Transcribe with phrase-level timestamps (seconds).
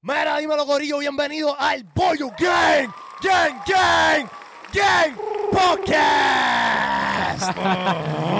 [0.00, 2.88] Mira, dímelo, Gorillo, bienvenido al Bollo Gang,
[3.20, 4.28] Gang, Gang,
[4.72, 5.16] Gang
[5.50, 7.56] Podcast.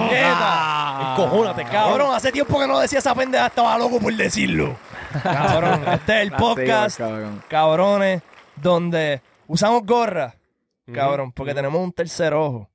[0.09, 1.11] Neta.
[1.11, 4.77] Encojónate, Cabrón, hace tiempo que no decía esa pendeja, estaba loco por decirlo.
[5.21, 7.43] Cabrón, este es el podcast, cabrón.
[7.49, 8.21] cabrones,
[8.55, 10.35] donde usamos gorra,
[10.93, 12.69] cabrón, porque tenemos un tercer ojo.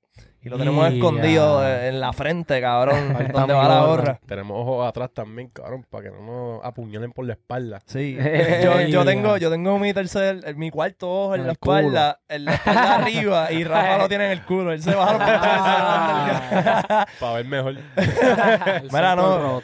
[0.44, 4.20] Y lo tenemos escondido en la frente, cabrón, Ahí donde va la gorra.
[4.26, 6.20] Tenemos ojos atrás también, cabrón, para que no
[6.56, 7.80] nos apuñalen por la espalda.
[7.86, 8.16] Sí,
[8.90, 11.78] yo, tengo, yo tengo mi tercer, mi cuarto ojo en, En la culo.
[11.78, 14.72] espalda, en la espalda arriba, y Rafa lo tiene en el culo.
[14.72, 17.06] Él se baja los pantalones.
[17.18, 17.74] Para ver mejor.
[18.92, 19.60] Mira, no.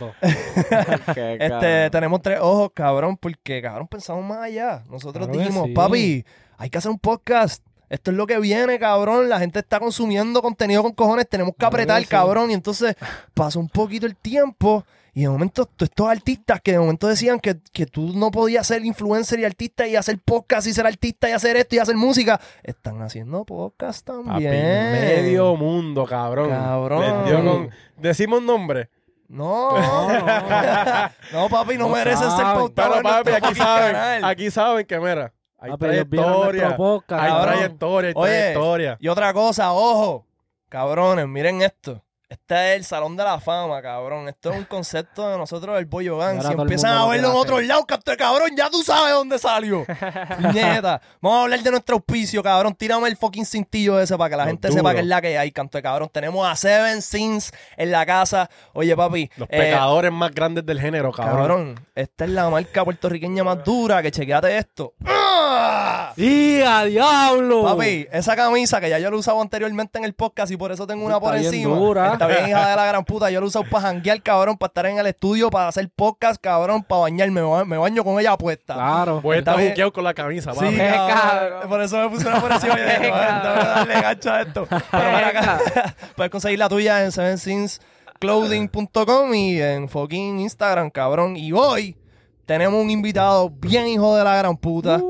[1.14, 4.82] Este, tenemos tres ojos, cabrón, porque, cabrón, pensamos más allá.
[4.88, 5.72] Nosotros Claro dijimos, sí.
[5.74, 6.24] papi,
[6.56, 7.64] hay que hacer un podcast.
[7.90, 9.28] Esto es lo que viene, cabrón.
[9.28, 11.28] La gente está consumiendo contenido con cojones.
[11.28, 12.50] Tenemos que apretar, cabrón.
[12.50, 12.94] Y entonces
[13.34, 14.84] pasó un poquito el tiempo.
[15.12, 18.84] Y de momento, estos artistas que de momento decían que, que tú no podías ser
[18.84, 22.40] influencer y artista y hacer podcast y ser artista y hacer esto y hacer música,
[22.62, 24.52] están haciendo podcast Papi, también.
[24.52, 26.48] medio mundo, cabrón.
[26.50, 27.24] Cabrón.
[27.26, 28.88] Dio con- Decimos nombre.
[29.26, 29.72] No,
[31.32, 32.54] no, papi, no, No merecen ser saben.
[32.54, 34.24] pautados Pero en papi, aquí saben.
[34.24, 36.76] Aquí saben que, mira, hay Ah, trayectoria.
[36.76, 38.96] podcast, Hay trayectoria, hay Oye, trayectoria.
[39.00, 40.26] Y otra cosa, ojo,
[40.68, 42.02] cabrones, miren esto.
[42.28, 44.28] Este es el Salón de la Fama, cabrón.
[44.28, 46.40] Esto es un concepto de nosotros del Bollo Gang.
[46.40, 49.36] Si empiezan a lo verlo en otros lados, canto de cabrón, ya tú sabes dónde
[49.36, 49.84] salió.
[50.40, 51.00] Puñeta.
[51.20, 52.76] Vamos a hablar de nuestro auspicio, cabrón.
[52.76, 54.78] Tírame el fucking cintillo ese para que la gente duro.
[54.78, 56.08] sepa que es la que hay, canto de cabrón.
[56.12, 58.48] Tenemos a Seven Sins en la casa.
[58.74, 59.28] Oye, papi.
[59.36, 61.36] Los eh, pecadores más grandes del género, cabrón.
[61.36, 64.94] Cabrón, esta es la marca puertorriqueña más dura, que chequeate esto.
[66.10, 66.14] ¡Ah!
[66.20, 67.62] ¡Y a diablo!
[67.64, 70.70] Papi, esa camisa que ya yo la he usado anteriormente en el podcast y por
[70.72, 71.76] eso tengo una Está por bien encima.
[71.76, 72.12] dura.
[72.14, 73.30] Está bien, hija de la gran puta.
[73.30, 76.40] Yo la he usado para janguear, cabrón, para estar en el estudio, para hacer podcast,
[76.40, 77.40] cabrón, para bañarme.
[77.40, 78.74] Me ba- Me baño con ella puesta.
[78.74, 79.20] Claro.
[79.22, 79.70] Pues Está está bien.
[79.72, 80.68] buqueado con la camisa, papi.
[80.68, 81.18] Sí, Qué cabrón.
[81.20, 81.68] cabrón.
[81.68, 84.66] Por eso me puse una por encima y dije, "No, déjame darle gancho a esto.
[84.70, 85.60] Pero para acá,
[86.16, 91.36] puedes conseguir la tuya en sevensinsclothing.com y en fucking Instagram, cabrón.
[91.36, 91.96] Y hoy
[92.46, 95.00] tenemos un invitado bien hijo de la gran puta.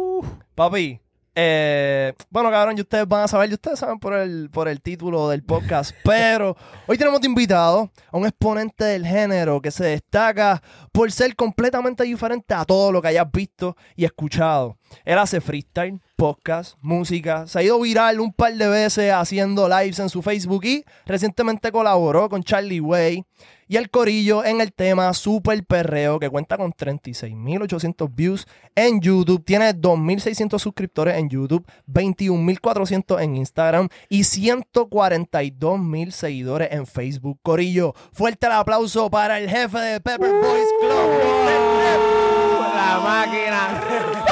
[0.61, 1.01] Papi,
[1.35, 4.83] eh, bueno, cabrón, y ustedes van a saber, y ustedes saben por el, por el
[4.83, 6.55] título del podcast, pero
[6.87, 10.63] hoy tenemos de invitado a un exponente del género que se destaca
[10.93, 14.77] por ser completamente diferente a todo lo que hayas visto y escuchado.
[15.05, 19.99] Él hace freestyle, podcast, música, se ha ido viral un par de veces haciendo lives
[19.99, 23.25] en su Facebook y recientemente colaboró con Charlie Way
[23.71, 29.45] y el Corillo en el tema Super Perreo que cuenta con 36.800 views en YouTube,
[29.45, 37.39] tiene 2.600 suscriptores en YouTube, 21.400 en Instagram y 142.000 seguidores en Facebook.
[37.43, 40.91] Corillo, fuerte el aplauso para el jefe de Pepper Boys Club.
[42.75, 44.27] La máquina.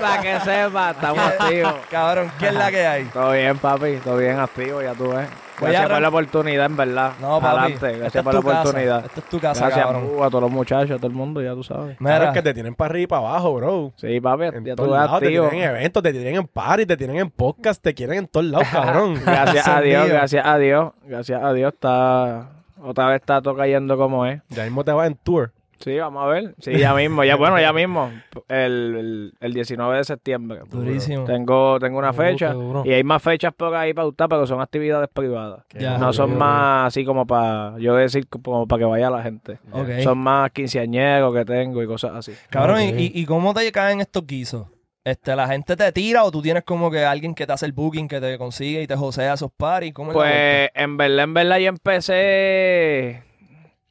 [0.00, 1.74] Para que sepa, estamos activos.
[1.90, 3.04] Cabrón, ¿qué es la que hay?
[3.06, 3.96] Todo bien, papi.
[4.04, 5.28] Todo bien activo, ya tú ves.
[5.60, 7.12] Voy a Gracias por la oportunidad, en verdad.
[7.20, 7.46] No, papi.
[7.74, 7.86] Adelante.
[7.86, 9.04] esta Gracias es por la tu casa, oportunidad.
[9.06, 10.10] Esta es tu casa, Gracias cabrón.
[10.14, 11.96] uh, a todos los muchachos, a todo el mundo, ya tú sabes.
[12.00, 13.92] Mira, Sabes que te tienen para arriba y para abajo, bro.
[13.96, 15.48] Sí, papi, En ya tú todos ves lados, te activo.
[15.48, 18.46] tienen en eventos, te tienen en party, te tienen en podcast, te quieren en todos
[18.46, 19.20] lados, cabrón.
[19.24, 20.16] Gracias a Dios, Encendido.
[20.16, 20.92] gracias a Dios.
[21.04, 22.48] Gracias a Dios está...
[22.80, 24.40] Otra vez está todo cayendo como es.
[24.50, 25.50] ya mismo te vas en tour.
[25.78, 26.54] Sí, vamos a ver.
[26.58, 27.24] Sí, ya mismo.
[27.24, 28.10] Ya, bueno, ya mismo.
[28.48, 30.60] El, el, el 19 de septiembre.
[30.70, 31.24] durísimo.
[31.24, 32.52] Tengo, tengo una fecha.
[32.52, 32.82] duro.
[32.84, 35.64] Y hay más fechas por ahí para usted, pero son actividades privadas.
[35.78, 35.96] Ya.
[35.98, 39.58] No son más así como para yo decir como para que vaya la gente.
[39.72, 39.88] Ok.
[40.02, 42.32] Son más quinceañeros que tengo y cosas así.
[42.50, 42.94] Cabrón, ¿y- Ok.
[42.98, 44.66] ¿y, y cómo te caen estos guisos?
[45.04, 47.72] Este, ¿La gente te tira o tú tienes como que alguien que te hace el
[47.72, 49.94] booking, que te consigue y te josea esos paris?
[49.94, 50.12] ¿Cómo?
[50.12, 53.22] Pues en verdad, en verdad yo empecé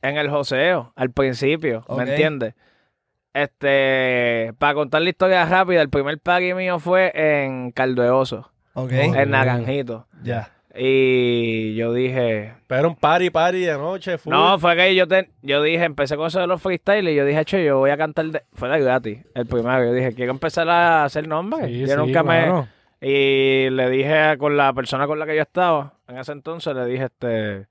[0.10, 1.86] en el joseo al principio.
[1.96, 2.54] ¿me entiendes?
[3.34, 8.52] Este, para contar la historia rápida, el primer party mío fue en Caldo de Oso,
[8.74, 10.08] Ok, en Naranjito.
[10.24, 10.52] ya.
[10.80, 14.32] Y yo dije, Pero un party, party de noche, full.
[14.32, 17.26] no, fue que yo te, yo dije, empecé con eso de los freestyle y yo
[17.26, 19.84] dije, che, yo voy a cantar, de, fue de gratis, el primero.
[19.86, 21.66] Yo dije, quiero empezar a hacer nombres.
[21.68, 22.68] Sí, yo sí, nunca me,
[23.02, 26.86] y le dije con la persona con la que yo estaba, en ese entonces, le
[26.86, 27.66] dije, este,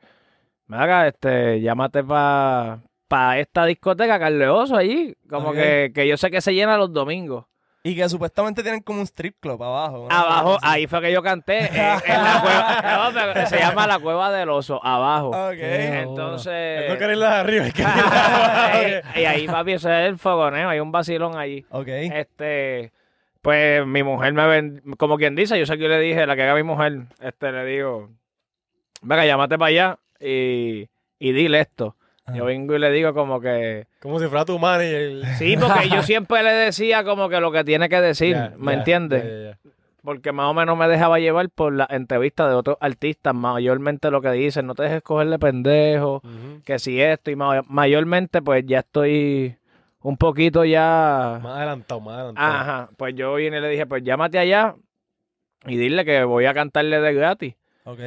[0.71, 5.15] haga, este, llámate para pa esta discoteca, Carleoso, allí.
[5.29, 7.45] Como que, que yo sé que se llena los domingos.
[7.85, 10.09] Y que supuestamente tienen como un strip club abajo.
[10.11, 10.17] ¿no?
[10.17, 14.01] Abajo, ahí fue que yo canté, en, en la cueva, no, pero se llama la
[14.01, 15.29] Cueva del Oso, abajo.
[15.29, 15.53] Ok.
[15.55, 16.91] Qué Entonces...
[16.91, 17.67] No querés la de arriba.
[17.69, 17.83] es que-
[19.15, 21.65] y, y ahí, papi, ese es el fogoneo, hay un vacilón allí.
[21.71, 21.87] Ok.
[21.87, 22.91] Este,
[23.41, 26.35] pues mi mujer me ven, como quien dice, yo sé que yo le dije, la
[26.35, 28.11] que haga mi mujer, este, le digo,
[29.01, 31.97] venga, llámate para allá y, y dile esto.
[32.35, 33.87] Yo vengo y le digo como que...
[34.01, 35.25] Como si fuera tu manager.
[35.39, 38.79] Sí, porque yo siempre le decía como que lo que tiene que decir, ¿me ya,
[38.79, 39.57] entiendes?
[40.03, 44.21] Porque más o menos me dejaba llevar por la entrevista de otros artistas, mayormente lo
[44.21, 46.21] que dicen, no te dejes cogerle pendejo,
[46.65, 49.57] que si esto, y ma- mayormente pues ya estoy
[50.03, 51.39] un poquito ya...
[51.43, 52.53] Más adelantado, más adelantado.
[52.55, 54.75] Ajá, pues yo vine y le dije, pues llámate allá
[55.65, 57.55] y dile que voy a cantarle de gratis.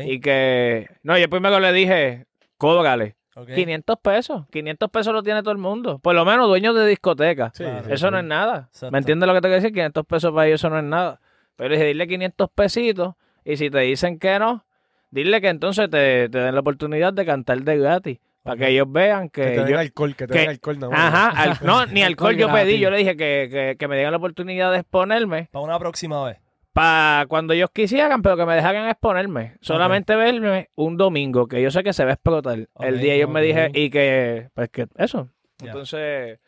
[0.05, 0.87] Y que...
[1.03, 2.25] No, y después me le dije,
[2.57, 3.15] cóbrale.
[3.35, 3.49] ok.
[3.55, 4.45] 500 pesos.
[4.51, 5.99] 500 pesos lo tiene todo el mundo.
[5.99, 7.51] Por lo menos dueños de discoteca.
[7.53, 7.87] Sí, Claro.
[7.93, 8.11] Eso sí.
[8.11, 8.67] no es nada.
[8.71, 8.91] Exacto.
[8.91, 9.73] ¿Me entiendes lo que te quiero decir?
[9.73, 11.19] 500 pesos para ellos eso no es nada.
[11.55, 13.15] Pero le dije, dile 500 pesitos
[13.45, 14.65] y si te dicen que no,
[15.11, 18.19] dile que entonces te, te den la oportunidad de cantar de gratis.
[18.43, 19.79] Para que ellos vean Que te que den yo...
[19.79, 20.89] alcohol, que te den alcohol más.
[20.93, 22.79] Ajá, al- no, ni alcohol yo pedí.
[22.79, 26.23] Yo le dije que, que, que me dieran la oportunidad de exponerme Para una próxima
[26.23, 26.37] vez.
[26.79, 29.57] Para cuando ellos quisieran, pero que me dejaran exponerme.
[29.59, 32.69] Solamente verme un domingo, que yo sé que se va a explotar.
[32.79, 35.27] El día ellos me dije, y que, pues que eso.
[35.61, 36.39] Entonces,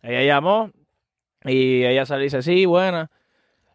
[0.00, 0.70] ella llamó
[1.44, 3.10] y ella salió y dice, sí, buena.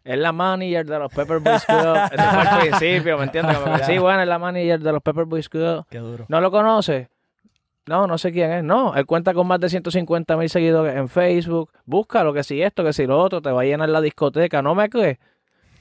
[0.04, 1.96] Es la manager de los Pepper Boys Club.
[2.10, 3.58] Ese fue al principio, ¿me entiendes?
[3.58, 5.84] Como que, sí, buena, es la manager de los Pepper Boys Club.
[5.90, 6.24] Qué duro.
[6.28, 7.10] ¿No lo conoce?
[7.84, 8.64] No, no sé quién es.
[8.64, 11.72] No, él cuenta con más de 150 mil seguidores en Facebook.
[11.84, 14.62] Búscalo, que si esto, que si lo otro, te va a llenar la discoteca.
[14.62, 15.18] ¿No me crees?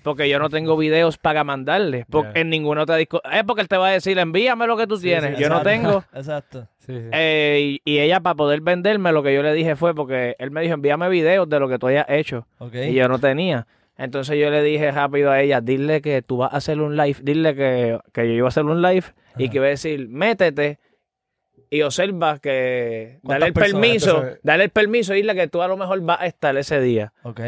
[0.05, 2.05] Porque yo no tengo videos para mandarle.
[2.09, 3.37] Porque en ninguna otra discoteca.
[3.39, 5.35] Es porque él te va a decir, envíame lo que tú Sí, tienes.
[5.35, 6.03] sí, yo no tengo.
[6.13, 6.67] Exacto.
[6.77, 7.09] Sí, sí.
[7.11, 10.51] Eh, y, y ella, para poder venderme, lo que yo le dije fue porque él
[10.51, 12.47] me dijo, envíame videos de lo que tú hayas hecho.
[12.59, 12.75] Ok.
[12.75, 13.65] Y yo no tenía.
[13.97, 17.17] Entonces yo le dije rápido a ella, dile que tú vas a hacer un live,
[17.23, 19.05] dile que, que yo iba a hacer un live
[19.37, 20.77] y que iba a decir, métete
[21.69, 25.77] y observa que dale el permiso, dale el permiso y dile que tú a lo
[25.77, 27.39] mejor vas a estar ese día, Ok.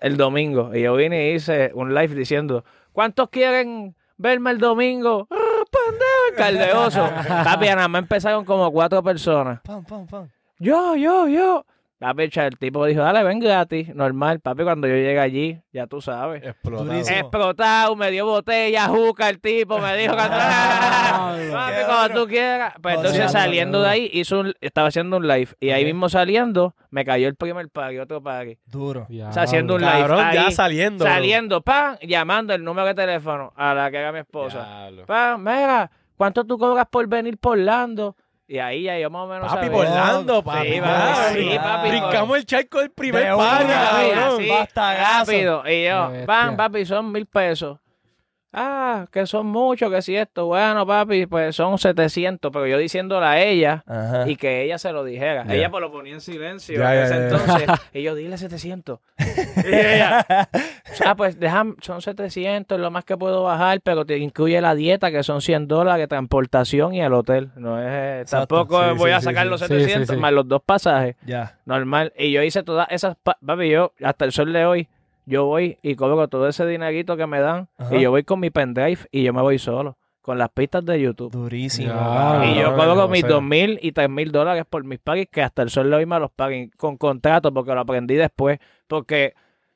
[0.00, 0.74] El domingo.
[0.74, 5.26] Y yo vine y hice un live diciendo, ¿cuántos quieren verme el domingo?
[5.30, 5.36] ¡Ah,
[5.70, 7.10] pendejo, el caldeoso.
[7.44, 9.60] Papi, nada más empezaron como cuatro personas.
[9.62, 10.28] Pam, pam, pam.
[10.58, 11.64] Yo, yo, yo.
[11.98, 13.92] Papi, el tipo dijo, dale, ven gratis.
[13.92, 16.44] Normal, papi, cuando yo llegué allí, ya tú sabes.
[16.44, 16.92] Explotado.
[16.92, 20.22] Explotado, me dio botella, juca el tipo, me dijo que
[21.52, 22.74] papi, cuando tú quieras.
[22.80, 25.48] Pues entonces saliendo de ahí, hizo un- estaba haciendo un live.
[25.60, 28.58] Y ahí mismo saliendo, me cayó el primer party, otro party.
[28.66, 29.06] Duro.
[29.28, 29.92] O sea, haciendo un live.
[29.92, 31.04] Cabrón, ya ahí, saliendo.
[31.04, 31.12] bro.
[31.14, 34.88] Saliendo, pan, llamando el número de teléfono a la que era mi esposa.
[35.06, 38.14] Pan, mira, ¿cuánto tú cobras por venir por Orlando?
[38.50, 39.78] Y ahí ya yo más o menos Papi, sabía.
[39.80, 40.72] Orlando, papi.
[40.72, 44.18] Sí, papi, sí, brin- papi, Brincamos el charco del primer De una, cabrón.
[44.40, 44.48] así,
[44.78, 45.62] rápido.
[45.68, 46.26] Y yo, Bestia.
[46.26, 47.78] pan, papi, son mil pesos.
[48.52, 50.46] Ah, que son muchos, que si esto.
[50.46, 52.50] Bueno, papi, pues son 700.
[52.50, 54.28] Pero yo diciéndole a ella Ajá.
[54.28, 55.44] y que ella se lo dijera.
[55.50, 57.68] Ella pues lo ponía en silencio en ese entonces.
[57.92, 59.00] Y yo, dile 700.
[59.18, 60.26] y ella,
[61.04, 64.74] ah, pues déjame, son 700, es lo más que puedo bajar, pero te incluye la
[64.74, 67.50] dieta, que son 100 dólares, transportación y el hotel.
[67.56, 68.56] No es, eh, Exacto.
[68.56, 69.50] tampoco Sí, voy sí, a sacar sí.
[69.50, 70.20] los Sí, sí, 700 sí.
[70.20, 71.16] más los dos pasajes.
[71.26, 71.58] Ya.
[71.66, 72.12] Normal.
[72.16, 74.88] Y yo hice todas esas, pa- papi, yo hasta el sol de hoy,
[75.28, 77.94] yo voy y cobro todo ese dinerito que me dan Ajá.
[77.96, 81.00] y yo voy con mi pendrive y yo me voy solo, con las pistas de
[81.00, 81.30] YouTube.
[81.32, 81.92] Durísimo.
[81.94, 82.44] Ya.
[82.46, 85.42] y yo cobro no mis dos mil y tres mil dólares por mis pagos que
[85.42, 88.58] hasta el sol de hoy me los paguen con contrato porque lo aprendí después.
[88.86, 89.34] Porque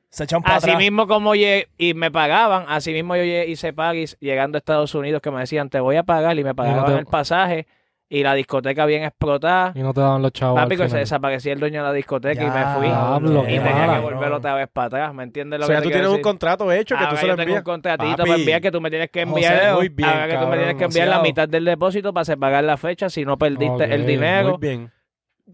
[0.09, 0.79] Se echan para así atrás.
[0.83, 4.93] mismo como llegué y me pagaban, así mismo yo llegué- hice pagos llegando a Estados
[4.95, 7.67] Unidos que me decían te voy a pagar y me pagaban te- el pasaje
[8.09, 9.71] y la discoteca bien explotada.
[9.75, 10.59] Y no te daban los chavos.
[10.61, 12.87] Papi, que se desaparecía el dueño de la discoteca y me fui.
[12.87, 13.93] Y tenía mala.
[13.95, 16.21] que volver otra vez para atrás, ¿me entiendes lo O sea, que tú tienes un
[16.21, 17.63] contrato hecho que tú Ahora se lo tengo un envías.
[17.63, 18.29] contratito Papi.
[18.29, 20.59] para enviar que tú me tienes que enviar, Muy bien, ahora que tú me cabrón,
[20.59, 24.05] tienes que enviar la mitad del depósito para pagar la fecha si no perdiste el
[24.05, 24.49] dinero.
[24.51, 24.91] Muy bien.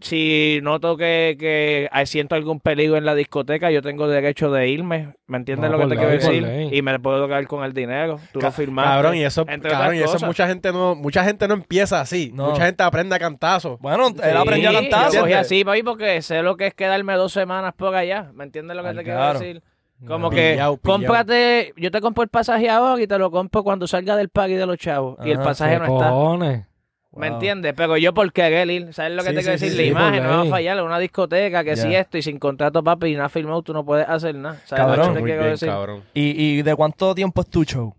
[0.00, 5.14] Si noto que, que siento algún peligro en la discoteca, yo tengo derecho de irme,
[5.26, 6.42] ¿me entiendes No, lo que te quiero decir?
[6.44, 6.70] ley.
[6.72, 8.88] Y me puedo quedar con el dinero, tú lo Ca- firmaste.
[8.88, 12.30] Cabrón, y eso, entre cabrón, y eso mucha gente no, mucha gente no empieza así.
[12.32, 12.50] No.
[12.50, 13.78] Mucha gente aprende a cantazo.
[13.80, 15.12] Bueno, él aprendió a Sí, cantar.
[15.12, 18.30] Yo cogí así, papi, porque sé lo que es quedarme dos semanas por allá.
[18.32, 19.38] ¿Me entiendes lo que Al te quiero claro.
[19.40, 19.62] decir?
[20.06, 20.30] Como No.
[20.30, 20.96] que Pillao, pillao.
[20.98, 24.54] cómprate, yo te compro el pasaje ahora y te lo compro cuando salga del party
[24.54, 25.18] de los chavos.
[25.24, 26.08] y el pasaje ¿Qué no está.
[26.10, 26.64] cojones?
[27.12, 27.74] ¿Me entiendes?
[27.76, 29.70] Pero yo por querer ir, ¿sabes lo que Sí, te quiero sí, decir?
[29.70, 32.22] sí, la sí, imagen no va a fallar, es una discoteca que si esto y
[32.22, 34.60] sin contrato, papi, y no has firmado, tú no puedes hacer nada.
[34.64, 34.98] ¿Sabes Cabrón.
[34.98, 35.68] lo que te Muy quiero bien, decir?
[35.68, 36.02] cabrón.
[36.14, 37.94] ¿Y, ¿Y de cuánto tiempo es tu show?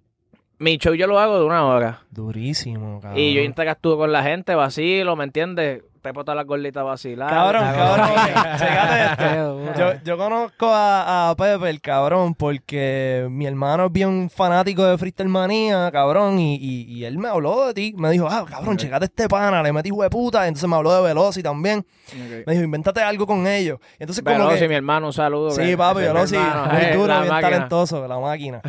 [0.60, 2.04] Mi show yo lo hago de una hora.
[2.12, 3.20] Durísimo, cabrón.
[3.20, 5.84] Y yo interactúo con la gente, vacilo, ¿me entiendes?
[6.02, 7.30] Te puedo las gorditas vacilar.
[7.30, 8.10] Cabrón, cabrón.
[8.58, 9.74] Chécate esto.
[9.78, 14.98] Yo, yo conozco a, a Pepe, el cabrón, porque mi hermano es bien fanático de
[14.98, 17.94] Freestyle Manía, cabrón, y, y, y él me habló de ti.
[17.98, 20.48] Me dijo, ah, cabrón, checate este pana, le metí hueputa.
[20.48, 21.86] Entonces me habló de Veloci también.
[22.46, 23.78] Me dijo, invéntate algo con ellos.
[24.00, 24.68] Entonces, como que...
[24.68, 25.52] mi hermano, un saludo.
[25.52, 26.46] Sí, papi, Veloci, muy
[26.82, 27.52] eh, duro, la bien máquina.
[27.52, 28.62] talentoso, la máquina.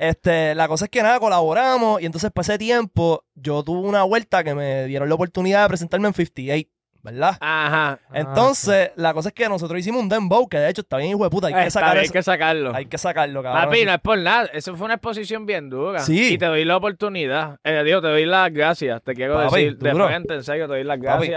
[0.00, 4.44] Este, la cosa es que nada, colaboramos y entonces pasé tiempo, yo tuve una vuelta
[4.44, 6.73] que me dieron la oportunidad de presentarme en 58.
[7.04, 7.36] ¿Verdad?
[7.38, 7.98] Ajá.
[8.14, 11.22] Entonces, la cosa es que nosotros hicimos un dembow, que de hecho está bien hijo
[11.22, 12.02] de puta, hay que Está sacar eso.
[12.02, 12.74] hay que sacarlo.
[12.74, 13.64] Hay que sacarlo, cabrón.
[13.66, 14.48] Papi, no es por nada.
[14.54, 16.00] Eso fue una exposición bien dura.
[16.00, 16.32] Sí.
[16.34, 17.58] Y te doy la oportunidad.
[17.62, 19.02] Eh, digo, te doy las gracias.
[19.02, 21.30] Te quiero Papi, decir de frente, en serio, te doy las Papi.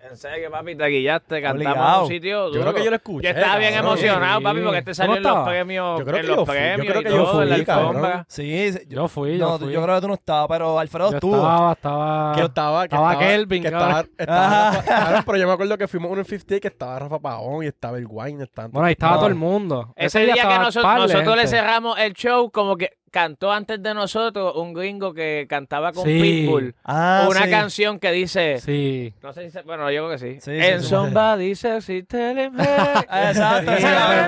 [0.00, 3.24] En serio, papi, te guillaste, cantamos en un sitio Yo creo que yo lo escuché,
[3.24, 3.92] Yo estaba bien cabrón.
[3.92, 4.44] emocionado, Sí.
[4.44, 5.48] papi, porque este salió ¿Cómo en los estaba?
[5.50, 7.42] premios, Yo creo en que los yo fui, yo premios creo y que yo todo,
[7.42, 8.24] en la fui, alfombra.
[8.28, 9.72] Sí, sí, Yo fui, yo no, fui.
[9.72, 11.36] yo creo que tú no estabas, pero Alfredo Yo estuvo.
[11.36, 12.34] estaba, estaba...
[12.36, 14.04] Que estaba, que estaba estaba, Kelvin, que estaba.
[14.18, 17.66] Rafa- pero yo me acuerdo que fuimos a un 50 que estaba Rafa Pagón y
[17.66, 18.44] estaba el Wine.
[18.44, 19.18] Estaban Bueno, ahí estaba No.
[19.18, 19.92] todo el mundo.
[19.96, 23.94] Ese día que estaba nosotros, nosotros le cerramos el show, como que cantó antes de
[23.94, 26.20] nosotros un gringo que cantaba con Sí.
[26.20, 26.74] Pitbull.
[26.84, 27.50] Ah, una sí.
[27.50, 28.58] canción que dice...
[28.60, 29.12] Sí.
[29.22, 30.40] No sé si se- bueno, yo creo que sí.
[30.40, 30.84] Sí.
[30.86, 32.64] somebody sexy telling me.
[33.08, 33.72] Ah, Exacto.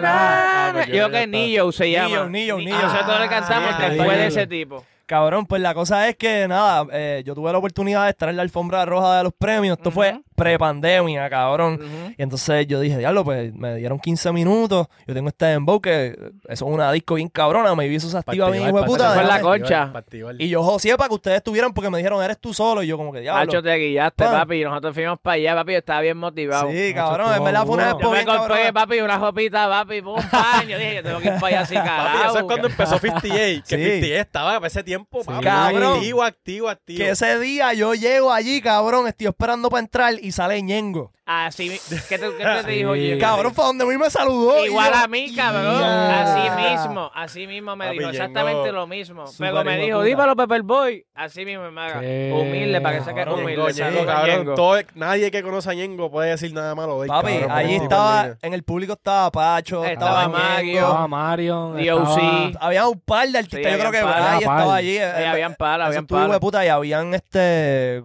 [0.05, 2.27] Ah, pues Yo creo que Nillo se llama.
[2.27, 4.85] Nillo, Nillo, nosotros le cantamos sí, después de ese tipo.
[5.07, 8.37] Cabrón, pues la cosa es que nada, eh, yo tuve la oportunidad de estar en
[8.37, 9.77] la alfombra roja de los premios.
[9.77, 10.23] Esto fue Ujú.
[10.41, 11.81] Prepandemia, cabrón.
[12.17, 14.87] Y entonces yo dije, diablo, pues me dieron 15 minutos.
[15.07, 16.11] Yo tengo este dembow que
[16.49, 17.75] eso es una disco bien cabrona.
[17.75, 19.13] Me vi eso se activa bien, hijo de puta.
[19.13, 19.93] Fue en la déjame- concha.
[20.39, 22.83] Y yo joseé para que ustedes estuvieran porque me dijeron, eres tú solo.
[22.83, 23.43] Y yo como que diablo.
[23.43, 24.33] Hacho, te guillaste, Pan.
[24.41, 24.61] papi.
[24.61, 25.73] Y nosotros fuimos para allá, papi.
[25.73, 26.71] Yo estaba bien motivado.
[26.71, 29.69] Sí, Macho, cabrón, en estuvo verdad fue una expo Yo me compré, papi, una ropita,
[29.69, 30.69] papi, pum, pan.
[30.69, 32.29] Yo dije, yo tengo que ir para allá así, Papi, carajo.
[32.31, 33.63] eso es cuando empezó 58.
[33.69, 33.83] Que Sí.
[33.85, 35.45] 58 estaba para ese tiempo, papi.
[35.45, 35.95] Cabrón.
[35.95, 36.99] Activo, activo, activo.
[36.99, 41.13] Que ese día yo llego allí, cabrón, estoy esperando para entrar y sale Ñengo.
[41.27, 41.69] Así,
[42.09, 43.01] ¿qué te, qué te dijo, Sí.
[43.01, 43.19] Jimmy?
[43.21, 44.65] Cabrón, fue donde a mí me saludó.
[44.67, 45.81] Igual a mí, cabrón.
[45.83, 49.25] Así mismo, así mismo me Papi, dijo Ñengo, exactamente lo mismo.
[49.39, 50.05] Pero me dijo, puta.
[50.09, 51.07] dímelo, Pepper Boy.
[51.15, 52.01] Así mismo me haga.
[52.01, 53.75] Qué Humilde, para que se quede humilde.
[54.07, 54.27] Cabrón.
[54.27, 54.55] Ñengo.
[54.55, 57.75] todo- nadie que conoce a Ñengo puede decir nada malo de él, Papi, cabrón, allí
[57.77, 60.81] estaba, en el público estaba Pacho, Estaba estaba, Mario.
[60.81, 61.73] Estaba Marion.
[61.77, 62.09] DOC.
[62.19, 64.19] estaba- Había un par de artistas, Sí, yo creo que par.
[64.21, 64.35] Par.
[64.39, 64.91] estaba allí.
[64.91, 66.07] Sí, eh, habían eso habían
[66.41, 68.03] puta y habían este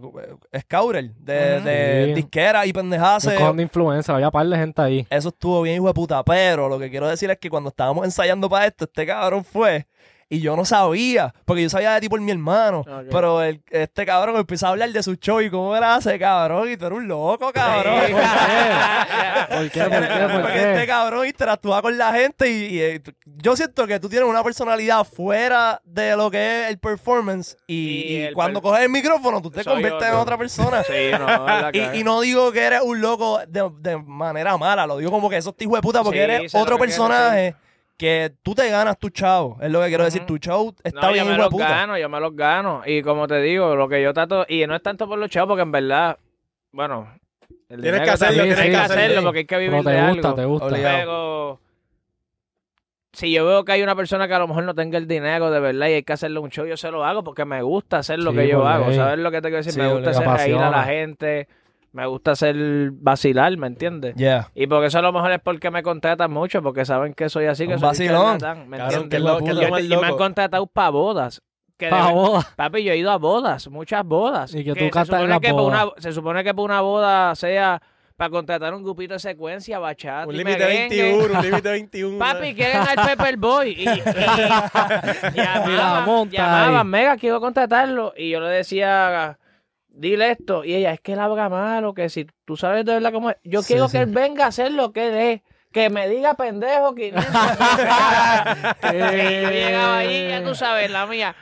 [0.60, 2.22] Scouter de, Ujú.
[2.22, 2.26] de Sí.
[2.26, 3.28] disquera y pendejadas.
[3.38, 5.08] Con de influenza, había par de gente ahí.
[5.10, 8.06] Eso estuvo bien hijo de puta, pero lo que quiero decir es que cuando estábamos
[8.06, 9.86] ensayando para esto, este cabrón fue
[10.36, 13.06] y yo no sabía, porque yo sabía de ti por mi hermano, Ok.
[13.12, 16.70] pero el- este cabrón empezó a hablar de su show y cómo era ese cabrón
[16.72, 17.94] y tú eres un loco, cabrón.
[18.08, 18.14] Sí.
[18.14, 19.80] ¿Por qué?
[19.84, 20.28] ¿Por qué?
[20.32, 24.10] ¿Por Porque este cabrón interactúa con la gente y, y, eh, yo siento que tú
[24.10, 28.62] tienes una personalidad fuera de lo que es el performance y, Y y el cuando
[28.62, 30.84] per- coges el micrófono tú te Soy conviertes en otra persona.
[30.84, 33.98] Sí, no, es la que- Y, y no digo que eres un loco de, de
[33.98, 37.56] manera mala, lo digo como que sos hijo de puta porque Sí, eres otro personaje
[37.98, 39.58] que tú te ganas tu chavo.
[39.62, 40.22] Es lo que quiero decir.
[40.24, 40.34] Ujú.
[40.34, 41.70] Tu show está No, bien yo me los puta.
[41.70, 42.82] gano, yo me los gano.
[42.86, 45.50] Y como te digo, lo que yo trato, y no es tanto por los chavos,
[45.50, 46.18] porque en verdad,
[46.72, 47.08] bueno,
[47.70, 49.24] el Tienes que hacerlo, también tienes que hacerlo hacerlo.
[49.24, 50.36] porque hay que vivir Pero te de gusta, algo.
[50.42, 50.68] te gusta.
[50.76, 51.60] Pero
[53.14, 55.50] si yo veo que hay una persona que a lo mejor no tenga el dinero
[55.50, 58.00] de verdad y hay que hacerle un show, yo se lo hago porque me gusta
[58.00, 58.92] hacer lo Sí, que yo hago.
[58.92, 59.72] ¿Sabes lo que te quiero decir?
[59.72, 61.48] Sí, me gusta hacer reír a la gente,
[61.96, 62.56] me gusta hacer
[62.92, 64.16] vacilar, ¿me entiendes?
[64.16, 64.50] Yeah.
[64.54, 67.46] Y porque eso a lo mejor es porque me contratan mucho, porque saben que soy
[67.46, 68.38] así, que Un soy vacilón.
[68.38, 69.10] charlatán, ¿me entiendes?
[69.10, 70.18] que es lo- que lo más y me han loco.
[70.18, 71.42] contratado para bodas.
[71.78, 72.46] Que Pa' boda.
[72.56, 74.54] Papi, yo he ido a bodas, muchas bodas.
[74.56, 75.84] Y que tú cantas en supone las que pa' bodas.
[75.86, 77.82] una- se supone que para una boda sea
[78.18, 81.02] para contratar un grupito de secuencia, bachata, Un y límite merengue.
[81.04, 82.18] 21, un límite 21.
[82.20, 83.70] Papi, quieren al Pepper Boy.
[83.72, 88.14] Y, y- y llamaban, Y la monta llamaban, mega, quiero contratarlo.
[88.18, 89.38] Y yo le decía,
[89.96, 90.64] dile esto.
[90.64, 93.38] Y ella, es que él habla malo, que si tú sabes de verdad cómo es.
[93.44, 93.94] Yo Sí, quiero sí.
[93.98, 95.42] que él venga a hacer lo que él es.
[95.72, 97.26] Que me diga pendejo 500.
[98.94, 101.36] y yo llegaba ahí, ya tú sabes, la mía.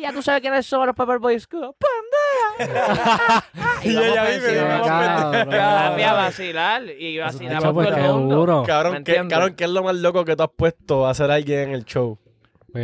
[0.00, 1.46] Ya tú sabes quiénes son los Pepper Boys.
[1.46, 3.44] ¡Pendeja!
[3.84, 4.60] Y ella vive.
[4.80, 6.82] Papi, a vacilar.
[6.98, 8.34] Y vacilamos Chacho, pues, todo el mundo.
[8.36, 8.60] duro.
[8.62, 9.30] ¿Me Cabrón, ¿qué, entiendes?
[9.36, 11.84] cabrón, ¿qué es lo más loco que tú has puesto a hacer alguien en el
[11.84, 12.18] show?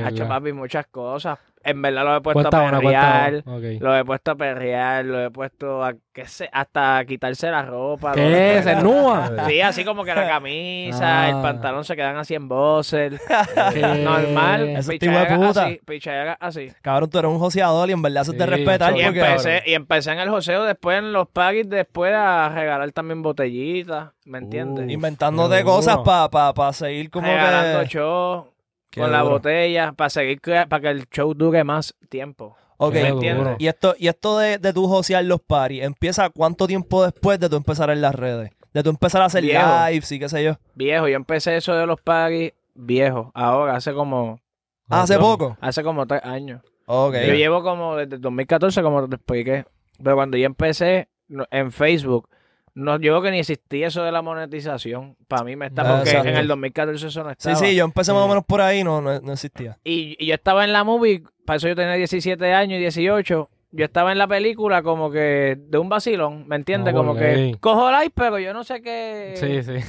[0.05, 1.39] Hacho, papi, muchas cosas.
[1.69, 3.43] En verdad lo he puesto Cuenta a perrear.
[3.47, 3.59] una.
[3.81, 7.63] Lo he puesto a perrear, lo he puesto a, qué sé, hasta a quitarse la
[7.63, 8.13] ropa.
[8.13, 8.61] ¿Qué?
[8.63, 9.31] ¿Se nua?
[9.47, 11.29] Sí, así como que la camisa, Ah.
[11.31, 13.21] el pantalón se quedan así en boxer.
[13.73, 13.81] ¿Qué?
[13.83, 15.65] Normal, Eso es pichadera tipo de puta.
[15.67, 16.73] así, pichadera así.
[16.83, 18.97] Cabrón, tú eres un joseador y en verdad eso Sí, respetar.
[18.97, 23.23] Y empecé, y empecé en el joseo, después en los pagis, después a regalar también
[23.23, 24.87] botellitas, ¿me entiendes?
[24.87, 27.87] Uh, inventándote cosas para pa, pa seguir como Regalando que...
[27.89, 28.47] shows
[28.91, 32.57] Qué con la botella, para seguir, para que el show dure más tiempo.
[32.79, 33.57] Ok, duro.
[33.59, 37.49] Y esto, y esto de, de tu josear los paris, ¿empieza cuánto tiempo después de
[37.49, 38.51] tú empezar en las redes?
[38.73, 39.67] De tú empezar a hacer Viejo.
[39.89, 40.55] lives y qué sé yo.
[40.75, 44.41] Viejo, yo empecé eso de los pagis viejo, ahora, hace como,
[44.89, 45.57] Ah, ¿Hace poco?
[45.61, 46.63] hace como tres años.
[46.87, 47.15] Ok.
[47.27, 49.67] Yo llevo como desde el 2014, como te expliqué.
[50.03, 51.09] Pero cuando yo empecé
[51.51, 52.29] en Facebook,
[52.79, 55.17] no, yo creo que ni existía eso de la monetización.
[55.27, 56.29] Para mí me está, Ah, porque exacto.
[56.31, 57.57] en el 2014 eso no Sí, estaba.
[57.57, 58.29] sí, yo empecé más o Sí.
[58.31, 59.79] menos por ahí, no, no, no existía.
[59.85, 63.51] Y, y yo estaba en la movie, para eso yo tenía 17 años y 18,
[63.73, 66.95] yo estaba en la película como que de un vacilón, ¿me entiendes?
[66.95, 69.35] No, como que cojo like, pero yo no sé qué...
[69.37, 69.85] Sí, sí.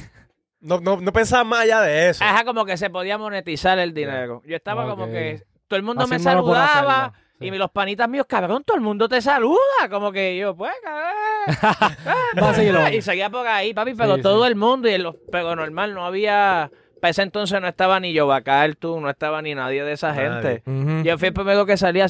[0.62, 2.22] No, no, no pensaba más allá de eso.
[2.24, 4.42] Ajá, como que se podía monetizar el dinero.
[4.46, 7.48] Yo estaba como que todo el mundo me saludaba sí.
[7.48, 9.58] y los panitas míos, cabrón, todo el mundo te saluda.
[9.90, 11.96] Como que yo, pues, cabrón.
[12.36, 12.94] Vacilón.
[12.94, 14.50] y seguía por ahí, papi, pero Sí, todo sí.
[14.50, 16.70] el mundo y los, pero normal, no había,
[17.02, 20.62] para ese entonces no estaba ni Yoba Cartoon, no estaba ni nadie de esa Nadie.
[20.62, 20.64] gente.
[20.70, 21.04] Ujú.
[21.04, 22.08] Yo fui el primero que salía.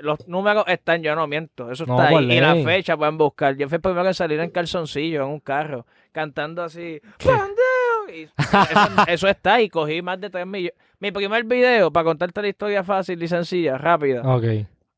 [0.00, 1.72] Los números están, yo no miento.
[1.72, 2.30] Eso No, está ahí.
[2.32, 3.56] Y la fecha pueden buscar.
[3.56, 7.00] Yo fui el primero que salir en calzoncillo, en un carro, cantando así.
[7.24, 7.64] ¡Pandeo!
[8.12, 9.60] Y eso, eso está.
[9.60, 10.74] Y cogí más de 3 millones.
[11.00, 14.22] Mi primer video, para contarte la historia fácil y sencilla, rápida.
[14.22, 14.44] Ok.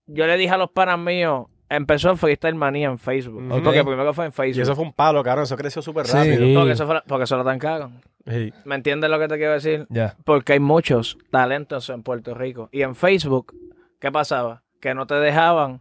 [0.06, 3.42] Yo le dije a los panas míos, empezó Freestyle Manía en Facebook.
[3.50, 3.62] Ujú.
[3.62, 4.62] Porque primero fue en Y Facebook.
[4.62, 5.44] eso fue un palo, cabrón.
[5.44, 6.16] Eso creció súper Sí.
[6.16, 6.36] rápido.
[6.46, 6.54] Sí.
[6.54, 8.00] porque, eso fue, porque eso lo tancaron.
[8.26, 8.52] Sí.
[8.64, 9.86] ¿Me entiendes lo que te quiero decir?
[9.88, 10.16] Ya.
[10.24, 12.68] porque hay muchos talentos en Puerto Rico.
[12.72, 13.54] Y en Facebook,
[13.98, 14.62] ¿qué pasaba?
[14.80, 15.80] Que no te dejaban,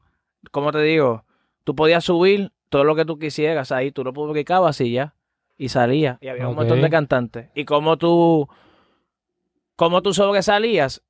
[0.51, 1.23] ¿cómo te digo?
[1.63, 5.13] Tú podías subir todo lo que tú quisieras ahí, tú lo publicabas y ya,
[5.59, 6.17] y salía.
[6.21, 7.49] Y había un montón de cantantes.
[7.53, 8.47] Y como tú,
[9.75, 11.03] cómo tú sobresalías,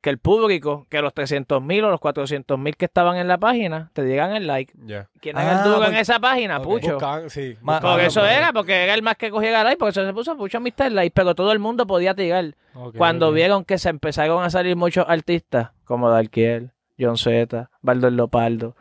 [0.00, 3.36] que el público, que los 300 mil o los 400 mil que estaban en la
[3.38, 4.72] página, te llegan el like.
[4.86, 5.08] Ya.
[5.20, 6.58] ¿Quién es Ah, el duro en porque- esa página?
[6.58, 6.64] Ok.
[6.64, 6.98] Pucho.
[7.28, 7.56] Sí.
[7.62, 8.32] Ma- Porque Ah, eso pues.
[8.32, 10.92] era, porque era el más que cogía like, porque eso se puso mucho Mr.
[10.92, 12.54] Like, pero todo el mundo podía tirar.
[12.96, 18.16] Cuando vieron que se empezaron a salir muchos artistas, como Darkiel, John Z, Baldo el
[18.16, 18.76] Lopaldo,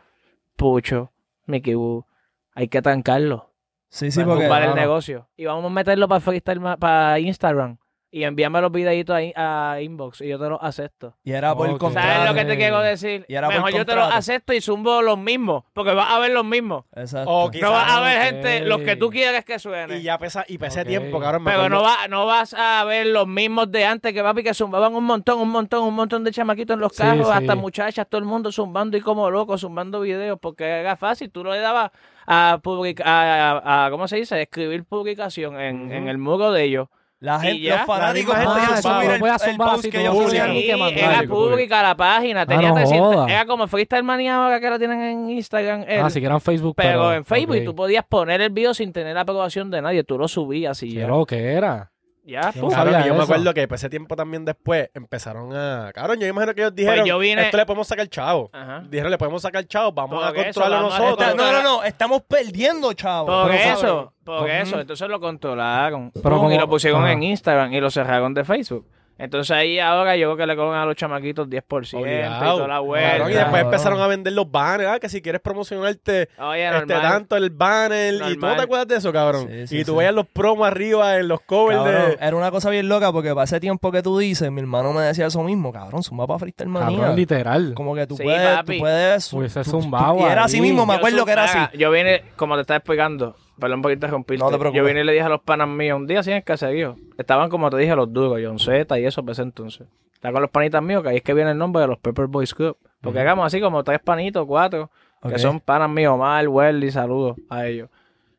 [0.55, 1.11] Pucho,
[1.47, 2.05] Mickey Wu,
[2.53, 3.46] hay que trancarlo
[3.89, 4.43] Sí, sí, para porque.
[4.45, 5.29] tumbar el negocio.
[5.37, 7.77] Y vamos a meterlo para freestyle, para Instagram.
[8.09, 11.13] Y envíame los videitos ahí a inbox y yo te los acepto.
[11.25, 11.77] Y era por Ok.
[11.77, 12.07] contrato.
[12.07, 13.25] ¿Sabes lo que te quiero decir?
[13.27, 16.19] Y era por Mejor yo te los acepto y zumbo los mismos, porque vas a
[16.19, 16.85] ver los mismos.
[16.95, 17.29] Exacto.
[17.29, 17.55] Ok.
[17.61, 19.99] No vas a ver gente, los que tú quieres que suenen.
[19.99, 20.87] Y ya pesa, y pese Ok.
[20.87, 21.43] tiempo, cabrón.
[21.43, 24.41] me Pero acuerdo- no, va, no vas a ver los mismos de antes que papi
[24.41, 27.33] que zumbaban un montón, un montón, un montón de chamaquitos en los carros, sí.
[27.33, 31.43] hasta muchachas, todo el mundo zumbando y como loco, zumbando videos, porque era fácil, tú
[31.43, 31.91] le dabas
[32.25, 34.41] a, public- a, a- a- ¿cómo se dice?
[34.41, 36.87] Escribir publicación en, en el muro de ellos.
[37.19, 40.01] La gente, los fanáticos podían gente subir el, Voy a el zumbar post así que
[40.01, 40.47] ellos subías.
[40.51, 40.69] Sí,
[40.99, 43.27] era pública la página, tenía no 300, joda.
[43.33, 46.41] era como Freestyle Manía que la tienen en Instagram, el- Ah, si que era en
[46.41, 46.75] Facebook.
[46.77, 47.61] pero, en Facebook ok.
[47.61, 50.81] y tú podías poner el video sin tener la aprobación de nadie, tú lo subías
[50.83, 51.07] y ya.
[51.07, 51.91] lo que era.
[52.27, 53.33] Ya, Cabrón, sabía y yo me eso.
[53.33, 55.91] acuerdo que pues, ese tiempo también después empezaron a.
[55.93, 58.49] Cabrón, yo imagino que ellos dijeron: Pues yo vine- Esto le podemos sacar chavo.
[58.51, 58.83] Ajá.
[58.89, 61.27] Dijeron: Le podemos sacar chavo, vamos a Por eso, controlarlo a nosotros.
[61.29, 61.83] Está- no, no, no.
[61.83, 63.27] Estamos perdiendo, chavo.
[63.27, 64.79] Por Pero, eso, por eso.
[64.81, 66.11] Entonces lo controlaron.
[66.21, 68.85] Pero y lo pusieron en Instagram y lo cerraron de Facebook.
[69.19, 72.55] Entonces ahí ahora yo creo que le cobran a los chamaquitos 10% y Obligado.
[72.57, 73.31] toda la vuelta.
[73.31, 74.89] Y después empezaron a vender los banners.
[74.91, 78.13] Ah, que si quieres promocionarte Oye, este tanto el banner.
[78.31, 79.47] ¿Y tú no te acuerdas de eso, cabrón?
[79.49, 79.97] Sí, sí, y tú sí.
[79.97, 82.17] veías los promos arriba en los covers Cabrón, de.
[82.27, 85.01] Era una cosa bien loca porque para ese tiempo que tú dices, mi hermano me
[85.01, 86.97] decía eso mismo, cabrón, zumba para freestyle manía.
[86.99, 87.73] Cabrón, literal.
[87.75, 88.73] Como que tú Sí, puedes, papi.
[88.77, 89.33] tú puedes.
[89.33, 91.77] Hubiese tú- zumbado tú- Y era así mismo, me Yo acuerdo que era así.
[91.77, 94.43] Yo vine, como te estaba explicando, perdón por interrumpirte.
[94.43, 94.77] No te preocupes.
[94.77, 96.95] Yo vine y le dije a los panas míos, un día así en el caserío.
[97.17, 99.87] Estaban, como te dije, los duros, John Z y eso, pues entonces.
[100.13, 102.27] Estaba con los panitas míos, que ahí es que viene el nombre de los Pepper
[102.27, 102.77] Boys Club.
[103.01, 104.89] Porque hagamos así como tres panitos, cuatro,
[105.27, 107.89] que son panas míos, Omar, Welly, saludos a ellos.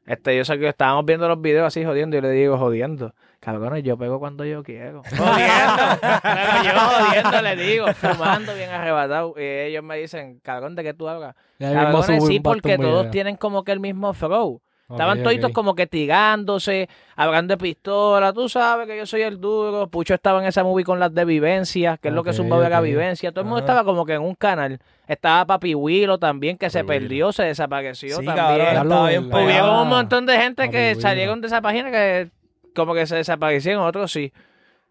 [0.09, 3.14] Este, yo sé que estábamos viendo los videos así jodiendo y le digo, jodiendo.
[3.40, 5.02] Cabrones, yo pego cuando yo quiero.
[5.16, 5.83] Jodiendo.
[6.22, 9.35] Pero yo jodiendo le digo, fumando bien arrebatado.
[9.37, 11.37] Y ellos me dicen, cabrón, ¿de qué tú hablas?
[11.59, 14.61] Cabrones, sí, porque todos tienen como que el mismo flow.
[14.90, 18.33] Estaban toditos como que tirándose, hablando de pistola.
[18.33, 19.88] Tú sabes que yo soy el duro.
[19.88, 22.79] Pucho estaba en esa movie con las de vivencia, que es lo que zumba era
[22.79, 22.85] ok.
[22.85, 23.31] vivencia.
[23.31, 23.66] Todo el mundo Ajá.
[23.66, 24.79] estaba como que en un canal.
[25.07, 26.88] Estaba Papi Willow también, que se Willow.
[26.88, 28.37] perdió, se desapareció Sí, también.
[28.64, 31.01] cabrón, la- Hubieron un montón de gente Papi que Willow.
[31.03, 32.31] salieron de esa página que
[32.74, 34.33] como que se desaparecieron, otros sí.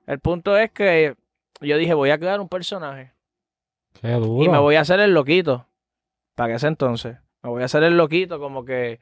[0.05, 1.15] El punto es que
[1.61, 3.13] yo dije, voy a crear un personaje
[3.99, 4.43] Qué duro.
[4.43, 5.65] y me voy a hacer el loquito.
[6.35, 7.17] Para ese entonces.
[7.41, 8.99] Me voy a hacer el loquito como que...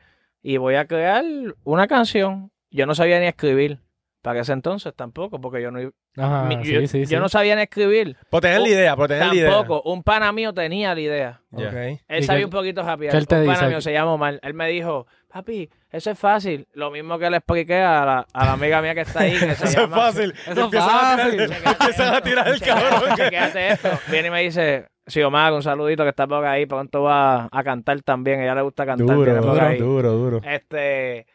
[0.47, 1.25] Y voy a crear
[1.63, 2.51] una canción.
[2.69, 3.79] Yo no sabía ni escribir.
[4.25, 5.79] Para ese entonces tampoco, porque yo no...
[6.17, 7.15] Ajá, mi- sí, yo, sí, yo sí.
[7.17, 8.17] no sabía ni escribir.
[8.31, 9.51] Por tener la idea, por tener la idea.
[9.51, 9.87] Tampoco.
[9.87, 11.41] Un pana mío tenía la idea.
[11.55, 13.15] Él ¿Y sabía qué- un poquito rápido.
[13.15, 13.67] un pana dice?
[13.67, 14.39] mío se llama Omar.
[14.41, 16.67] Él me dijo, papi, eso es fácil.
[16.73, 19.33] Lo mismo que le expliqué a la, a la amiga mía que está ahí.
[19.37, 20.33] Que se Eso es fácil.
[20.47, 21.31] Eso es a fácil.
[21.37, 23.01] tirar- Empiezan a tirar el cabrón.
[23.15, 23.89] Chequéate esto.
[24.09, 26.65] Viene y me dice, sí, Omar, un saludito que está por ahí.
[26.65, 28.39] Pronto va a cantar también.
[28.39, 29.15] A ella le gusta cantar.
[29.15, 29.77] Duro, duro, ahí.
[29.77, 30.41] duro, duro.
[30.43, 31.27] Este,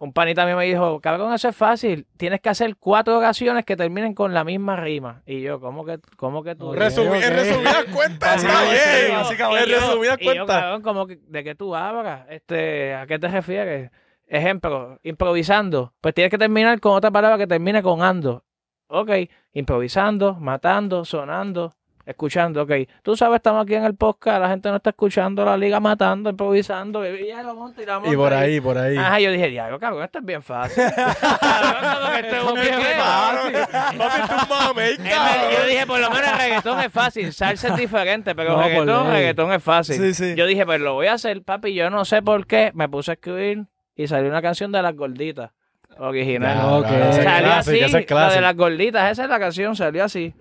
[0.00, 2.06] un panita mío me dijo, cabrón, eso es fácil.
[2.16, 5.22] Tienes que hacer cuatro oraciones que terminen con la misma rima.
[5.26, 6.68] Y yo, ¿cómo que, cómo que tú?
[6.68, 6.74] Ok.
[6.76, 9.18] En resumidas cuentas, está bien.
[9.18, 9.64] básicamente.
[9.64, 10.60] En resumidas cuentas.
[10.62, 12.24] cabrón, como que, ¿de qué tú hablas?
[12.30, 13.90] Este, ¿A qué te refieres?
[14.26, 15.92] Ejemplo, improvisando.
[16.00, 18.42] Pues tienes que terminar con otra palabra que termine con ando.
[18.86, 19.10] Ok,
[19.52, 21.74] improvisando, matando, sonando.
[22.06, 22.72] Escuchando, ok.
[23.02, 26.30] Tú sabes, estamos aquí en el podcast, la gente no está escuchando, la liga matando,
[26.30, 28.96] improvisando, y ya lo monta y la Y por ahí, por ahí.
[28.96, 30.82] Ajá, yo dije, diablo, cabrón, esto es bien fácil.
[31.40, 33.04] cabrón, como que esto es video.
[33.04, 33.98] fácil.
[33.98, 37.68] Papi, tú mames, Es ver- Yo dije, por lo menos el reggaetón es fácil, salsa
[37.68, 39.96] es diferente, pero No, reggaetón, es fácil.
[39.96, 40.34] Sí, sí.
[40.36, 43.12] Yo dije, pues lo voy a hacer, papi, yo no sé por qué, me puse
[43.12, 45.50] a escribir y salió una canción de las gorditas,
[45.98, 46.84] original.
[46.84, 50.34] Es Salió así, la de las gorditas, esa es la canción, salió así.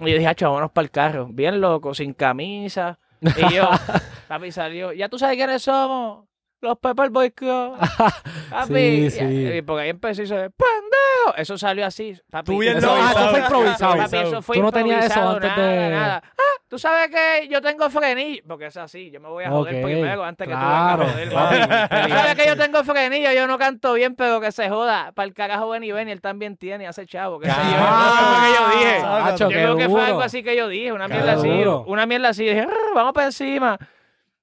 [0.00, 2.98] Y yo dije, "Acho, vámonos para el carro, bien loco, sin camisa.
[3.20, 3.68] Y yo,
[4.28, 6.26] papi, salió, ya tú sabes quiénes somos,
[6.60, 7.76] los Pepper Club.
[8.50, 9.24] Papi, Sí, sí.
[9.56, 11.36] y porque ahí empecé y dice, pendejo.
[11.36, 12.52] Eso salió así, papi.
[12.52, 13.96] Tú bien Eso, ah, eso fue improvisado.
[13.96, 16.22] Papi, eso fue Tú no tenías eso antes nada, de- nada.
[16.38, 19.76] Ah, tú sabes que yo tengo frenillo, porque es así, yo me voy a joder
[19.76, 21.68] Ok, primero antes claro, que tú vengas a joder.
[21.88, 22.02] papi.
[22.08, 25.12] Tú sabes que yo tengo frenillo, yo no canto bien, pero que se joda.
[25.12, 27.38] Para el carajo Benny Benny, él también tiene y hace chavo.
[27.38, 27.76] Que sé yo.
[27.76, 28.08] Claro.
[28.08, 29.38] Eso fue que yo dije.
[29.38, 31.48] Yo creo que fue algo así que yo dije, una mierda así.
[31.48, 31.84] duro.
[31.86, 32.44] Una mierda así.
[32.44, 33.78] Dije, "Rr, vamos para encima.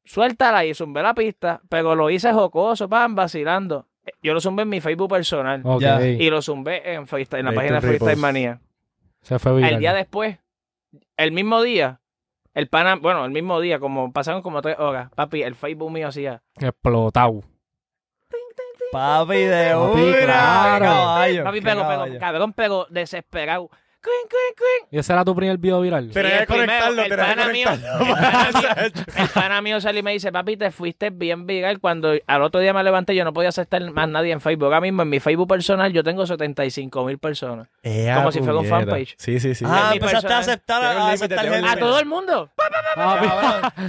[0.05, 3.87] Suéltala y zumbé la pista, pero lo hice jocoso, pam, vacilando.
[4.21, 5.61] Yo lo zumbé en mi Facebook personal
[6.19, 8.17] y lo zumbé en, Freestyle- en la página de Freestyle.
[8.17, 8.59] Manía.
[9.21, 9.73] Se fue viral.
[9.73, 10.37] El día después,
[11.15, 12.01] el mismo día,
[12.53, 16.07] el pana, bueno, el mismo día, como pasaron como tres horas, papi, el Facebook mío
[16.07, 16.41] hacía.
[16.59, 17.41] Explotado.
[18.91, 20.85] Papi de Papi, una, claro.
[20.85, 21.43] caballo.
[21.43, 23.69] Papi, pero, pero, cabrón, pero desesperado.
[24.91, 26.11] ¿Y ese era tu primer video viral?
[26.13, 28.05] Pero Y hay el que conectarlo, el que pana mío- conectarlo.
[28.05, 28.69] el pana mío-
[29.17, 31.79] El pana mío y me dice, papi, te fuiste bien viral.
[31.79, 34.65] Cuando al otro día me levanté, yo no podía aceptar más nadie en Facebook.
[34.65, 37.67] Ahora mismo en mi Facebook personal yo tengo 75 mil personas.
[37.81, 39.15] Ea, Como si fuera un fanpage.
[39.17, 39.65] Sí, sí, sí.
[39.67, 41.69] Ah, empezaste a aceptar, a aceptar gente.
[41.69, 42.49] A todo el mundo.
[42.95, 43.27] Papi,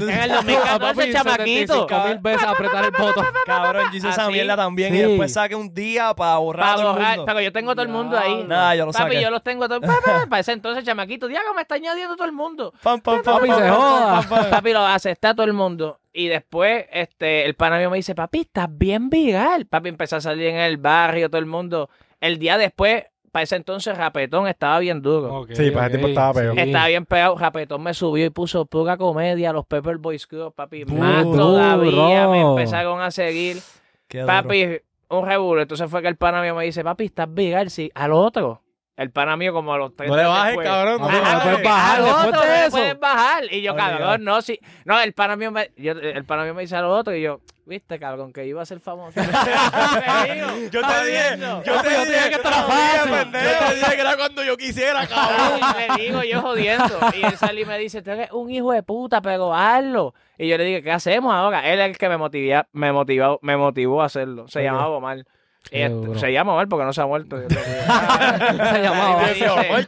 [0.05, 1.75] En el 2014, papi, chamaquito.
[1.89, 3.27] 75 mil veces a apretar el botón.
[3.47, 4.99] cabrón, yo hice esa mira también Sí.
[4.99, 7.27] y después saqué un día para borrar Para todo el borrar, mundo.
[7.27, 8.45] pero yo tengo a todo el mundo ahí.
[8.45, 9.23] Nada, yo lo Papi, saqué.
[9.23, 9.83] yo los tengo a todos.
[10.29, 12.73] Para ese entonces, chamaquito, Diago, me está añadiendo todo el mundo.
[12.83, 14.13] Pam, pam, pam, Papi, pam, se pam, joda.
[14.23, 14.51] pam, pam.
[14.51, 16.01] Papi, lo acepta todo el mundo.
[16.13, 19.67] Y después, este, el pana mío me dice, papi, estás bien viral.
[19.67, 21.91] Papi empezó a salir en el barrio, todo el mundo.
[22.21, 25.45] El día después, para ese entonces, Rapetón estaba bien duro.
[25.53, 26.55] Sí, para ese tiempo estaba peor.
[26.55, 26.61] sí.
[26.61, 27.37] Estaba bien pegado.
[27.37, 30.85] Rapetón me subió y puso pura comedia, los Pepper Boys Club, papi.
[30.85, 31.01] Duro.
[31.01, 33.59] Más todavía me empezaron a seguir.
[34.07, 34.33] Qué duro.
[34.33, 35.63] Papi, un revuelo.
[35.63, 37.91] Entonces fue que el pana mío me dice, papi, estás viral, sí.
[37.95, 38.61] Al otro.
[38.97, 40.69] El pana mío como a los tres No le bajes, después.
[40.69, 41.01] cabrón.
[41.01, 42.71] No Ajá, le no puedes bajar Al después otro, de no eso.
[42.71, 43.45] puedes bajar.
[43.53, 44.61] Y yo, cabrón, no, sí.
[44.85, 47.41] No, el pana mío me, yo, el pana mío me dice al otro y yo,
[47.67, 49.19] viste, cabrón, que iba a ser famoso.
[50.71, 53.13] Yo te dije, yo te dije que era fácil.
[53.13, 55.59] Yo te dije que era cuando yo quisiera, cabrón.
[55.59, 56.99] Y le digo yo jodiendo.
[57.15, 60.15] Y él sale y me dice, tú eres un hijo de puta, pero hazlo.
[60.39, 61.69] Y yo le dije, ¿qué hacemos ahora?
[61.71, 64.49] Él es el que me motivó, me motivó, me motivó a hacerlo.
[64.49, 65.25] Se llamaba Omar.
[65.71, 66.19] Este- duro.
[66.19, 67.37] se llama Omar porque no se ha muerto.
[67.39, 69.35] Se dice- Omar,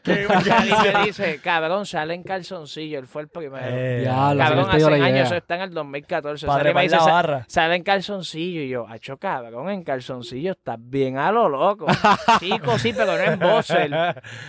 [0.05, 2.99] y me dice, cabrón, sale en calzoncillo.
[2.99, 3.65] Él fue el primero.
[3.69, 6.47] Eh, Ya, Cabrón, hace años, eso está en el 2014.
[6.47, 7.45] Para Sale me dice, la "Sa- barra.
[7.49, 8.63] sale en calzoncillo.
[8.63, 11.87] Y yo, hacho cabrón, en calzoncillo estás bien a lo loco.
[12.41, 13.95] Chico, sí, pero no en Bosel.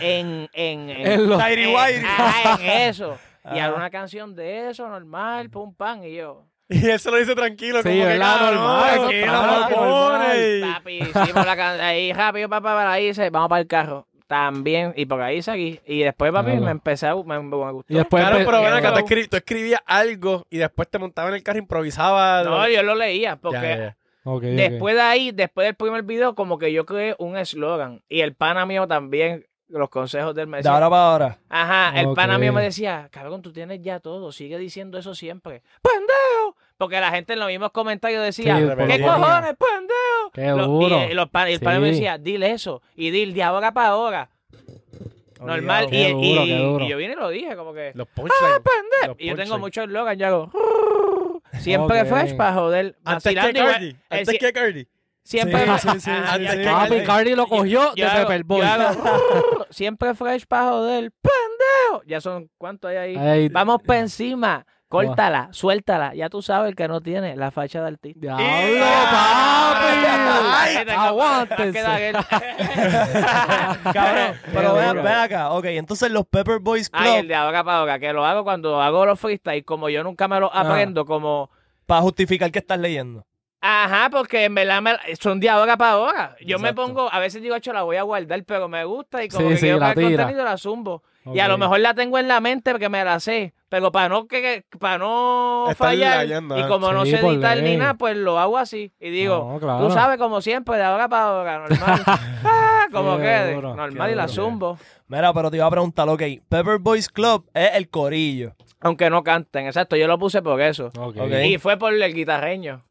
[0.00, 3.16] En, en, en, En los- Tairi en- eso.
[3.54, 6.02] Y hago una canción de eso, normal, pum, pam.
[6.04, 6.44] Y yo,
[6.84, 8.38] Y él se lo dice tranquilo, Sí, como que ¿verdad?
[8.38, 9.08] cabrón,
[10.20, 14.06] tranquilo, papi, hicimos la canción ahí rápido, papá, para ahí, dice, vamos para el carro.
[14.26, 15.80] También, y por ahí seguí.
[15.86, 16.64] Y después, papi, Claro.
[16.66, 17.84] me empecé a, me, me gustó.
[17.90, 21.42] Y después Claro, pero ven acá, tú, escribías algo y después te montabas en el
[21.42, 22.44] carro, improvisabas.
[22.44, 23.96] No, yo lo leía, porque Ya, ya, ya.
[24.24, 24.42] Ok, ok.
[24.42, 28.02] Después de ahí, después del primer video, como que yo creé un eslogan.
[28.10, 31.38] Y el pana mío también, los consejos del me De ahora para ahora.
[31.48, 35.62] Ajá, el pana mío me decía, cabrón, tú tienes ya todo, sigue diciendo eso siempre.
[35.80, 36.56] ¡Pendejo!
[36.78, 40.30] Porque la gente en los mismos comentarios decía, Sí, ¿qué cojones, pendejo?
[40.32, 41.00] Qué duro.
[41.08, 42.80] Y, y los el pana me decía, dile eso.
[42.94, 44.30] Y dile de ahora para ahora.
[45.40, 45.88] Normal.
[45.92, 48.60] Y, duro, yo vine y lo dije, como que, Los punchlines.
[48.60, 49.06] pendejo.
[49.08, 50.50] Los Y yo tengo muchos eslogans, yo hago,
[51.60, 52.08] siempre Ok.
[52.08, 52.96] fresh para joder.
[53.04, 53.52] Antes que.
[53.52, 53.86] Cardi.
[53.88, 54.88] Él Antes que Cardi.
[55.22, 56.10] Siempre, Sí, sí, sí,
[56.64, 58.60] Papi, Cardi lo cogió yo de hago- Pepper Boy.
[58.62, 61.12] yo hago, siempre fresh para joder.
[61.20, 62.02] ¡Pendejo!
[62.06, 63.16] Ya son, ¿cuántos hay ahí?
[63.16, 64.66] Ay, Vamos para encima.
[64.88, 66.14] Córtala, suéltala.
[66.14, 68.20] Ya tú sabes el que no tiene la facha de artista.
[68.20, 68.80] Diablo, Ay,
[70.76, 70.86] papi.
[70.86, 72.12] tengo- Aguántense.
[73.92, 75.50] Cabrón, pero ven, ven acá.
[75.50, 78.44] Ok, entonces los Pepper Boys Ay, el Club, de ahora para ahora, que lo hago
[78.44, 80.68] cuando hago los freestyle, como yo nunca me los Ajá.
[80.70, 81.50] aprendo, como...
[81.86, 83.24] para justificar que estás leyendo.
[83.60, 86.36] Ajá, porque en verdad me- son de ahora para ahora.
[86.46, 89.28] Yo me pongo, a veces digo, hecho, la voy a guardar, pero me gusta y
[89.28, 91.02] como Sí, que sí, quiero para el contenido la zumbo.
[91.34, 94.08] Y a lo mejor la tengo en la mente porque me la sé, pero para
[94.08, 96.66] no que para no fallar y ah.
[96.68, 97.76] como no sé editar ni ley.
[97.76, 99.86] nada, pues lo hago así y digo, No, claro.
[99.86, 102.02] tú sabes como siempre de ahora para ahora, normal.
[102.44, 103.54] ah, como Qué quede.
[103.54, 104.34] duro, Normal y la duro.
[104.34, 104.78] zumbo.
[105.06, 108.54] Mira, pero te iba a preguntar, ok, Pepper Boys Club es el corillo.
[108.80, 109.96] Aunque no canten, exacto.
[109.96, 110.90] Yo lo puse por eso.
[111.44, 112.84] Y fue por el guitarreño.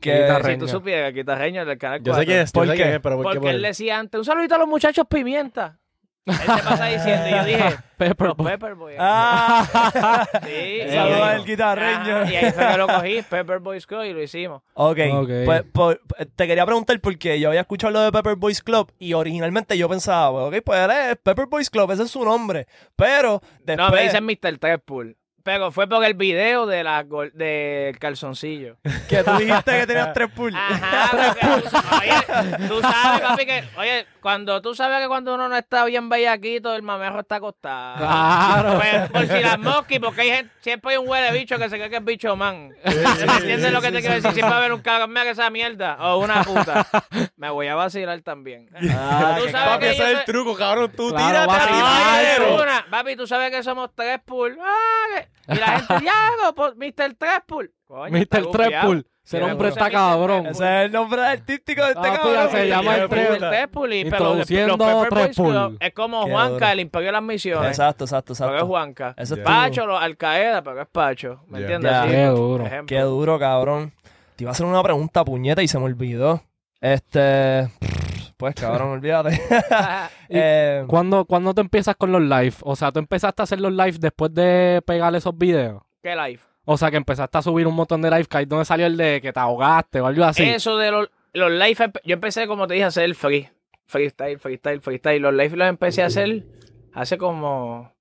[0.00, 0.26] Que.
[0.44, 2.26] Si tú supieras, el guitarreño del canal Yo sé 4.
[2.26, 2.82] quién es, yo ¿Por sé qué?
[2.82, 3.28] quién es, pero ¿por qué?
[3.28, 3.62] Porque por él él?
[3.62, 5.78] decía antes, un saludito a los muchachos pimienta.
[6.24, 8.46] Él se pasa diciendo, y yo dije, Pepper los Boy.
[8.52, 8.94] Pepperboy.
[8.98, 12.16] Ah, Sí, saludos al guitarreño.
[12.18, 14.62] Ajá, y ahí fue que lo cogí, Pepper Boys Club, y lo hicimos.
[14.74, 15.30] Ok, Ok.
[15.44, 16.00] pues por-
[16.36, 19.88] te quería preguntar porque yo había escuchado lo de Pepper Boys Club y originalmente yo
[19.88, 22.66] pensaba, ok, pues él es Pepper Boys Club, ese es su nombre.
[22.96, 23.76] Pero después...
[23.76, 24.58] No, me dicen Mr.
[24.58, 25.16] Trespul.
[25.44, 28.76] Pero fue por el video de la gol- del calzoncillo.
[29.08, 30.54] que tú dijiste que tenías tres pools.
[30.56, 35.48] Ajá, porque tú, oye, tú sabes, papi, que, oye, cuando tú sabes que cuando uno
[35.48, 37.98] no está bien bellaquito, el mamejo está acostado.
[37.98, 38.78] Claro.
[38.78, 41.76] Pues, por si las mosquis, porque hay gente, siempre hay un huele bicho que se
[41.76, 42.70] cree que es bicho man.
[42.84, 42.92] ¿Me
[43.38, 44.30] entiendes lo que te quiero decir?
[44.32, 46.86] Siempre va a haber un cabrón mira que esa mierda o una puta.
[47.36, 48.68] Me voy a vacilar también.
[48.94, 50.92] Ah, Tú sabes Papi, que ese yo es el soy- truco, cabrón.
[50.96, 51.66] Tú Claro, tírate a
[52.36, 52.52] tirar.
[52.52, 52.86] una.
[52.90, 54.56] Papi, tú sabes que somos tres pool.
[54.60, 57.14] Ah, que- y la gente, Diago, por Mr.
[57.18, 57.72] Trespul.
[57.88, 58.50] Mr.
[58.50, 59.06] Trespul.
[59.24, 59.68] Ese duro.
[59.68, 60.46] está cabrón.
[60.46, 62.48] Ese es el nombre artístico de este Ah, cabrón.
[62.50, 65.50] se llama el Trespul y pero Introduciendo Trespul.
[65.52, 67.68] Club es como Juanca, el Imperio de las Misiones.
[67.70, 68.66] Exacto, exacto, es exacto.
[68.66, 69.14] Juanca.
[69.16, 69.42] Eso Ya.
[69.42, 71.44] estuvo- Pacho, los Al Qaeda, pero es Pacho.
[71.46, 71.92] ¿Me entiendes?
[72.06, 72.64] Qué duro.
[72.86, 73.92] Qué duro, cabrón.
[74.34, 76.42] Te iba a hacer una pregunta, puñeta, y se me olvidó.
[76.80, 77.68] Este...
[78.42, 79.40] Pues, cabrón, olvídate.
[80.34, 82.54] Eh, ¿Cuándo, ¿Cuándo te empiezas con los live?
[82.62, 85.82] O sea, tú empezaste a hacer los live después de pegar esos videos.
[86.02, 86.40] ¿Qué live?
[86.64, 88.24] O sea, que empezaste a subir un montón de live.
[88.24, 90.42] que ahí ¿Dónde salió el de que te ahogaste o algo así?
[90.42, 93.48] Eso de los, los live, yo empecé, como te dije, a hacer free.
[93.84, 95.22] Freestyle, freestyle, freestyle.
[95.22, 96.44] Los live los empecé a hacer
[96.94, 97.92] hace como...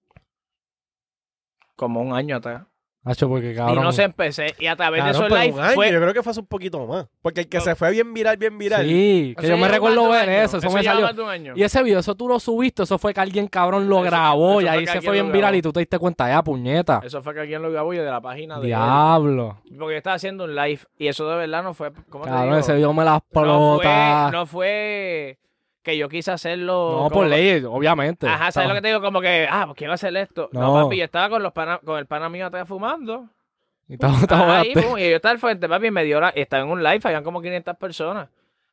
[1.75, 2.63] Como un año atrás.
[3.03, 3.79] Hacho, porque cabrón.
[3.79, 4.53] Y no se empecé.
[4.59, 5.91] Y a través Cabrón, de esos un live año, fue...
[5.91, 7.07] yo creo que fue hace un poquito más.
[7.23, 7.63] Porque el que No.
[7.63, 8.85] se fue bien viral, bien viral.
[8.85, 10.57] Sí, que Eso yo me recuerdo un ver eso.
[10.57, 11.07] Eso me salió.
[11.09, 11.57] un.
[11.57, 14.61] Y ese video, eso tú lo subiste, eso fue que alguien cabrón lo Eso- grabó
[14.61, 17.01] y ahí se fue bien viral y tú te diste cuenta, ya, puñeta.
[17.03, 18.67] Eso fue que alguien lo grabó yo de la página de él.
[18.67, 19.57] Diablo.
[19.63, 21.91] Porque yo estaba haciendo un live y eso de verdad no fue...
[22.09, 22.57] ¿Cómo te Cabrón, digo?
[22.59, 25.37] ese video me las no fue, no fue
[25.83, 26.91] que yo quise hacerlo...
[26.97, 28.27] como- por ley, obviamente.
[28.27, 29.01] Ajá, ¿sabes lo que te digo?
[29.01, 30.49] Como que, ah, pues quiero hacer esto.
[30.51, 30.83] No, No.
[30.83, 33.25] papi, yo estaba con los pana- con el pana mío atrás fumando.
[33.87, 36.31] Y te Ahí, y yo estaba al frente, papi, y me dio la...
[36.35, 38.29] y Estaba en un live, habían como 500 personas.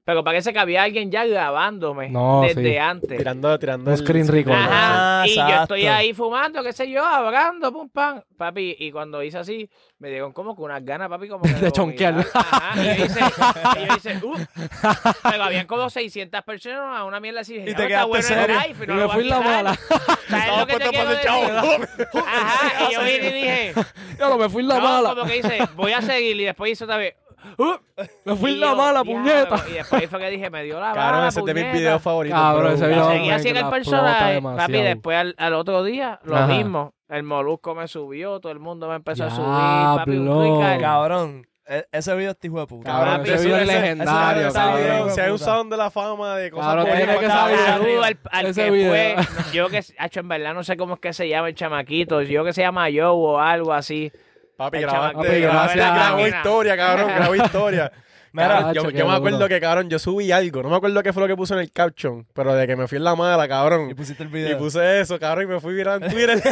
[0.09, 2.77] Pero parece que había alguien ya grabándome No, desde sí.
[2.79, 3.19] antes.
[3.19, 3.91] Tirando, tirando.
[3.91, 4.55] Un el- screen record.
[4.55, 8.23] Ajá, Ah, y yo estoy ahí fumando, qué sé yo, hablando, pum, pam.
[8.39, 9.69] Papi, y cuando hice así,
[9.99, 12.25] me dieron como que unas ganas, papi, como que De chonquear.
[12.33, 14.35] Ajá, y yo hice, y yo hice, uh.
[15.31, 17.57] Pero habían como 600 personas, una mierda así.
[17.57, 18.57] Y "Ah, te quedaste bueno el serio.
[18.67, 19.55] live, y no me a fui la quitar".
[19.57, 19.79] mala.
[20.31, 21.43] ¿Sabes lo que te puesto quiero por el chavo.
[21.69, 21.89] decir?
[22.27, 23.73] Ajá, y yo vine y dije,
[24.19, 25.09] Yo no me fui la no, mala.
[25.11, 27.15] como que hice, voy a seguir, y después hice otra vez,
[27.59, 27.75] uh.
[28.25, 29.57] Me fui en la mala, puñeta.
[29.69, 31.63] Y después ahí fue que dije, me dio la Cabrón, bala, ese es de mis
[31.65, 31.79] puñeta.
[31.79, 32.39] videos favoritos.
[32.39, 32.73] Cabrón, bro.
[32.75, 34.33] ese video- seguí me así en el la personaje.
[34.35, 34.85] explota Papi, demasiado.
[34.95, 36.47] después al, al otro día, lo Ajá.
[36.47, 36.95] mismo.
[37.09, 39.49] El molusco me subió, todo el mundo me empezó a subir.
[39.49, 40.79] Papi, un Diablo.
[40.81, 42.91] Cabrón, e- ese video es hijo de puta.
[42.91, 44.81] Cabrón, Papi, ese video es ese- legendario, ese cabrón.
[44.83, 47.59] video- Si hay un sound de la fama de cosas Cabrón, buenas, tiene que cabrón.
[47.67, 48.91] Saludo al, al Ese que video.
[48.91, 49.17] fue,
[49.55, 52.45] yo que, hacho, en verdad no sé cómo es que se llama el chamaquito, yo
[52.45, 54.13] que se llama Joe o algo así.
[54.59, 57.93] Papi, grabaste, Papi, grabaste, grabó historia, cabrón, grabó historia.
[58.31, 59.49] Mira, yo, me acuerdo duro.
[59.49, 61.71] que, cabrón, yo subí algo, no me acuerdo qué fue lo que puse en el
[61.73, 63.95] caption, pero de que me fui en la mala, y cabrón.
[63.97, 64.59] pusiste el Y video.
[64.59, 66.37] puse eso, cabrón, y me fui viral en Twitter.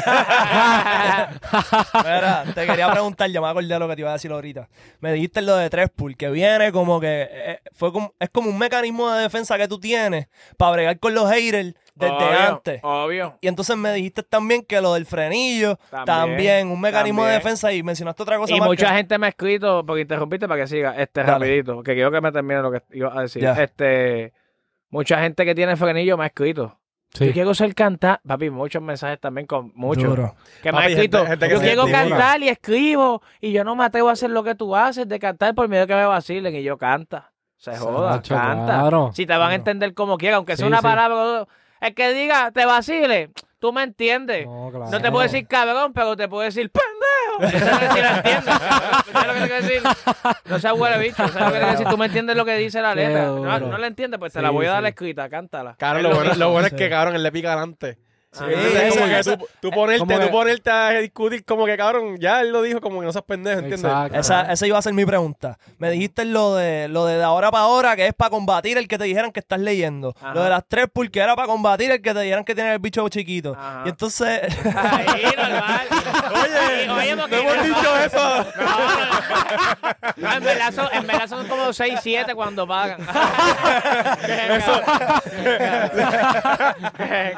[2.02, 4.68] Mira, te quería preguntar, yo me acordé de lo que te iba a decir ahorita.
[5.00, 8.48] Me dijiste lo de tres pool, que viene como que eh, fue como, es como
[8.50, 12.80] un mecanismo de defensa que tú tienes para bregar con los haters desde Obvio, antes.
[12.84, 13.38] Obvio.
[13.40, 17.72] Y entonces me dijiste también que lo del frenillo, también, También, un mecanismo de defensa
[17.72, 20.60] y mencionaste otra cosa Y más mucha que- gente me ha escrito, porque interrumpiste para
[20.60, 21.32] que siga, este Dale.
[21.32, 23.42] rapidito, que quiero que me termine lo que iba a decir.
[23.42, 23.52] Ya.
[23.54, 24.32] Este,
[24.90, 26.78] mucha gente que tiene frenillo me ha escrito.
[27.14, 27.32] Yo Sí.
[27.32, 30.04] quiero ser cantar, papi, muchos mensajes también con muchos.
[30.04, 30.34] Duro.
[30.62, 33.74] Que me ha escrito, gente- gente que yo quiero cantar y escribo y yo no
[33.74, 36.54] me atrevo a hacer lo que tú haces de cantar por miedo que me vacilen
[36.54, 37.32] y yo canta.
[37.56, 38.64] Se joda, canta.
[38.80, 39.12] claro.
[39.14, 40.82] Si te van a entender como quiera, aunque sea una sí.
[40.82, 41.46] palabra,
[41.80, 44.46] el que diga te vacile, tú me entiendes.
[44.46, 44.90] No, claro.
[44.90, 47.56] No te puedo decir cabrón, pero te puedo decir pendejo.
[47.56, 48.54] Eso no sé si lo entiendes.
[49.12, 49.82] ¿Sabes lo que te quiero decir?
[50.46, 51.16] No seas huele bicho.
[51.28, 51.86] ¿Sabes lo que te quiero decir?
[51.88, 53.24] Tú me entiendes lo que dice la letra.
[53.26, 54.88] No, no la entiendes, pues te Sí, la voy a dar sí.
[54.88, 55.76] escrita, cántala.
[55.78, 57.98] Es lo bueno, lo bueno es que, cabrón, él le pica adelante.
[58.40, 62.62] Esa- como que tú, tú ponerte, tú a discutir como que cabrón, ya él lo
[62.62, 63.84] dijo como que no seas pendejo, ¿entiendes?
[63.84, 64.18] Exacto.
[64.18, 65.58] Esa, esa iba a ser mi pregunta.
[65.78, 68.88] Me dijiste lo de lo de, de ahora para ahora, que es para combatir el
[68.88, 70.14] que te dijeran que estás leyendo.
[70.20, 70.34] Ajá.
[70.34, 72.78] Lo de las tres, porque era para combatir el que te dijeran que tienes el
[72.78, 73.54] bicho chiquito.
[73.58, 73.82] Ajá.
[73.86, 74.40] Y entonces,
[74.76, 75.86] Ahí, normal.
[76.32, 78.46] Oye, oye, no hemos dicho eso.
[78.56, 79.06] No, no,
[80.16, 83.00] no, en verdad son, en verdad son como 6, 7 cuando pagan.
[84.26, 84.80] Eso.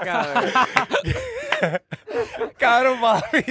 [0.05, 0.45] cabrón,
[3.01, 3.45] papi.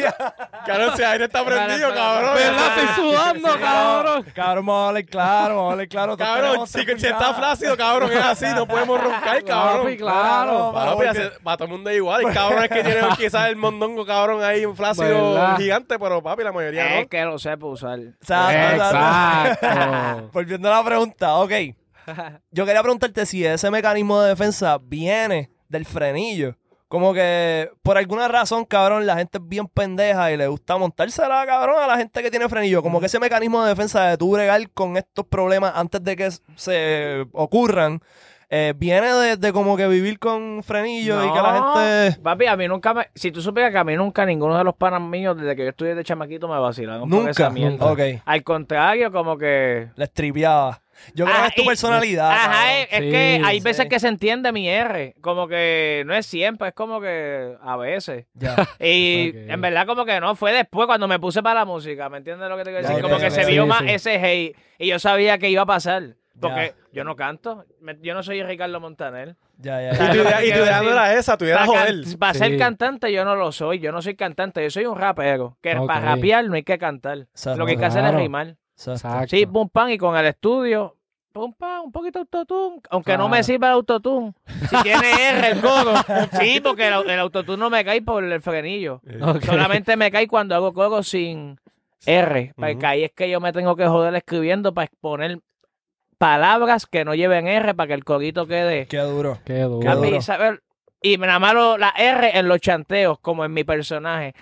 [0.65, 2.35] Cabrón, si aire está prendido, cabrón.
[2.35, 2.77] ¿Verdad?
[2.77, 4.25] Estoy sudando, cabrón.
[4.33, 6.17] Cabrón, vamos a hablar claro, vamos a hablar claro.
[6.17, 9.83] Cabrón, si, si está flácido, cabrón, es así, no podemos roncar, cabrón.
[9.85, 10.71] Papi, claro.
[10.73, 11.05] Papi,
[11.43, 12.25] para todo el mundo es igual.
[12.27, 15.57] El cabrón es que tiene quizás el mondongo, cabrón, ahí un flácido ¿Verdad?
[15.57, 17.09] gigante, pero papi, la mayoría Es no.
[17.09, 17.99] que lo sepa usar.
[17.99, 20.29] O sea, Exacto.
[20.33, 21.51] Volviendo a la pregunta, ok.
[22.51, 26.55] Yo quería preguntarte si ese mecanismo de defensa viene del frenillo.
[26.87, 31.45] Como que por alguna razón, cabrón, la gente es bien pendeja y le gusta montársela,
[31.45, 32.81] cabrón, a la gente que tiene frenillo.
[32.81, 36.29] Como que ese mecanismo de defensa de tú bregar con estos problemas antes de que
[36.55, 37.99] se ocurran,
[38.49, 41.53] eh, viene de, de como que vivir con frenillo y que la
[42.05, 42.21] gente...
[42.21, 43.09] Papi, a mí nunca me.
[43.13, 45.69] Si tú supieras que a mí nunca ninguno de los panas míos, desde que yo
[45.71, 47.31] estudié de chamaquito, me vacilaron por Nunca.
[47.31, 47.85] esa mierda.
[47.91, 47.99] Ok.
[48.23, 49.89] Al contrario, como que.
[49.97, 50.81] Les tripeaba.
[51.13, 52.31] Yo creo Ah, que es tu y- personalidad.
[52.31, 52.67] Ajá, cabrón.
[52.69, 53.63] es, es Sí, que hay sí.
[53.63, 55.15] veces que se entiende mi R.
[55.21, 58.25] Como que no es siempre, es como que a veces.
[58.33, 58.55] Ya.
[58.79, 62.17] Y en verdad como que no, fue después cuando me puse para la música, ¿me
[62.17, 63.01] entiendes lo que te quiero decir?
[63.03, 63.89] como que se vio Sí, más sí.
[63.89, 66.15] ese hate y yo sabía que iba a pasar.
[66.39, 66.97] Porque Ya.
[66.99, 69.35] yo no canto, me- yo no soy Ricardo Montaner.
[69.57, 71.55] Ya, ya, Y tu idea, y tu Quiero idea no decir, era esa, tu idea
[71.55, 72.03] era joder.
[72.03, 72.57] can- para ser Sí.
[72.59, 75.57] cantante yo no lo soy, yo no soy cantante, yo soy un rapero.
[75.63, 77.25] Que para rapear no hay que cantar.
[77.55, 78.55] Lo que hay que hacer es rimar.
[78.77, 79.27] Exacto.
[79.29, 80.95] Sí, pum pam, y con el estudio,
[81.33, 82.81] pum pam, un poquito de autotune.
[82.89, 84.33] Aunque no me sirva el autotune.
[84.69, 85.93] Si tiene R el coro.
[86.39, 89.01] Sí, porque el, el autotune no me cae por el frenillo.
[89.21, 89.43] Ok.
[89.43, 91.59] Solamente me cae cuando hago coro sin
[92.05, 92.53] R.
[92.55, 95.39] Porque ahí es que yo me tengo que joder escribiendo para exponer
[96.17, 98.87] palabras que no lleven R para que el corito quede.
[99.45, 99.79] Qué duro.
[99.81, 100.07] Qué duro.
[101.01, 104.33] Y nada más lo- la R en los chanteos, como en mi personaje.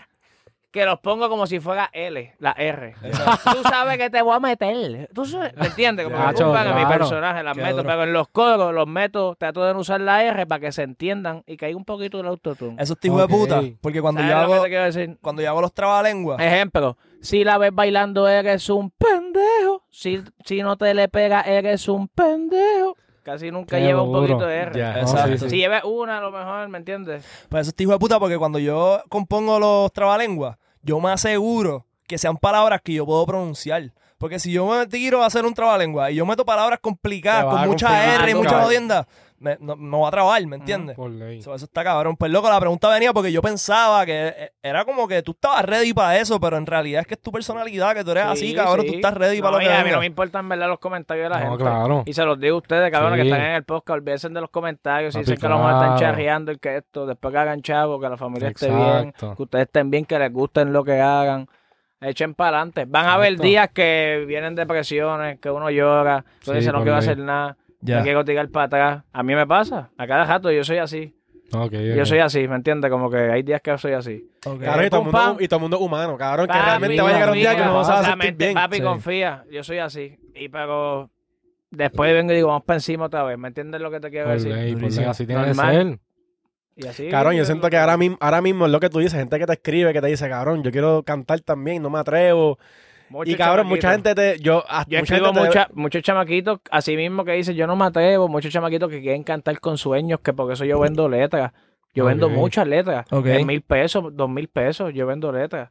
[0.75, 2.95] Que los pongo como si fuera L, la R.
[3.01, 5.09] Tú sabes que te voy a meter.
[5.13, 5.55] ¿Tú sabes?
[5.55, 6.03] ¿Me entiendes?
[6.05, 6.97] Como que en mi claro.
[6.97, 7.77] personaje las Qué meto.
[7.77, 7.87] duro.
[7.87, 10.83] Pero en los coros los meto, trato de no usar la R para que se
[10.83, 12.75] entiendan y que hay un poquito del autotune.
[12.77, 13.61] Eso es hijo de puta.
[13.79, 15.17] Porque cuando ¿Sabes yo hago, decir?
[15.21, 19.85] cuando yo hago los trabalenguas, Ejemplo, si la ves bailando eres un pendejo.
[19.89, 22.97] Si, si no te le pega eres un pendejo.
[23.25, 24.79] Casi nunca Qué lleva un poquito de R.
[24.79, 24.93] Ya.
[24.93, 25.31] No, Exacto.
[25.31, 25.49] sí, sí.
[25.49, 27.25] Si lleves una, a lo mejor, ¿me entiendes?
[27.49, 31.87] pues eso es hijo de puta porque cuando yo compongo los trabalenguas, yo me aseguro
[32.07, 33.91] que sean palabras que yo puedo pronunciar.
[34.19, 37.67] Porque si yo me tiro a hacer un trabalengua y yo meto palabras complicadas con
[37.67, 39.07] mucha R y mucha jodienda,
[39.39, 40.95] me- no, no va a trabar, ¿me entiendes?
[40.95, 41.41] Por ley.
[41.41, 42.15] So, eso está cabrón.
[42.15, 45.65] Pues loco, la pregunta venía porque yo pensaba que eh, era como que tú estabas
[45.65, 48.47] ready para eso, pero en realidad es que es tu personalidad, que tú eres así,
[48.49, 48.91] Sí, cabrón, sí.
[48.91, 51.25] tú estás ready para lo que y a mí no me importan ver los comentarios
[51.25, 51.63] de la No, gente.
[51.63, 52.03] claro.
[52.05, 54.49] Y se los digo a ustedes, cabrón, que están en el podcast, olvídense de los
[54.49, 55.13] comentarios.
[55.13, 57.99] Si dicen que a lo mejor están charreando el que esto, después que hagan chavo,
[57.99, 61.47] que la familia esté bien, que ustedes estén bien, que les gusten lo que hagan.
[62.01, 62.85] Echen para adelante.
[62.85, 66.83] Van a haber días que vienen depresiones, que uno llora, que uno Sí, dice no
[66.83, 67.97] quiero hacer nada, Ya.
[67.97, 69.03] me quiero tirar para atrás.
[69.13, 71.15] A mí me pasa, a cada rato yo soy así.
[71.71, 72.89] Yo soy así, ¿me entiendes?
[72.91, 74.29] Como que hay días que soy así.
[74.45, 74.61] Ok.
[74.61, 76.47] Cabrón, y todo, mundo, y todo el mundo es humano, cabrón.
[76.47, 78.53] Que realmente va a llegar un día que no vas a sentir bien.
[78.55, 78.81] Papi, Sí.
[78.83, 80.17] confía, yo soy así.
[80.33, 81.09] Y pero
[81.71, 83.37] después vengo y digo, vamos para encima otra vez.
[83.37, 84.51] ¿Me entiendes lo que te quiero Por decir?
[84.51, 84.89] ley, por ley.
[84.89, 85.09] Durísimo.
[85.09, 85.99] Así tiene que ser.
[86.77, 87.07] Y así.
[87.09, 89.45] Cabrón, yo siento que ahora mismo, ahora mismo es lo que tú dices, gente que
[89.45, 92.57] te escribe, que te dice, cabrón, yo quiero cantar también, no me atrevo.
[93.25, 94.39] Y cabrón, mucha gente te.
[94.39, 97.85] Yo, ah, Yo mucha escribo te- muchos chamaquitos, así mismo que dicen, yo no me
[97.85, 101.51] atrevo, muchos chamaquitos que quieren cantar con sueños, que por eso yo vendo letras.
[101.93, 103.05] Yo vendo muchas letras.
[103.11, 103.23] Ok.
[103.25, 105.69] De mil pesos, dos mil pesos, yo vendo letras.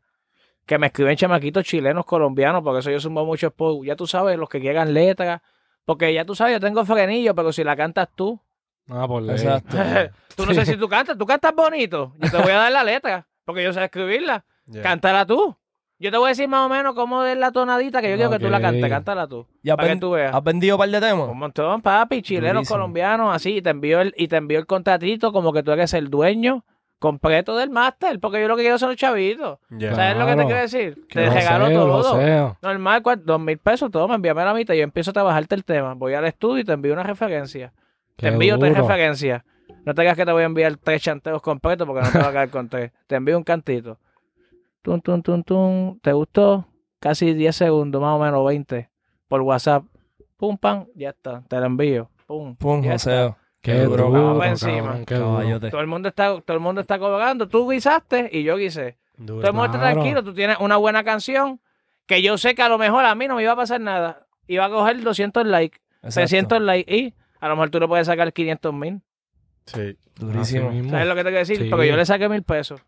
[0.64, 4.38] Que me escriben chamaquitos chilenos, colombianos, por eso yo sumo muchos por, ya tú sabes,
[4.38, 5.42] los que quieran letras.
[5.84, 8.40] Porque ya tú sabes, yo tengo frenillo, pero si la cantas tú,
[8.88, 9.36] Ah, por ley.
[9.36, 9.76] Exacto.
[10.36, 12.14] tú no sé si tú cantas, tú cantas bonito.
[12.18, 14.44] Yo te voy a dar la letra, porque yo sé escribirla.
[14.82, 15.54] Cántala tú.
[15.98, 18.30] Yo te voy a decir más o menos cómo es la tonadita que yo quiero
[18.30, 18.88] que tú la cantes.
[18.88, 19.46] Cántala tú.
[19.62, 20.34] ¿Y has, para que tú veas.
[20.34, 21.28] has vendido un par de temas?
[21.28, 22.76] Un montón, papi, chilenos, Durísimo.
[22.76, 23.56] colombianos, así.
[23.56, 26.64] Y te envío el, y te envío el contratito como que tú eres el dueño
[26.98, 29.58] completo del máster, porque yo lo que quiero son los chavitos.
[29.70, 29.94] Ya.
[29.94, 31.06] ¿Sabes lo que te quiero decir?
[31.06, 32.56] Que Te lo regalo sé, todo.
[32.62, 34.74] Normal, dos mil pesos, toma, envíame la mitad.
[34.74, 35.94] Yo empiezo a trabajarte el tema.
[35.94, 37.72] Voy al estudio y te envío una referencia.
[38.16, 39.42] Qué te envío tres referencias.
[39.84, 42.28] No te digas que te voy a enviar tres chanteos completos porque no te va
[42.28, 42.90] a quedar con tres.
[43.06, 43.98] Te envío un cantito.
[44.84, 45.98] Tum, tum, tum, tum.
[46.00, 46.66] ¿Te gustó?
[47.00, 48.90] Casi 10 segundos, más o menos 20.
[49.28, 49.84] Por WhatsApp.
[50.36, 51.42] Pum, pam, ya está.
[51.48, 52.10] Te lo envío.
[52.26, 52.54] Pum.
[52.56, 53.34] Pum, ya está.
[53.62, 55.00] Qué duro, duro, cabrón, encima.
[55.06, 55.58] qué duro.
[55.70, 57.48] Todo el mundo está, todo el mundo está cobrando.
[57.48, 58.98] Tú guisaste y yo guisé.
[59.16, 59.40] Duro.
[59.40, 59.94] Todo el mundo está Claro.
[59.94, 60.22] tranquilo.
[60.22, 61.60] Tú tienes una buena canción
[62.04, 64.26] que yo sé que a lo mejor a mí no me iba a pasar nada.
[64.48, 66.28] Iba a coger 200 likes, Exacto.
[66.28, 69.00] 300 likes y a lo mejor tú le puedes sacar 500 mil.
[69.64, 69.96] Sí.
[70.16, 70.70] Durísimo.
[70.90, 71.56] ¿Sabes lo que te quiero decir?
[71.56, 71.70] Sí.
[71.70, 72.82] Porque yo le saqué mil pesos.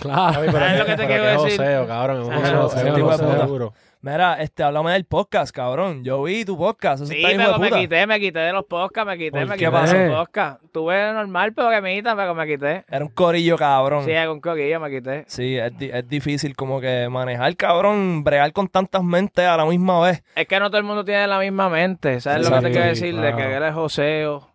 [0.00, 0.40] Claro.
[0.40, 1.58] Pero ¿Sabes qué- lo que te pero quiero decir?
[1.58, 2.20] joseo, cabrón.
[2.22, 3.70] Es un joseo, es un de.
[4.00, 6.04] Mira, este, háblame del podcast, cabrón.
[6.04, 7.04] Yo vi tu podcast.
[7.04, 7.80] Eso Sí, está pero me puta.
[7.80, 9.96] quité, me quité de los podcasts, me quité, ¿Por me qué quité pasó?
[9.96, 10.62] de los podcasts.
[10.72, 12.84] Tuve normal, pero que me quitan, pero me quité.
[12.90, 14.04] Era un corillo, cabrón.
[14.04, 15.24] Sí, con coquillo me quité.
[15.26, 19.64] Sí, es, di- es difícil como que manejar, cabrón, bregar con tantas mentes a la
[19.64, 20.22] misma vez.
[20.36, 22.20] Es que no todo el mundo tiene la misma mente.
[22.20, 23.16] ¿Sabes lo que te quiero decir?
[23.18, 24.50] De que eres joseo.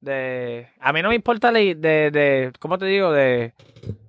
[0.00, 0.68] De...
[0.80, 3.10] A mí no me importa de, de, de ¿cómo te digo?
[3.12, 3.52] De,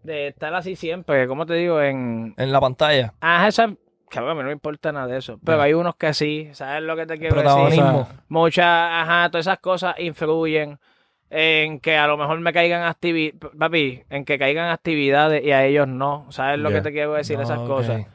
[0.03, 1.27] de estar así siempre.
[1.27, 1.81] ¿Cómo te digo?
[1.81, 2.33] En...
[2.37, 3.13] En la pantalla.
[3.21, 3.73] Ah, esa...
[4.09, 5.39] Cabrón, a mí no me importa nada de eso.
[5.45, 6.49] Pero hay unos que sí.
[6.53, 7.43] ¿Sabes lo que te quiero decir?
[7.51, 8.07] Protagonismo.
[8.27, 10.79] Muchas, ajá, todas esas cosas influyen
[11.29, 15.63] en que a lo mejor me caigan actividades, papi, en que caigan actividades y a
[15.63, 16.25] ellos no.
[16.29, 17.37] ¿Sabes lo que te quiero decir?
[17.37, 18.05] No, esas cosas.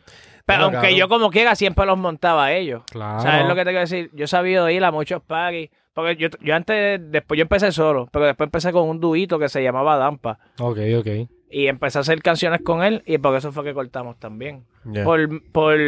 [0.47, 0.97] Pero Bueno, aunque cabrón.
[0.99, 2.83] yo como quiera siempre los montaba a ellos.
[2.91, 3.21] Claro.
[3.21, 4.11] ¿Sabes lo que te quiero decir?
[4.15, 5.71] Yo he sabido ir a muchos parties.
[5.95, 9.49] Porque yo, yo antes, después yo empecé solo, pero después empecé con un duito que
[9.49, 10.39] se llamaba Dampa.
[10.59, 11.07] Ok, ok.
[11.51, 14.65] Y empecé a hacer canciones con él y por eso fue que cortamos también.
[15.05, 15.79] Por, por,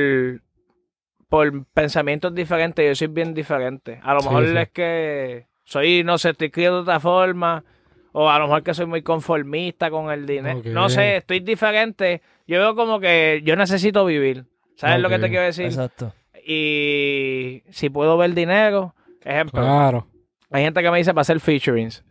[1.28, 3.98] por pensamientos diferentes, yo soy bien diferente.
[4.02, 4.56] A lo Sí, mejor sí.
[4.56, 7.64] es que soy, no sé, estoy criado de otra forma.
[8.12, 10.62] O a lo mejor que soy muy conformista con el dinero.
[10.66, 12.22] No sé, estoy diferente.
[12.46, 14.44] Yo veo como que yo necesito vivir.
[14.76, 15.66] ¿Sabes lo que te quiero decir?
[15.66, 16.14] Exacto.
[16.46, 18.94] Y si puedo ver dinero,
[19.26, 20.06] ejemplo, Claro.
[20.50, 22.04] hay gente que me dice para hacer featurings.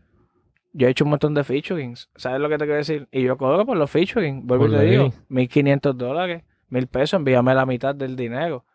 [0.74, 2.10] Yo he hecho un montón de featurings.
[2.16, 3.08] ¿Sabes lo que te quiero decir?
[3.12, 4.46] Y yo cobro por los featurings.
[4.46, 5.14] Vuelvo y te digo, ley.
[5.30, 8.66] 1500 dólares, 1000 pesos, envíame la mitad del dinero.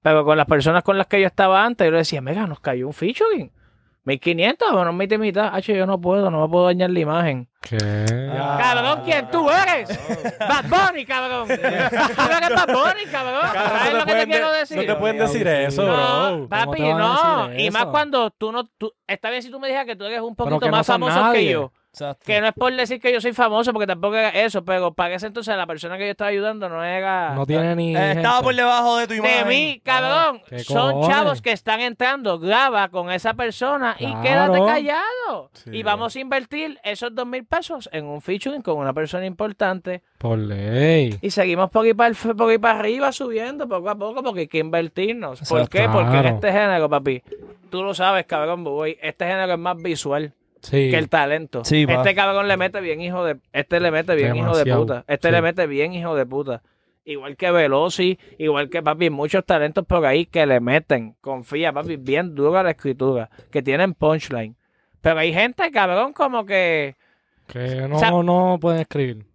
[0.00, 2.60] Pero con las personas con las que yo estaba antes, yo le decía, mega, nos
[2.60, 3.52] cayó un featuring.
[4.04, 5.50] 1500, bueno, mitad y mitad.
[5.54, 7.48] Hacho, yo no puedo, no me puedo dañar la imagen.
[7.60, 7.76] ¿Qué?
[8.36, 8.58] Ah.
[8.60, 9.88] Cabrón, ¿quién tú eres?
[10.40, 11.46] Bad Bunny, cabrón.
[11.46, 13.42] Tú eres Bad Bunny, cabrón.
[13.52, 14.76] ¿Sabes no lo que te quiero de- decir?
[14.78, 16.48] No te pueden decir eso, No, bro.
[16.48, 17.54] papi, no.
[17.56, 18.64] Y más cuando tú no.
[18.76, 20.76] Tú, está bien si tú me dijeras que tú eres un Pero poquito que no
[20.78, 21.50] más famoso que nadie.
[21.52, 21.72] yo.
[21.92, 22.24] Exacto.
[22.24, 25.14] Que no es por decir que yo soy famoso, porque tampoco era eso, pero para
[25.14, 27.34] ese entonces la persona que yo estaba ayudando no era.
[27.34, 27.94] No tiene ni.
[27.94, 29.48] Eh, estaba por debajo de tu de imagen.
[29.48, 30.40] mí, cabrón.
[30.48, 31.08] ¿Qué Son cojones?
[31.14, 32.38] chavos que están entrando.
[32.38, 35.50] Graba con esa persona y quédate callado.
[35.52, 39.26] Sí, y vamos a invertir esos dos mil pesos en un featuring con una persona
[39.26, 40.02] importante.
[40.16, 41.18] Por ley.
[41.20, 44.48] Y seguimos por ahí para, por ahí para arriba subiendo poco a poco porque hay
[44.48, 45.40] que invertirnos.
[45.46, 45.90] ¿Por qué?
[45.90, 47.22] Porque en este género, papi,
[47.70, 50.32] tú lo sabes, cabrón, boy, este género es más visual
[50.62, 50.90] Sí.
[50.90, 51.64] que el talento.
[51.64, 53.36] Sí, este cabrón le mete bien hijo de...
[53.52, 55.04] Este le mete bien hijo de puta.
[55.08, 55.32] Este Sí.
[55.32, 56.62] le mete bien hijo de puta.
[57.04, 61.96] Igual que Veloci, igual que papi, muchos talentos por ahí que le meten, confía, papi,
[61.96, 64.54] bien duro a la escritura, que tienen punchline.
[65.00, 66.94] Pero hay gente, cabrón, como que...
[67.48, 69.26] Que no, O sea- no pueden escribir.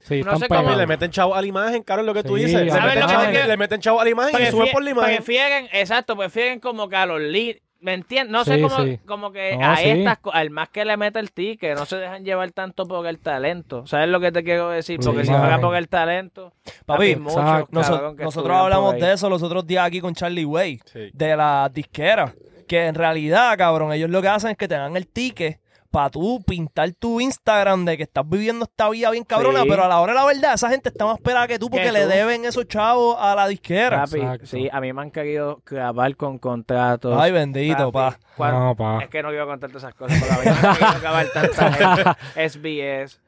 [0.00, 0.78] Sí, No están sé cómo- Papi, pegados.
[0.78, 2.60] le meten chavo a la imagen, cabrón, lo que tú dices.
[2.64, 4.72] Le ¿sabes meten, lo que chavo, le meten chavo a la imagen y suben Prefieren,
[4.72, 5.16] por la imagen.
[5.18, 8.32] prefieren, exacto, prefieren como que a los lead, ¿me entiendes?
[8.32, 8.98] No sé cómo, sí.
[9.06, 9.88] como que No, a sí.
[9.90, 13.18] estas, al más que le mete el ticket, no se dejan llevar tanto por el
[13.18, 13.86] talento.
[13.86, 14.98] ¿Sabes lo que te quiero decir?
[15.02, 16.52] Sí, Porque si fuera por el talento,
[16.86, 20.80] Papi, muchos, cabrón, que nosotros hablamos de eso los otros días aquí con Charlie Way,
[20.86, 21.10] Sí.
[21.12, 22.34] de la disquera.
[22.68, 25.60] Que en realidad, cabrón, ellos lo que hacen es que te dan el ticket
[25.92, 29.68] para tú pintar tu Instagram de que estás viviendo esta vida bien cabrona, Sí.
[29.68, 31.84] pero a la hora de la verdad, esa gente está más esperada que tú porque
[31.86, 32.08] Que le tú.
[32.08, 34.04] deben esos chavos a la disquera.
[34.06, 37.16] Papi, sí, a mí me han querido grabar con contratos.
[37.20, 38.50] Ay, bendito, Papi, pa.
[38.50, 39.04] No, pa.
[39.04, 41.26] Es que no quiero contar todas esas cosas, porque a mí me han querido grabar
[41.32, 42.02] tanta gente.
[42.48, 43.20] SBS,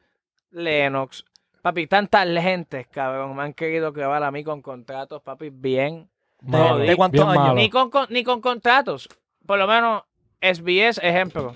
[0.51, 1.23] Lennox,
[1.61, 6.09] papi, tantas gentes, cabrón, me han querido grabar a mí con contratos, papi, bien
[6.41, 6.77] ¿De, Malo.
[6.79, 7.55] de cuántos Bien años?
[7.55, 9.09] Ni con, con- ni con contratos.
[9.45, 10.03] Por lo menos
[10.41, 11.55] SBS, ejemplo.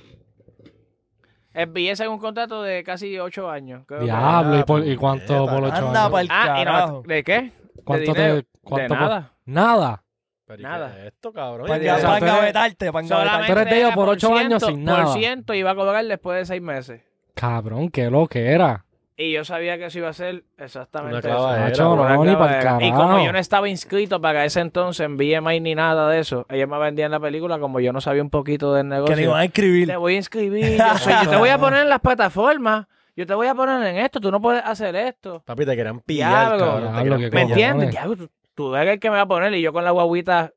[1.53, 3.83] SBS es un contrato de casi ocho años.
[3.87, 6.11] creo que- Diablo, ¿y, por- y cuánto por ocho Anda años?
[6.11, 7.51] pa'l Ah, y no, ¿de qué?
[7.83, 8.47] ¿Cuánto de te.?
[8.63, 9.33] Cuánto de por- nada.
[9.45, 10.03] Nada.
[10.45, 10.91] Pero ¿y Nada.
[10.93, 11.67] qué es esto, cabrón?
[11.67, 13.45] Para ¿Y qué- o sea, tú eres- engavetarte, para engavetarte.
[13.45, 15.03] Tú eres de ellos por ocho años ciento, sin nada.
[15.05, 17.01] Por ciento iba a cobrar después de seis meses.
[17.35, 18.85] Cabrón, qué lo que era.
[19.21, 21.93] Y yo sabía que eso iba a ser exactamente Una eso.
[21.93, 22.07] bro.
[22.07, 22.87] no, Una ni para el clavadera.
[22.87, 26.45] Y como yo no estaba inscrito para ese entonces en BMI ni nada de eso,
[26.49, 29.13] ellos me vendían la película como yo no sabía un poquito del negocio.
[29.13, 29.87] Que le iban a escribir.
[29.89, 33.27] Te voy a inscribir, yo, soy- yo te voy a poner en las plataformas, yo
[33.27, 35.43] te voy a poner en esto, tú no puedes hacer esto.
[35.45, 36.65] Papi, te querían pillar, Diablo.
[36.65, 36.81] cabrón.
[36.83, 37.91] te Diablo, querían qué ¿Me entiendes?
[37.91, 40.53] Diablo, tú, tú eres el que me va a poner y yo con la guaguita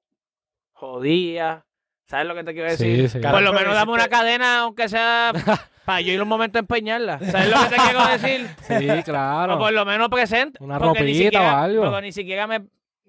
[0.73, 1.65] jodía.
[2.07, 3.09] ¿Sabes lo que te quiero decir?
[3.11, 3.27] Sí, sí.
[3.27, 5.33] Por lo menos dame una cadena, aunque sea
[5.85, 7.19] para yo ir un momento a empeñarla.
[7.19, 8.49] ¿Sabes lo que te quiero decir?
[8.97, 9.57] Sí, claro.
[9.57, 10.59] O por lo menos presente.
[10.63, 11.85] Una ropita siquiera- o algo.
[11.85, 12.63] Porque ni siquiera me,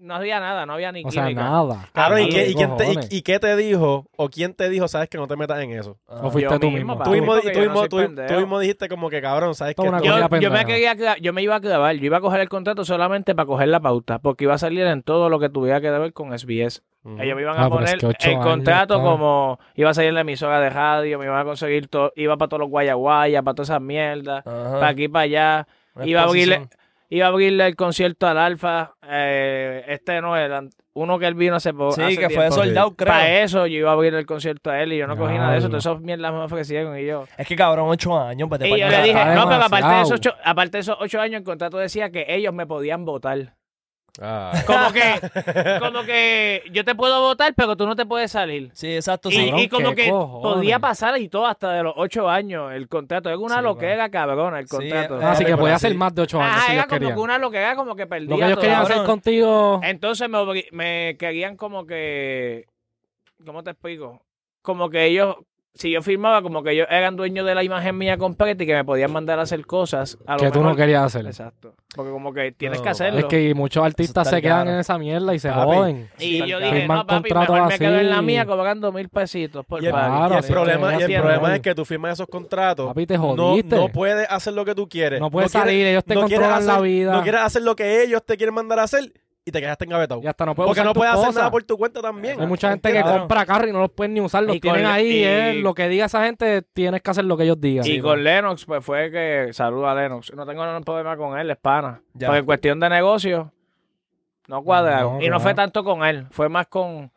[0.03, 1.87] no había nada, no había ni O sea, nada.
[1.93, 4.05] Cabrón, ¿y, qué, y quién te, y, y qué te dijo?
[4.17, 5.97] ¿O quién te dijo, sabes que no te metas en eso?
[6.07, 6.27] Ajá.
[6.27, 7.01] O fuiste tú mismo.
[7.01, 10.65] Tú mismo, tú, mismo, tú- mismo dijiste como que, cabrón, sabes que Yo, yo me
[10.65, 13.69] quería yo me iba a clavar, yo iba a coger el contrato solamente para coger
[13.69, 16.81] la pauta, porque iba a salir en todo lo que tuviera que ver con SBS.
[17.19, 19.93] Ellos me iban Ah, a es poner que ocho el años, contrato como iba a
[19.93, 22.69] salir en la emisora de radio, me iban a conseguir todo, iba para todos los
[22.69, 24.71] guayaguayas, para todas esas mierdas, Ajá.
[24.73, 25.67] para aquí para allá.
[25.95, 26.67] Una Iba a abrirle.
[27.13, 31.55] Iba a abrirle el concierto al Alfa, eh, este no era, uno que él vino
[31.55, 31.93] hace poco.
[31.93, 33.11] Sí, que fue soldado, creo.
[33.11, 35.51] Para eso yo iba a abrir el concierto a él y yo no cogí nada
[35.51, 37.25] de eso, todas esas mierdas me ofrecieron y yo.
[37.37, 38.49] Es que cabrón, ocho años.
[38.49, 41.21] vete Y yo le dije, no, pero aparte de, esos ocho, aparte de esos ocho
[41.21, 43.53] años, el contrato decía que ellos me podían votar.
[44.21, 44.53] Ah.
[44.67, 45.13] Como que,
[45.79, 48.69] como que yo te puedo votar, pero tú no te puedes salir.
[48.73, 49.45] Sí, exacto, Y, sí.
[49.45, 50.53] Cabrón, y como ¿qué que cojones?
[50.55, 53.29] podía pasar y todo hasta de los ocho años el contrato.
[53.31, 55.19] Es una Sí, loquera, cabrona, el contrato.
[55.19, 57.15] eh, Así que podía ser más de ocho años Ajá, si era como querían.
[57.15, 59.79] que una loquera como que perdía Lo que ellos querían hacer contigo.
[59.83, 60.29] Entonces
[60.71, 62.67] me querían como que,
[63.43, 64.21] ¿cómo te explico?
[64.61, 65.37] Como que ellos,
[65.75, 68.73] si yo firmaba, como que ellos eran dueños de la imagen mía completa y que
[68.75, 70.17] me podían mandar a hacer cosas.
[70.27, 71.25] A lo Que tú no mejor- querías hacer.
[71.25, 71.73] Exacto.
[71.95, 73.19] Porque como que tienes No, que hacerlo.
[73.19, 74.71] Es que muchos artistas se quedan caro.
[74.71, 75.75] en esa mierda y se Papi.
[75.75, 76.09] joden.
[76.19, 76.59] Y yo caro.
[76.59, 78.25] dije, Firman no, papi, contratos mejor me quedo en la así.
[78.25, 79.91] mía cobrando mil pesitos por Y el.
[79.91, 82.87] Claro, y el sí, problema, y el problema es que tú firmas esos contratos.
[82.87, 83.75] Papi, te no, jodiste.
[83.75, 85.19] no puedes hacer lo que tú quieres.
[85.19, 87.11] No puedes salir, ellos te no controlan la vida.
[87.13, 89.11] No quieres hacer lo que ellos te quieren mandar a hacer
[89.45, 90.21] y te quedaste engavetado.
[90.23, 92.39] Y hasta no puedes Porque usar no puedes hacer nada por tu cuenta también.
[92.39, 93.19] Hay mucha gente que Claro.
[93.19, 94.43] compra carro y no los pueden ni usar.
[94.43, 95.07] Los Y con- tienen ahí.
[95.19, 97.85] y- eh, lo que diga esa gente, tienes que hacer lo que ellos digan.
[97.85, 101.49] Y con Lennox, pues fue que, saludo a Lennox, no tengo ningún problema con él,
[101.51, 102.01] es pana.
[102.13, 102.27] Ya.
[102.27, 103.51] Porque en cuestión de negocio,
[104.47, 105.17] no cuadraron.
[105.17, 105.39] No, y no no.
[105.41, 107.11] fue tanto con él, fue más con,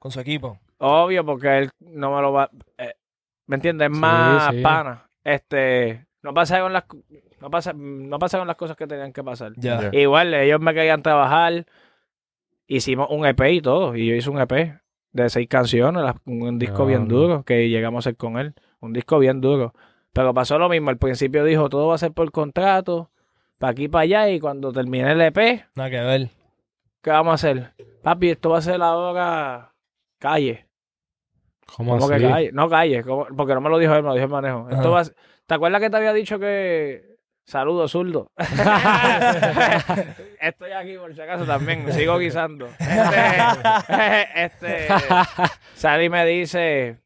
[0.00, 0.58] Con su equipo.
[0.78, 2.94] obvio, porque él no me lo va, eh,
[3.46, 3.88] ¿me entiendes?
[3.88, 4.62] Es Sí, más sí.
[4.62, 5.08] pana.
[5.22, 6.84] Este, no pasa con las,
[7.40, 9.52] no pasa, no pasaron las cosas que tenían que pasar.
[9.56, 9.90] Ya.
[9.90, 9.98] Ya.
[9.98, 11.66] Igual, ellos me querían trabajar.
[12.66, 13.96] Hicimos un EP y todo.
[13.96, 14.78] Y yo hice un EP
[15.12, 18.54] de seis canciones, la- un disco bien duro que llegamos a hacer con él.
[18.80, 19.74] Un disco bien duro.
[20.12, 20.90] Pero pasó lo mismo.
[20.90, 23.10] Al principio dijo, todo va a ser por contrato,
[23.58, 24.30] para aquí para allá.
[24.30, 26.28] Y cuando terminé el EP, Nada que ver.
[27.02, 27.72] ¿qué vamos a hacer?
[28.02, 29.72] Papi, esto va a ser ahora
[30.18, 30.66] calle.
[31.76, 32.22] ¿Cómo ¿Cómo así?
[32.24, 32.50] que calle?
[32.52, 33.26] No calle, ¿cómo?
[33.36, 34.68] porque no me lo dijo él, me lo dijo el manejo.
[34.70, 35.04] Esto va a
[35.46, 37.17] ¿Te acuerdas que te había dicho que...
[37.48, 38.30] Saludos, zurdo.
[40.38, 42.68] Estoy aquí por si acaso también, sigo guisando.
[44.34, 44.86] Este, este,
[45.74, 46.98] Sally me dice,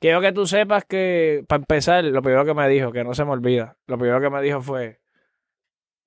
[0.00, 3.26] quiero que tú sepas que, para empezar, lo primero que me dijo, que no se
[3.26, 4.98] me olvida, lo primero que me dijo fue,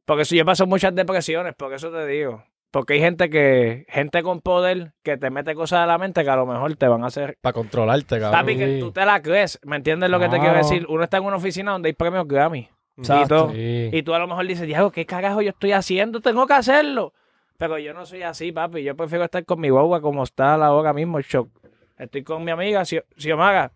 [0.04, 4.24] porque si yo paso muchas depresiones, por eso te digo, porque hay gente que, gente
[4.24, 7.04] con poder, que te mete cosas a la mente que a lo mejor te van
[7.04, 8.42] a hacer Para controlarte, cabrón.
[8.42, 9.60] Papi, que tú te la crees.
[9.64, 10.88] ¿Me entiendes lo que te quiero decir?
[10.90, 12.68] Uno está en una oficina donde hay premios Grammy.
[13.00, 13.28] Y, Exacto.
[13.46, 13.52] todo.
[13.54, 13.90] Sí.
[13.94, 16.20] y tú a lo mejor dices, Diego, ¿qué carajo yo estoy haciendo?
[16.20, 17.14] Tengo que hacerlo.
[17.58, 18.84] Pero yo no soy así, papi.
[18.84, 21.50] Yo prefiero estar con mi guagua como está ahora mismo, shock.
[21.98, 23.72] Estoy con mi amiga, Xio- Xiomara.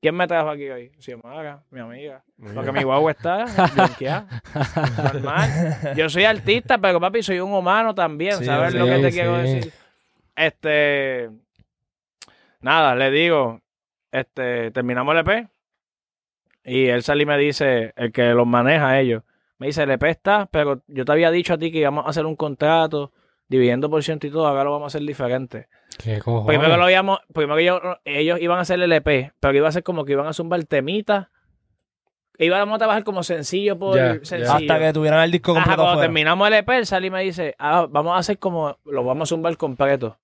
[0.00, 0.92] ¿Quién me trajo aquí hoy?
[1.00, 2.22] Xiomara, mi amiga.
[2.54, 4.26] Porque mi guagua está blanqueada.
[5.12, 5.94] Normal.
[5.96, 8.36] Yo soy artista, pero papi, soy un humano también.
[8.38, 9.72] Sí, ¿Sabes sí, lo que te quiero decir?
[10.36, 11.30] Este.
[12.60, 13.60] Nada, le digo.
[14.10, 15.48] Este, terminamos el EP.
[16.68, 19.22] Y él sale y me dice, el que los maneja a ellos,
[19.58, 22.10] me dice, el EP está, pero yo te había dicho a ti que íbamos a
[22.10, 23.12] hacer un contrato,
[23.48, 25.68] dividiendo por ciento y todo, ahora lo vamos a hacer diferente.
[25.98, 26.20] ¿Qué?
[26.46, 29.82] Primero lo habíamos, primero yo- ellos iban a hacer el EP, pero iba a ser
[29.82, 31.28] como que iban a zumbar temitas.
[32.40, 34.52] Íbamos a trabajar como sencillo por sencillo.
[34.52, 37.22] Hasta que tuvieran el disco Ajá, completo cuando terminamos el EP, él sale y me
[37.22, 40.18] dice, ah, vamos a hacer como, lo vamos a zumbar completo.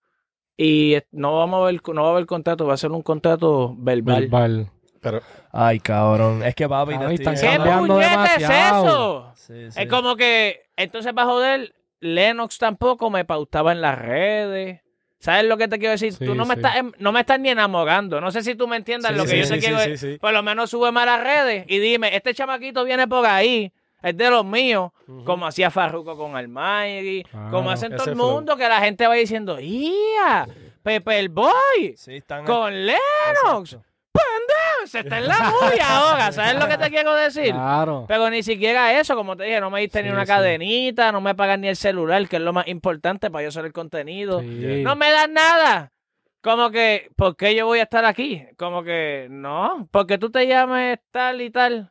[0.56, 3.74] Y no vamos a ver, no va a haber contrato, va a ser un contrato
[3.76, 4.20] verbal.
[4.28, 4.70] Verbal.
[5.04, 6.42] Pero, Ay, cabrón.
[6.42, 8.84] Es que papi, te estoy- ¿Qué cambiando puñeta es demasiado.
[8.84, 9.32] eso?
[9.36, 9.80] Sí, sí.
[9.82, 14.80] Es como que, entonces para joder, Lennox tampoco me pautaba en las redes.
[15.20, 16.12] ¿Sabes lo que te quiero decir?
[16.12, 16.60] Sí, tú no me, sí.
[16.60, 18.20] estás, em- no me estás ni enamorando.
[18.20, 19.90] No sé si tú me entiendas Sí, lo que sí, yo te sí, quiero sí,
[19.90, 20.12] decir.
[20.14, 20.18] sí.
[20.18, 24.14] Por lo menos súbeme a las redes y dime, este chamaquito viene por ahí, es
[24.18, 24.90] de los míos,
[25.24, 28.32] como hacía Farruko con Claro, como hacen todo el flow.
[28.32, 30.46] mundo, que la gente va diciendo, ¡Ia!
[30.82, 33.86] Pepe el Boy, Sí, están con Lennox, Exacto.
[34.94, 37.52] Se está en la movie ahora, ¿sabes lo que te quiero decir?
[37.52, 38.04] Claro.
[38.06, 40.28] Pero ni siquiera eso, como te dije, no me diste ni una sí.
[40.28, 43.64] cadenita, no me pagan ni el celular, que es lo más importante para yo hacer
[43.64, 44.40] el contenido.
[44.40, 44.82] Sí.
[44.84, 45.90] No me dan nada.
[46.42, 48.46] Como que, ¿por qué yo voy a estar aquí?
[48.56, 51.90] Como que, no, porque tú te llames tal y tal.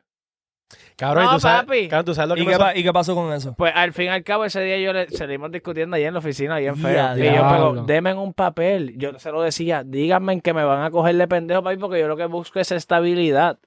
[0.96, 1.88] Cabrón, No, ¿y tú sabes, papi.
[1.88, 3.54] cabrón, ¿tú sabes lo que ¿Y qué, ¿Y qué pasó con eso?
[3.54, 6.18] Pues al fin y al cabo ese día yo le salimos discutiendo ahí en la
[6.20, 7.16] oficina, ahí en feo.
[7.18, 8.94] Y yo, pero denme un papel.
[8.96, 12.08] Yo se lo decía, díganme que me van a coger de pendejo, papi, porque yo
[12.08, 13.58] lo que busco es estabilidad.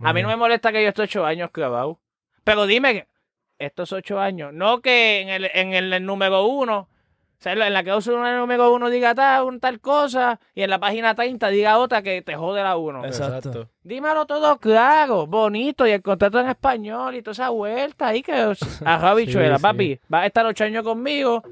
[0.00, 1.98] A mí no me molesta que yo esté ocho años clavado.
[2.44, 3.08] Pero dime, que
[3.58, 6.88] estos ocho años, no que en el, en el número uno
[7.38, 10.80] O sea, en la cláusula número uno diga tal, un tal cosa, y en la
[10.80, 13.04] página 30 diga otra que te jode la uno.
[13.04, 13.68] Exacto.
[13.84, 18.32] Dímelo todo claro, bonito, y el contrato en español y toda esa vuelta ahí que
[18.84, 19.62] a bichuela, Sí, sí.
[19.62, 21.44] papi, vas a estar ocho años conmigo,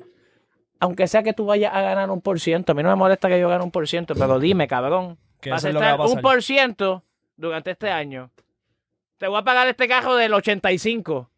[0.80, 2.72] aunque sea que tú vayas a ganar un por ciento.
[2.72, 5.51] A mí no me molesta que yo gane un por ciento, pero dime, cabrón, Que
[5.51, 7.05] vas a que estar un por ciento
[7.37, 8.30] durante este año.
[9.18, 11.30] Te voy a pagar este carro del 85.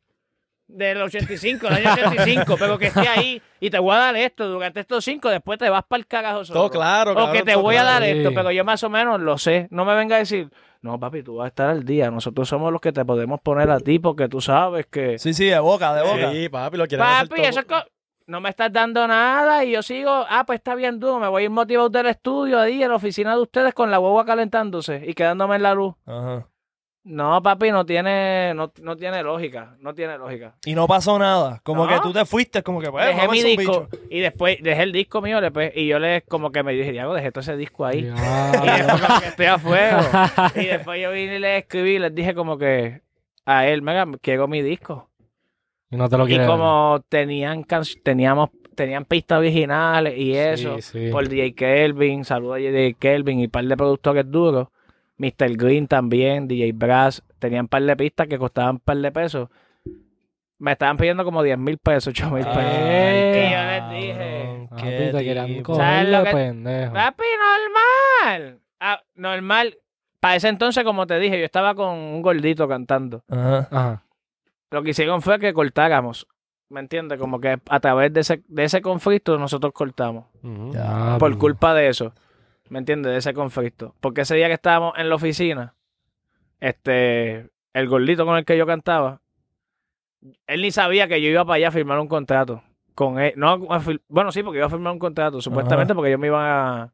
[0.68, 4.46] Del 85, del año 85, pero que esté ahí y te voy a dar esto
[4.46, 6.60] durante estos cinco, después te vas para el cagajo solo.
[6.60, 8.18] Todo claro, O cabrón, que te voy a dar claro.
[8.18, 9.66] esto, pero yo más o menos lo sé.
[9.70, 10.50] No me venga a decir,
[10.82, 12.10] no, papi, tú vas a estar al día.
[12.10, 15.18] Nosotros somos los que te podemos poner a ti porque tú sabes que.
[15.18, 16.32] Sí, sí, de boca, de boca.
[16.32, 17.50] Sí, papi, lo quieren hacer Papi, todo.
[17.50, 17.90] eso es co-
[18.26, 21.42] no me estás dando nada y yo sigo, ah, pues está bien duro, me voy
[21.42, 25.02] a ir motivado del estudio ahí en la oficina de ustedes con la hueva calentándose
[25.06, 25.94] y quedándome en la luz.
[26.04, 26.46] Ajá.
[27.10, 30.54] No, papi, no tiene, no, no tiene lógica, no tiene lógica.
[30.66, 31.60] Y no pasó nada.
[31.64, 31.90] Como No.
[31.94, 34.04] que tú te fuiste, como que, pues, dejé mi disco bicho.
[34.10, 37.14] y después dejé el disco mío después, y yo le como que me dije, Diego,
[37.14, 38.00] dejé todo ese disco ahí.
[38.08, 40.00] Y después como que estoy a fuego.
[40.54, 43.00] y después yo vine y le escribí y les dije como que
[43.46, 45.08] a él, mega, quiero mi disco.
[45.90, 46.46] Y no te lo Y quieres.
[46.46, 51.10] como tenían can- teníamos tenían pistas originales y eso, Sí, sí.
[51.10, 54.68] por DJ Kelvin, saludos a DJ Kelvin y un par de productores duros.
[55.18, 55.56] Mr.
[55.56, 59.48] Green también, DJ Brass, tenían un par de pistas que costaban un par de pesos.
[60.60, 62.56] Me estaban pidiendo como 10 mil pesos, 8 mil pesos.
[62.56, 65.74] Ay, y yo les dije, Papi, qué te querían tipo.
[65.76, 66.92] ¿Sabes coger lo de que- pendejo.
[66.94, 68.60] papi, normal.
[68.80, 69.76] Ah, normal.
[70.20, 73.22] Para ese entonces, como te dije, yo estaba con un gordito cantando.
[73.28, 73.68] Ajá.
[73.70, 74.02] Ajá.
[74.70, 76.26] Lo que hicieron fue que cortáramos.
[76.70, 77.18] ¿Me entiendes?
[77.18, 80.26] Como que a través de ese, de ese conflicto nosotros cortamos.
[80.72, 81.16] Ya.
[81.18, 82.12] Por culpa de eso.
[82.68, 83.12] ¿Me entiendes?
[83.12, 83.94] De ese conflicto.
[84.00, 85.74] Porque ese día que estábamos en la oficina,
[86.60, 89.20] este, el gordito con el que yo cantaba,
[90.46, 92.62] él ni sabía que yo iba para allá a firmar un contrato
[92.94, 93.34] con él.
[93.36, 96.82] No, a bueno, sí, porque iba a firmar un contrato, supuestamente porque yo me iba
[96.82, 96.92] a,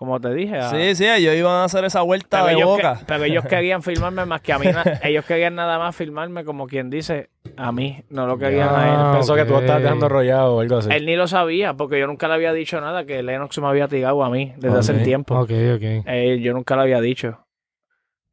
[0.00, 0.70] como te dije, a...
[0.70, 2.96] Sí, sí, ellos iban a hacer esa vuelta pero, de ellos boca.
[3.00, 4.64] que- pero ellos querían firmarme más que a mí.
[4.72, 7.28] na- ellos querían nada más firmarme como quien dice
[7.58, 9.16] a mí, no lo querían a él.
[9.18, 10.88] Pensó que tú estabas dejando rollado o algo así.
[10.90, 13.88] Él ni lo sabía, porque yo nunca le había dicho nada que Lennox me había
[13.88, 15.34] tirado a mí desde hace tiempo.
[15.38, 15.82] Ok, ok.
[16.06, 17.44] Eh, yo nunca lo había dicho.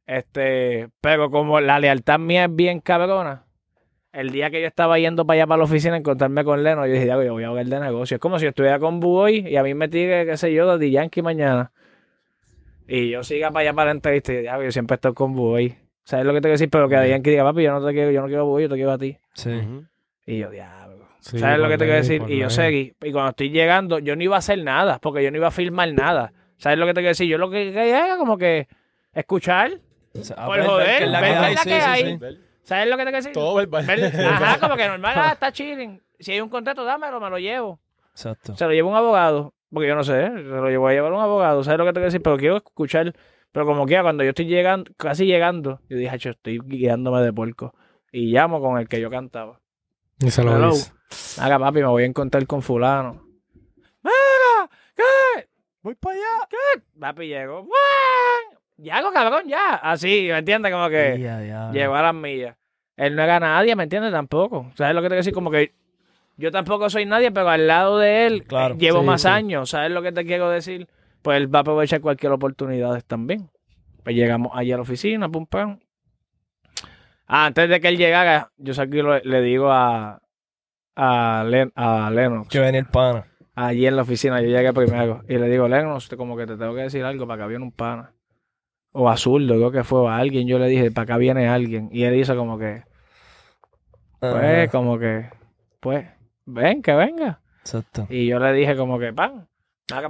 [0.06, 3.44] Este, pero como la lealtad mía es bien cabrona,
[4.20, 6.86] el día que yo estaba yendo para allá para la oficina a encontrarme con Leno,
[6.86, 8.16] yo dije, "Diablo, yo voy a hablar de negocio.
[8.16, 10.66] Es como si yo estuviera con Buoy y a mí me tire, qué sé yo,
[10.66, 11.70] Daddy Yankee mañana.
[12.86, 15.34] Y yo siga para allá para la entrevista y yo, "Diablo, yo siempre estoy con
[15.34, 15.76] Buoy.
[16.04, 16.70] ¿Sabes lo que te quiero decir?
[16.70, 18.62] Pero que Daddy Yankee diga, papi, yo no te quiero, yo no quiero a Buoy,
[18.62, 19.18] yo te quiero a ti.
[19.34, 19.50] Sí.
[20.26, 21.06] Y yo, diablo.
[21.20, 22.22] Sí, ¿Sabes lo que te quiero decir?
[22.28, 22.50] Y yo ley.
[22.50, 22.92] seguí.
[23.02, 25.50] Y cuando estoy llegando, yo no iba a hacer nada, porque yo no iba a
[25.50, 26.32] filmar nada.
[26.56, 27.28] ¿Sabes lo que te quiero decir?
[27.28, 28.68] Yo lo que quería era como que
[29.12, 29.72] escuchar.
[30.18, 32.04] O sea, Por ver joder, la ver que hay, la sí, que sí, hay.
[32.12, 32.16] sí.
[32.16, 33.32] Ver- ¿Sabes lo que te quiero decir?
[33.32, 33.86] Todo verbal.
[33.86, 36.02] Ver- Ajá, como que normal, ah, está chilling.
[36.20, 37.80] Si hay un contrato, dámelo, me lo llevo.
[38.10, 38.54] Exacto.
[38.56, 39.54] Se lo llevo un abogado.
[39.72, 41.62] Porque yo no sé, se lo llevo a llevar un abogado.
[41.64, 42.22] ¿Sabes lo que te quiero decir?
[42.22, 43.14] Pero quiero escuchar.
[43.52, 47.32] Pero como quiera, cuando yo estoy llegando, casi llegando, yo dije, "Acho, estoy guiándome de
[47.32, 47.74] puerco.
[48.12, 49.60] Y llamo con el que yo cantaba.
[50.20, 50.70] Y se lo Hello.
[50.70, 50.92] dice.
[51.40, 53.22] Haga papi, me voy a encontrar con fulano.
[54.02, 54.70] ¡Mira!
[54.96, 55.48] ¿Qué?
[55.82, 56.48] Voy para allá.
[56.98, 57.62] Papi llegó.
[57.62, 58.58] ¡Buan!
[58.78, 59.74] Ya, cabrón, ya.
[59.76, 60.72] Así, ¿me entiendes?
[60.72, 61.18] Como que
[61.72, 62.56] llegó a las millas.
[62.98, 64.12] Él no era nadie, ¿me entiendes?
[64.12, 64.70] Tampoco.
[64.74, 65.32] ¿Sabes lo que te quiero decir?
[65.32, 65.72] Como que
[66.36, 68.74] yo tampoco soy nadie, pero al lado de él Claro.
[68.74, 69.28] eh, llevo Sí, más sí.
[69.28, 69.70] años.
[69.70, 70.86] ¿Sabes lo que te quiero decir?
[71.22, 73.48] Pues él va a aprovechar cualquier oportunidad también.
[74.04, 75.78] Pues llegamos allí a la oficina, pum, pam.
[77.26, 80.20] Ah, antes de que él llegara, yo saqué, lo- le digo a,
[80.96, 83.26] a, Len- a Lennox Que venía el pana.
[83.54, 86.74] allí en la oficina, yo llegué primero y le digo, Lennox, como que te tengo
[86.74, 88.12] que decir algo, para acá viene un pana.
[89.00, 91.88] O azul, creo que fue a alguien, yo le dije, para acá viene alguien.
[91.92, 92.82] Y él hizo como que,
[94.18, 95.30] pues, como que,
[95.78, 96.04] pues,
[96.46, 97.40] ven, que venga.
[97.60, 98.08] Exacto.
[98.10, 99.46] Y yo le dije como que, pan.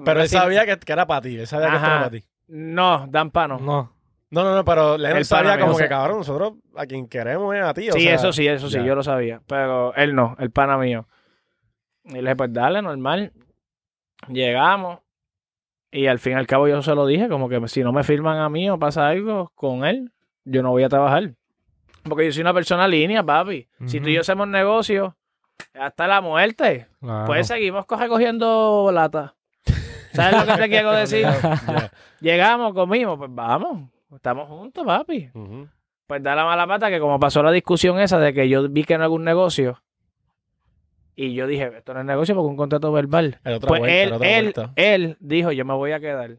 [0.04, 1.36] Pero él sabía que, que era para ti.
[1.36, 1.86] Él sabía que Ajá.
[1.86, 2.24] era para ti.
[2.46, 3.58] No, dan pano.
[3.58, 3.92] No.
[4.30, 5.78] No, no, no, pero Lennon El sabía como mío.
[5.78, 7.90] que, cabrón, nosotros a quien queremos es a ti.
[7.90, 8.84] o sí, sea, eso sí, eso sí, ya.
[8.84, 9.42] yo lo sabía.
[9.46, 11.06] Pero él no, el pana mío.
[12.04, 13.32] Y le dije, pues dale, normal.
[14.28, 15.00] Llegamos.
[15.90, 18.04] Y al fin y al cabo yo se lo dije, como que si no me
[18.04, 20.12] firman a mí o pasa algo con él,
[20.44, 21.32] yo no voy a trabajar.
[22.02, 23.66] Porque yo soy una persona línea, papi.
[23.86, 25.16] Si tú y yo hacemos negocio,
[25.74, 27.26] hasta la muerte, Claro.
[27.26, 29.34] pues seguimos co- recogiendo lata.
[30.12, 31.26] ¿Sabes lo que te quiero decir?
[32.20, 33.88] Llegamos, comimos, pues vamos.
[34.14, 35.30] Estamos juntos, papi.
[36.06, 38.84] Pues da la mala pata que como pasó la discusión esa de que yo vi
[38.84, 39.82] que no era un negocio
[41.20, 43.40] y yo dije, esto no es negocio porque es un contrato verbal.
[43.42, 46.38] Pues vuelta, él, él, él dijo, yo me voy a quedar.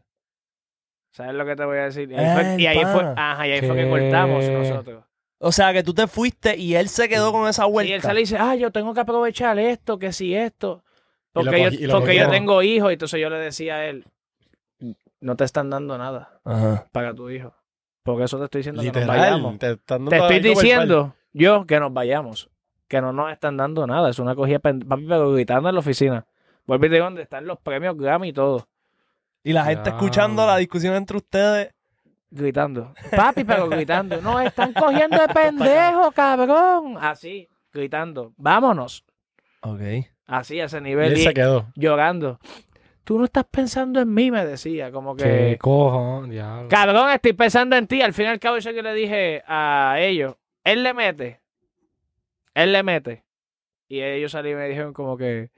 [1.12, 2.10] ¿Sabes lo que te voy a decir?
[2.10, 5.04] Y ahí fue, y ahí fue, ajá, y ahí fue que cortamos nosotros.
[5.38, 7.94] O sea, que tú te fuiste y él se quedó con esa Y vuelta.
[7.94, 10.82] él sale y dice, ah, yo tengo que aprovechar esto, que si esto.
[11.32, 14.04] Porque, yo, y porque yo tengo hijos, y entonces yo le decía a él,
[15.20, 16.88] no te están dando nada Ajá.
[16.92, 17.54] para tu hijo.
[18.02, 19.58] Porque eso te estoy diciendo que nos vayamos.
[19.58, 20.42] te estoy verbal.
[20.42, 22.49] diciendo yo que nos vayamos.
[22.90, 24.10] Que no nos están dando nada.
[24.10, 26.26] Es una cogida papi, pero gritando en la oficina.
[26.66, 28.66] Vuelve digo dónde están los premios Grammy y todo.
[29.44, 29.96] Y la gente Ya.
[29.96, 31.72] escuchando la discusión entre ustedes.
[32.32, 32.92] Gritando.
[33.16, 34.20] Papi, pero gritando.
[34.20, 36.96] No, están cogiendo de pendejo, cabrón.
[37.00, 38.32] Así, gritando.
[38.36, 39.04] Vámonos.
[39.62, 39.80] Ok.
[40.26, 41.12] Así, a ese Y nivel.
[41.12, 41.66] él Y se quedó.
[41.76, 42.38] llorando.
[43.04, 44.90] Tú no estás pensando en mí, me decía.
[44.92, 45.58] Como ¿Qué que.
[45.58, 46.24] cojo?
[46.28, 46.68] Diablo.
[46.68, 48.02] Cabrón, estoy pensando en ti.
[48.02, 50.34] Al fin y al cabo, eso que le dije a ellos.
[50.64, 51.39] Él le mete.
[52.54, 53.24] Él le mete.
[53.88, 55.50] Y ellos salieron y me dijeron como que.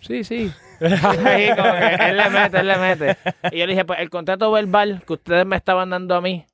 [0.00, 0.52] Sí, sí.
[0.80, 3.16] Ahí como que él le mete, él le mete.
[3.52, 6.46] Y yo le dije, pues el contrato verbal que ustedes me estaban dando a mí,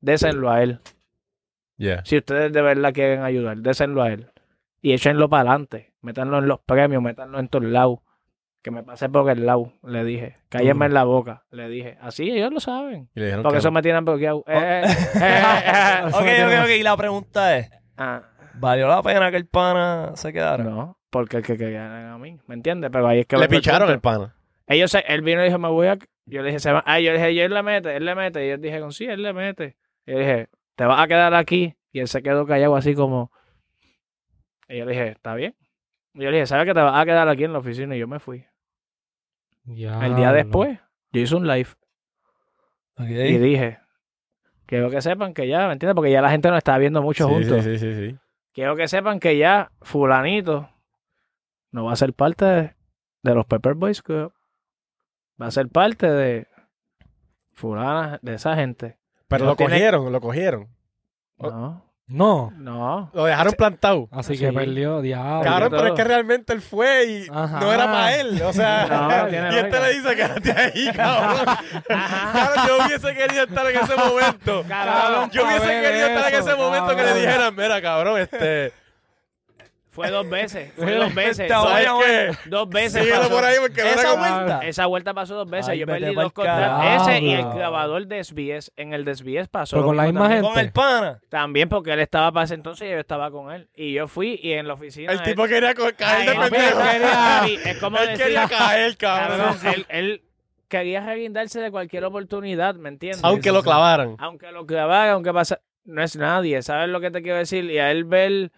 [0.00, 0.80] désenlo a él.
[1.76, 2.02] Yeah.
[2.04, 4.30] Si ustedes de verdad quieren ayudar, désenlo a él.
[4.80, 5.92] Y échenlo para adelante.
[6.00, 7.98] Métanlo en los premios, métanlo en todos lados.
[8.62, 10.36] Que me pase por el lado, le dije.
[10.48, 11.98] Cállenme en la boca, le dije.
[12.00, 13.08] Así ellos lo saben.
[13.14, 14.44] Y le dijeron Porque que eso me tienen bloqueado.
[14.46, 16.02] Eh, eh, eh, eh.
[16.06, 16.70] Ok, ok, ok.
[16.78, 18.22] Y la pregunta es: Ah,
[18.58, 20.64] ¿valió la pena que el pana se quedara?
[20.64, 22.90] no, porque el que querían a mí, ¿me entiendes?
[22.92, 24.34] Pero ahí es que Le el picharon el pana.
[24.66, 25.96] Ellos, se- él vino y dijo, me voy a...
[26.26, 26.82] Yo le dije, se va...
[26.86, 28.44] Ah, yo le dije, y él le mete, él le mete.
[28.44, 29.76] Y yo dije, con sí, él le mete.
[30.06, 31.76] Y yo dije, te vas a quedar aquí.
[31.92, 33.30] Y él se quedó callado así como...
[34.68, 35.54] Y yo le dije, está bien.
[36.14, 37.94] Y yo le dije, ¿sabes que te vas a quedar aquí en la oficina?
[37.94, 38.44] Y yo me fui.
[40.04, 40.78] El día después,
[41.12, 41.68] yo hice un live.
[42.98, 43.06] Ok.
[43.08, 43.78] Y dije,
[44.66, 45.94] quiero que sepan que ya, ¿me entiendes?
[45.94, 47.64] Porque ya la gente nos está viendo mucho Sí, juntos.
[47.64, 48.18] sí, sí, sí, sí.
[48.56, 50.70] Quiero que sepan que ya fulanito
[51.72, 52.74] no va a ser parte de,
[53.22, 54.32] de los Pepper Boys Club.
[55.38, 56.48] Va a ser parte de
[57.52, 58.98] fulana, de esa gente.
[59.28, 60.70] Pero lo cogieron, lo cogieron.
[61.36, 62.52] No, No.
[62.56, 63.10] no.
[63.12, 64.08] Lo dejaron plantado.
[64.12, 64.44] Así Sí.
[64.44, 65.42] que perdió, diablo.
[65.42, 65.80] Cabrón, todo.
[65.80, 67.58] pero es que realmente él fue y Ajá.
[67.58, 68.40] no era para él.
[68.42, 68.86] O sea,
[69.26, 71.44] No, y este le dice, quédate ahí, cabrón.
[71.88, 74.64] Cabrón, yo hubiese querido estar en ese momento.
[74.68, 78.72] Cabrón, yo hubiese querido estar en ese momento que le dijeran, mira, cabrón, este.
[79.96, 80.72] Fue dos veces.
[80.76, 81.48] Fue dos veces.
[81.48, 82.48] ¿Sabes qué?
[82.48, 83.02] Dos veces.
[83.02, 83.30] Síguelo pasó.
[83.34, 84.60] por ahí porque no Esa como- vuelta.
[84.62, 85.68] Esa vuelta pasó dos veces.
[85.70, 87.08] Ay, yo perdí dos contratos.
[87.08, 88.70] Ese y el grabador de SBS.
[88.76, 89.76] En el de SBS pasó.
[89.76, 90.42] Pero con la misma también.
[90.42, 91.20] Con el pana.
[91.28, 93.68] También porque él estaba para ese entonces y yo estaba con él.
[93.74, 95.10] Y yo fui y en la oficina.
[95.12, 96.80] El él- tipo quería caer de pendejo.
[96.80, 99.74] él quería- sí, es como Él decir- quería caer, Cabrón, cabrón.
[99.74, 100.22] él, él
[100.68, 103.22] quería reguindarse de cualquier oportunidad, ¿me entiendes?
[103.24, 104.16] Aunque lo clavaran.
[104.18, 107.64] Aunque lo clavaran, aunque pasa, no es nadie, ¿sabes lo que te quiero decir?
[107.70, 108.50] Y a él ver,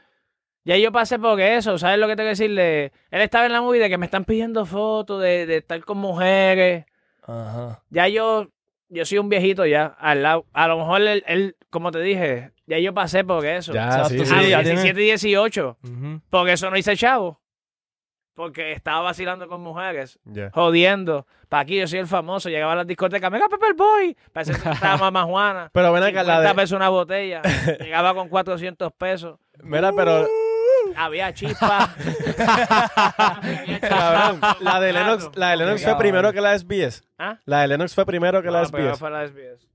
[0.68, 2.54] ya yo pasé por eso, ¿sabes lo que te quiero decir?
[2.54, 5.80] De- él estaba en la movie de que me están pidiendo fotos, de, de estar
[5.84, 6.84] con mujeres,
[7.22, 7.82] Ajá.
[7.90, 8.48] ya yo,
[8.90, 12.52] yo soy un viejito ya, al lado, a lo mejor él, él, como te dije,
[12.66, 13.72] ya yo pasé por eso.
[13.72, 14.16] Ya, sí, a sí.
[14.18, 16.20] los ya tiene- 17 y 18, Ujú.
[16.30, 17.40] porque eso no hice chavo.
[18.34, 20.20] Porque estaba vacilando con mujeres
[20.52, 21.26] jodiendo.
[21.48, 22.48] Para aquí yo soy el famoso.
[22.48, 24.16] Llegaba a las discotecas, mega Pepper Boy.
[24.32, 25.70] Parece que estaba mamá Juana.
[25.72, 26.54] Pero ven acá, la 50 de.
[26.54, 27.42] pesos una botella.
[27.80, 29.40] Llegaba con 400 pesos.
[29.60, 30.28] Mira, pero.
[30.96, 31.94] Había chispa.
[33.80, 37.02] Cabrón, la de Lennox, la de Lennox fue primero que la de SBS.
[37.18, 37.38] ¿Ah?
[37.44, 38.98] La de Lennox fue primero que la SBS.
[38.98, 39.66] fue la SBS.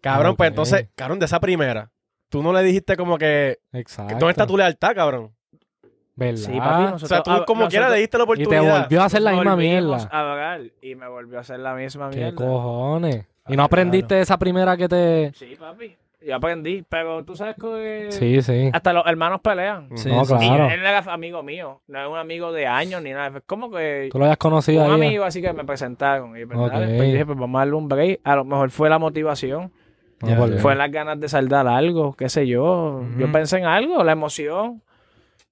[0.00, 1.90] Cabrón, pues entonces, cabrón, de esa primera,
[2.28, 3.58] tú no le dijiste como que.
[3.72, 4.14] Exacto.
[4.14, 5.34] ¿Dónde está tu lealtad, cabrón?
[6.16, 6.36] ¿Verdad?
[6.36, 7.04] Sí, papi.
[7.04, 8.82] O sea, tú como quiera le diste la y te oportunidad.
[8.82, 10.08] volvió a hacer la misma mierda.
[10.10, 12.36] a hablar y me volvió a hacer la misma ¿Qué mierda.
[12.36, 13.26] cojones?
[13.48, 15.32] ¿Y no aprendiste de esa primera que te...?
[15.34, 15.96] Sí, papi.
[16.22, 16.84] Yo aprendí.
[16.88, 18.70] Pero tú sabes que Sí, sí.
[18.72, 19.88] hasta los hermanos pelean.
[19.96, 20.70] Sí, no, sí, Y claro.
[20.70, 21.80] él era amigo mío.
[21.88, 23.38] No es un amigo de años ni nada.
[23.38, 25.06] Es como que Tú lo habías conocido un ahí.
[25.08, 26.36] amigo así que me presentaron.
[26.36, 26.70] Y pues, Ok.
[26.72, 28.20] dale, pues, dije, pues vamos a darle un break.
[28.24, 29.72] A lo mejor fue la motivación.
[30.22, 30.58] No, ya.
[30.58, 33.02] Fue las ganas de saldar algo, qué sé yo.
[33.16, 34.82] Yo pensé en algo, la emoción.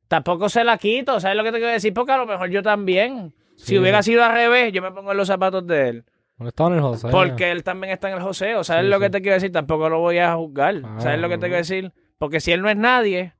[0.08, 1.92] Tampoco se la quito, ¿sabes lo que te quiero decir?
[1.94, 3.32] Porque a lo mejor yo también.
[3.56, 6.04] Si hubiera sido al revés, yo me pongo en los zapatos de él.
[6.38, 7.08] No estaba en el José.
[7.10, 8.62] Porque él también está en el joseo.
[8.64, 9.02] ¿Sabes Sí, lo sí.
[9.02, 9.50] que te quiero decir?
[9.52, 10.76] Tampoco lo voy a juzgar.
[10.84, 11.92] Ah, ¿Sabes lo que te quiero decir?
[12.18, 13.32] Porque si él no es nadie,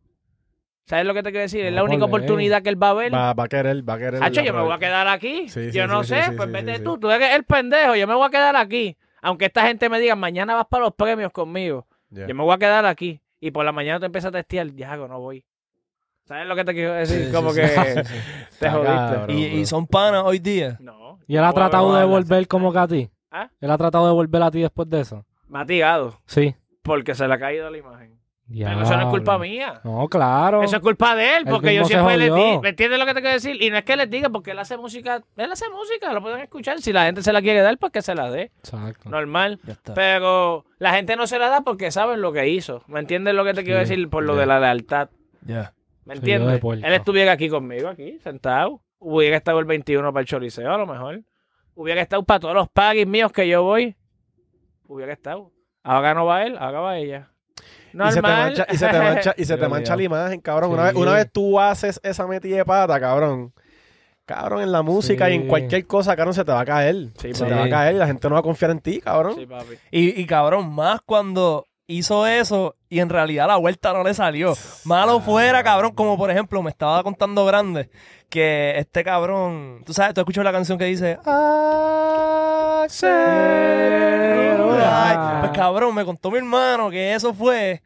[0.86, 1.64] ¿sabes lo que te quiero decir?
[1.64, 3.14] Es la única oportunidad que él va a ver.
[3.14, 4.22] Va, va a querer, va a querer.
[4.22, 5.49] Hacho, yo me voy a quedar aquí.
[5.49, 6.94] Sí, sí, yo no sí, sé, sí, pues sí, vete sí, tú.
[6.94, 7.01] sí.
[7.01, 8.96] Tú eres el pendejo, yo me voy a quedar aquí.
[9.22, 11.86] Aunque esta gente me diga, mañana vas para los premios conmigo.
[12.11, 12.26] Ya.
[12.26, 13.20] Yo me voy a quedar aquí.
[13.40, 15.44] Y por la mañana te empiezas a testear, Diago, no voy.
[16.29, 17.26] ¿Sabes lo que te quiero decir?
[17.26, 17.74] Sí, Como sí, que sí,
[18.05, 18.57] sí, sí.
[18.61, 19.33] te jodiste.
[19.33, 20.76] Y, y son panas hoy día.
[20.81, 21.18] No.
[21.26, 23.11] ¿Y él ha tratado de volver como que a ti?
[23.31, 23.49] ¿Ah?
[23.61, 25.24] ¿Él ha tratado de volver a ti después de eso?
[25.49, 26.55] Me ha tigado Sí.
[26.83, 28.18] porque se le ha caído la imagen.
[28.51, 29.81] Pero eso no es culpa mía.
[29.85, 30.62] No, claro.
[30.62, 33.20] Eso es culpa de él, porque yo siempre le digo, ¿me entiendes lo que te
[33.20, 33.61] quiero decir?
[33.62, 36.41] Y no es que les diga, porque él hace música, él hace música, lo pueden
[36.41, 36.81] escuchar.
[36.81, 39.11] Si la gente se la quiere dar, pues que se la dé, Exacto.
[39.11, 39.61] normal.
[39.64, 39.93] Ya está.
[39.93, 42.83] Pero la gente no se la da porque saben lo que hizo.
[42.87, 44.09] ¿Me entiendes lo que te quiero decir?
[44.09, 45.11] Por lo de la lealtad.
[45.43, 45.74] Ya.
[46.09, 46.61] ¿Me entiendes?
[46.64, 48.80] Él estuviera aquí conmigo, aquí, sentado.
[48.98, 51.20] hubiera estado el 21 para el Choliseo, a lo mejor.
[51.74, 53.94] Hubiera estado para todos los pagis míos que yo voy.
[54.86, 55.52] Hubiera estado.
[55.82, 57.30] Ahora no va él, ahora va ella.
[57.92, 59.68] Y se te mancha, y se te mancha, y se te Realidad.
[59.68, 60.72] mancha la imagen, cabrón.
[60.72, 63.52] Una, vez, una vez tú haces esa metida de pata, cabrón.
[64.24, 67.09] Cabrón, en la música y en cualquier cosa, cabrón, se te va a caer.
[67.18, 69.00] Sí, se te va a caer y la gente no va a confiar en ti,
[69.00, 69.34] cabrón.
[69.36, 69.74] Sí, papi.
[69.90, 74.55] Y, y cabrón, más cuando hizo eso y en realidad la vuelta no le salió.
[74.84, 77.91] Malo fuera, cabrón, como por ejemplo me estaba contando grande
[78.28, 81.18] que este cabrón, tú sabes, tú escuchas la canción que dice
[85.41, 87.82] Pues cabrón, me contó mi hermano que eso fue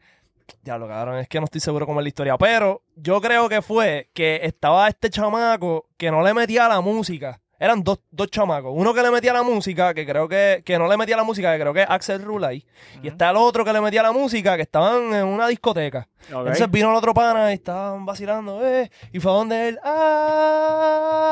[0.61, 3.47] ya lo cabrón, es que no estoy seguro cómo es la historia, pero yo creo
[3.49, 7.39] que fue que estaba este chamaco que no le metía a la música.
[7.63, 8.73] Eran dos, dos chamacos.
[8.75, 11.53] Uno que le metía la música, que creo que, que no le metía la música,
[11.53, 12.65] que creo que es Axel Rulay.
[13.01, 16.09] Y está el otro que le metía la música, que estaban en una discoteca.
[16.27, 19.79] Entonces vino el otro pana y estaban vacilando, eh, y fue donde él,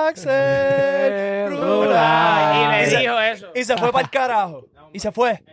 [0.08, 2.64] Axel Rulay.
[2.64, 3.48] Y le dijo eso.
[3.54, 4.68] y se fue para el carajo.
[4.94, 5.44] Y se fue.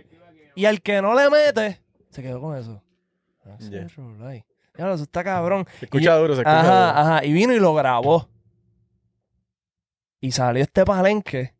[0.54, 2.80] Y el que no le mete, se quedó con eso.
[3.52, 3.86] Axel Yeah.
[3.96, 4.44] Rulay.
[4.76, 5.66] Ya, eso está cabrón.
[5.80, 7.00] Se escucha duro, se escucha Ajá, duro.
[7.00, 7.24] ajá.
[7.24, 8.28] Y vino y lo grabó.
[10.20, 11.54] Y salió este palenque.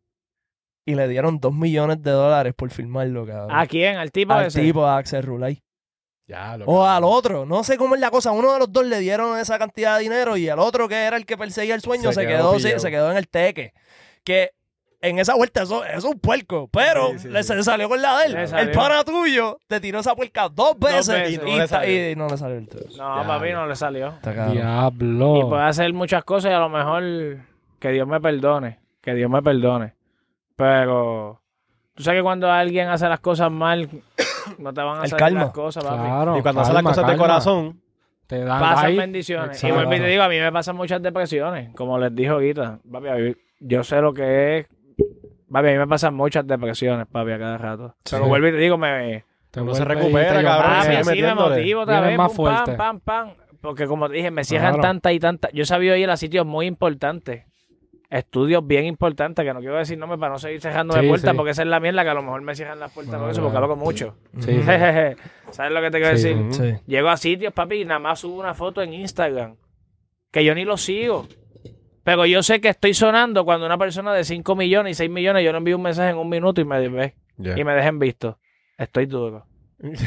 [0.85, 3.55] Y le dieron dos millones de dólares por filmarlo, cabrón.
[3.55, 3.97] ¿A quién?
[3.97, 4.61] ¿Al tipo Al ese?
[4.61, 5.61] tipo, a Axel Rulay.
[6.27, 7.45] Ya, lo O al otro.
[7.45, 8.31] No sé cómo es la cosa.
[8.31, 11.17] Uno de los dos le dieron esa cantidad de dinero y el otro, que era
[11.17, 12.79] el que perseguía el sueño, Se se, quedó quedó, sí, pillado.
[12.79, 13.73] se quedó en el teque.
[14.23, 14.51] Que
[15.01, 16.67] en esa vuelta eso, eso es un puerco.
[16.71, 17.53] Pero Sí, sí, le, sí.
[17.53, 18.35] se salió con la de él.
[18.35, 21.33] El pana tuyo te tiró esa puerca dos veces, veces.
[21.33, 22.11] Y, no le salió.
[22.11, 22.97] y no le salió el tres.
[22.97, 24.13] No, Ya, papi, no le salió.
[24.51, 25.37] Diablo.
[25.37, 27.03] Y puede hacer muchas cosas y a lo mejor
[27.79, 28.79] que Dios me perdone.
[29.01, 29.93] Que Dios me perdone.
[30.55, 31.41] Pero
[31.95, 33.89] tú sabes que cuando alguien hace las cosas mal,
[34.59, 35.39] no te van a El salir calma.
[35.41, 35.97] las cosas, papi.
[36.03, 37.23] Claro, Y cuando haces las calma, cosas de calma.
[37.23, 37.81] corazón,
[38.27, 38.97] Te dan Pasan ahí.
[38.97, 39.63] bendiciones.
[39.63, 41.73] Y vuelvo y te digo, a mí me pasan muchas depresiones.
[41.75, 42.79] Como les dije ahorita.
[42.91, 44.67] Papi, a mí- yo sé lo que es.
[45.51, 47.95] Papi, a mí me pasan muchas depresiones, papi, a cada rato.
[48.09, 48.29] Pero Sí.
[48.29, 49.25] vuelvo y te digo, me...
[49.49, 51.55] Te Uno se vuelve recupera, cabrón, Papi, sigue me metiéndole.
[51.55, 52.17] motivo otra Vienes vez.
[52.19, 52.73] más pum, pam, fuerte.
[52.77, 53.29] pam, pam.
[53.61, 54.81] Porque como te dije, me cierran Claro.
[54.83, 55.51] tantas y tantas.
[55.53, 57.45] Yo sabía ir a sitios muy importantes.
[58.09, 61.37] Estudios bien importantes, que no quiero decir nombres para no seguir cerrándome Sí, puertas, sí.
[61.37, 63.31] porque esa es la mierda que a lo mejor me cierran las puertas por Ah,
[63.31, 64.15] eso, porque hablo mucho.
[64.39, 64.61] Sí, sí.
[65.51, 66.33] ¿Sabes lo que te quiero Sí.
[66.33, 66.53] decir?
[66.53, 66.83] Sí.
[66.87, 69.57] Llego a sitios, papi, y nada más subo una foto en Instagram.
[70.31, 71.27] Que yo ni lo sigo.
[72.03, 75.43] Pero yo sé que estoy sonando cuando una persona de 5 millones y 6 millones,
[75.43, 77.59] yo le envío un mensaje en un minuto y me ve ya.
[77.59, 78.39] y me dejen visto.
[78.77, 79.45] Estoy duro.
[79.79, 79.97] Estoy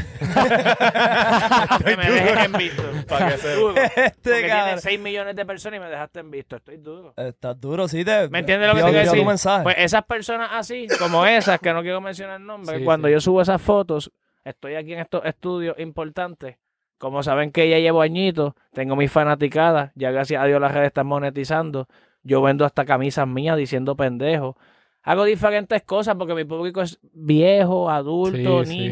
[1.84, 2.14] que me duro.
[2.24, 2.82] dejen visto.
[3.08, 3.74] Para que se- Duro.
[3.74, 4.80] Porque Este tiene cabrón.
[4.80, 6.56] 6 millones de personas y me dejaste en visto.
[6.56, 7.14] Estoy duro.
[7.16, 8.04] Estás duro, sí.
[8.04, 9.26] Te, ¿Me entiendes lo que dio- te quiero decir?
[9.26, 9.62] mensaje.
[9.62, 13.12] Pues esas personas así, como esas, que no quiero mencionar el nombre, Sí, cuando sí.
[13.14, 14.12] yo subo esas fotos,
[14.44, 16.56] estoy aquí en estos estudios importantes.
[16.98, 20.88] Como saben que ya llevo añitos, tengo mis fanaticadas, ya gracias a Dios las redes
[20.88, 21.88] están monetizando.
[22.22, 24.56] Yo vendo hasta camisas mías diciendo pendejo.
[25.02, 28.88] Hago diferentes cosas porque mi público es viejo, adulto, Sí, sí.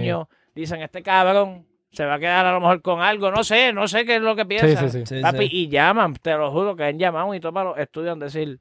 [0.54, 3.30] Dicen, este cabrón se va a quedar a lo mejor con algo.
[3.30, 4.90] No sé, no sé qué es lo que piensan.
[4.90, 5.16] sí, sí.
[5.16, 5.56] Sí, Papi, sí.
[5.56, 8.60] y llaman, te lo juro que han llamado y todo para los estudios decir,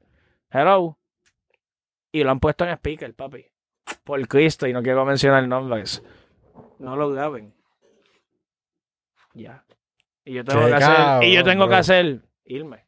[0.50, 0.96] hello.
[2.12, 3.46] Y lo han puesto en speaker, papi.
[4.04, 6.02] Por Cristo, y no quiero mencionar nombres.
[6.78, 7.54] No lo graben.
[9.34, 9.64] Ya.
[10.24, 12.84] Y yo tengo Qué que hacer, y yo tengo que hacer, irme.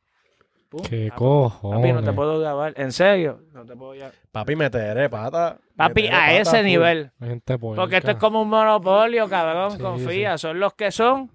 [0.73, 1.19] Pum, Qué papi.
[1.19, 1.81] cojones.
[1.81, 2.73] Papi, no te puedo grabar.
[2.77, 4.11] En serio, no te puedo ya.
[4.33, 5.59] Papi, meteré pata.
[5.77, 7.11] Papi, meteré a pata ese nivel.
[7.21, 7.59] Gente.
[7.59, 9.73] Porque esto es como un monopolio, cabrón.
[9.73, 10.39] Sí, confía.
[10.39, 11.31] Son los que son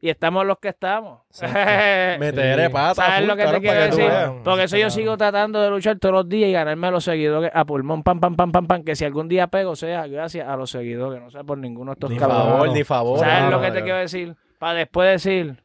[0.00, 1.20] y estamos los que estamos.
[2.18, 2.94] Meteré pata.
[2.94, 4.10] ¿Sabes full, lo que te quiero decir?
[4.42, 7.50] Porque eso yo sigo tratando de luchar todos los días y ganarme a los seguidores
[7.52, 10.56] a pulmón, pam, pam, pam, pam, pam, que si algún día pego sea gracias a
[10.56, 12.46] los seguidores, no sea por ninguno de estos Ni cabrones.
[12.52, 13.18] favor, ni favor.
[13.20, 14.34] ¿Sabes lo que te quiero decir?
[14.58, 15.62] Para después decir,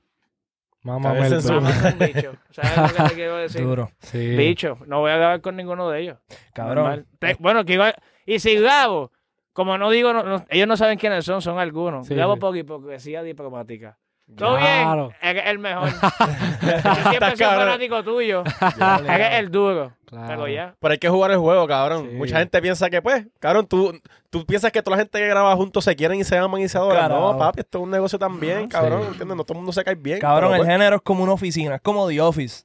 [0.83, 0.91] El.
[0.91, 1.45] "Mamá, es
[1.93, 2.33] un bicho.
[2.51, 3.61] ¿Sabes lo que te quiero decir?
[3.63, 3.91] Duro.
[3.99, 4.35] Sí.
[4.35, 6.17] Bicho, no voy a grabar con ninguno de ellos.
[6.53, 7.05] Cabrón.
[7.19, 7.93] Te- bueno, que iba-
[8.25, 9.11] y si grabo,
[9.53, 12.07] como no digo, no- no- ellos no saben quiénes son, son algunos.
[12.07, 12.39] Sí, grabo sí.
[12.39, 13.97] por hipocresía diplomática.
[14.37, 15.07] Todo Claro.
[15.09, 15.89] bien, eres el mejor.
[16.61, 17.59] Yo siempre soy cabrón.
[17.67, 18.43] fanático tuyo.
[19.07, 19.93] Eres el duro.
[20.05, 20.27] Claro.
[20.27, 20.75] Pero ya.
[20.79, 22.07] Pero hay que jugar el juego, cabrón.
[22.09, 22.15] Sí.
[22.15, 23.99] Mucha gente piensa que, pues, cabrón, tú,
[24.29, 26.67] tú piensas que toda la gente que graba juntos se quieren y se aman y
[26.69, 27.09] se adoran.
[27.09, 29.01] No, papi, esto es un negocio también, cabrón.
[29.01, 29.07] Sí.
[29.09, 29.37] ¿Entiendes?
[29.37, 30.19] No todo el mundo se cae bien.
[30.19, 32.63] Cabrón, pero, el pues, género es como una oficina, es como The Office.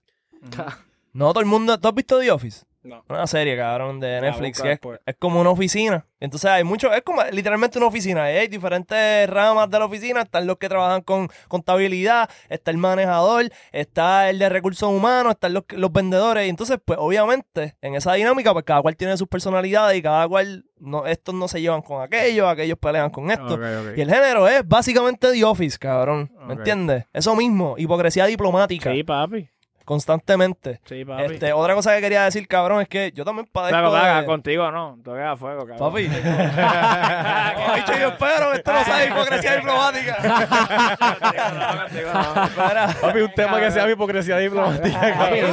[1.13, 1.79] No todo el mundo.
[1.79, 2.65] ¿Tú has visto The Office?
[2.83, 3.05] No.
[3.09, 6.07] Una serie, cabrón, de Netflix, que es, es como una oficina.
[6.21, 8.31] Entonces hay mucho, es como literalmente una oficina.
[8.31, 8.41] ¿eh?
[8.41, 10.23] Hay diferentes ramas de la oficina.
[10.23, 15.55] Están los que trabajan con contabilidad, está el manejador, está el de recursos humanos, están
[15.55, 16.47] los, los vendedores.
[16.47, 20.27] Y entonces, pues obviamente, en esa dinámica, pues cada cual tiene sus personalidades y cada
[20.27, 23.59] cual, no, estos no se llevan con aquellos, aquellos pelean con esto.
[23.97, 26.33] Y el género es básicamente The Office, cabrón.
[26.47, 27.05] ¿Me entiendes?
[27.13, 28.93] Eso mismo, hipocresía diplomática.
[28.93, 29.51] Sí, papi.
[29.89, 30.81] Constantemente.
[30.85, 31.33] Sí, papi.
[31.33, 34.27] Este, otra cosa que quería decir, cabrón, es que yo también padezco Pero de...
[34.27, 34.99] contigo no.
[35.03, 35.79] Toque a fuego, cabrón.
[35.79, 36.09] Papi.
[36.09, 40.19] Como he dicho yo, espero, esto no sabe hipocresía diplomática.
[43.01, 45.01] Papi, un tema que sea hipocresía diplomática.
[45.01, 45.49] Papi, para que es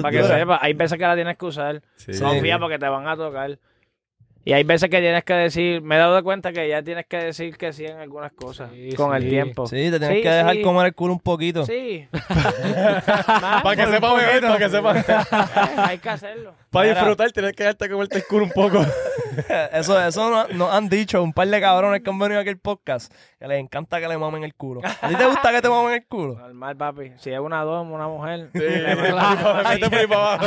[0.00, 0.58] para que sepas.
[0.62, 1.82] Hay veces que la tienes que usar.
[1.96, 2.18] Sí.
[2.18, 3.58] Confía porque te van a tocar.
[4.44, 7.16] Y hay veces que tienes que decir, me he dado cuenta que ya tienes que
[7.16, 9.28] decir que sí en algunas cosas Sí, con el sí.
[9.28, 9.66] tiempo.
[9.68, 10.62] Sí, te tienes Sí, que dejar sí.
[10.62, 11.64] comer el culo un poquito.
[11.64, 12.08] Sí.
[13.62, 14.94] Para que sepa beber, para que sepa.
[15.88, 16.54] Hay que hacerlo.
[16.70, 18.84] Para disfrutar, tienes que darte comerte el culo un poco.
[19.72, 22.58] Eso, eso no- nos han dicho un par de cabrones que han venido aquí al
[22.58, 24.82] podcast que les encanta que le mamen el culo.
[24.84, 26.34] ¿A ti te gusta que te mamen el culo?
[26.34, 27.12] Normal, papi.
[27.16, 28.50] Si es una doma, una mujer.
[28.52, 28.62] Por
[29.66, 30.46] ahí para abajo.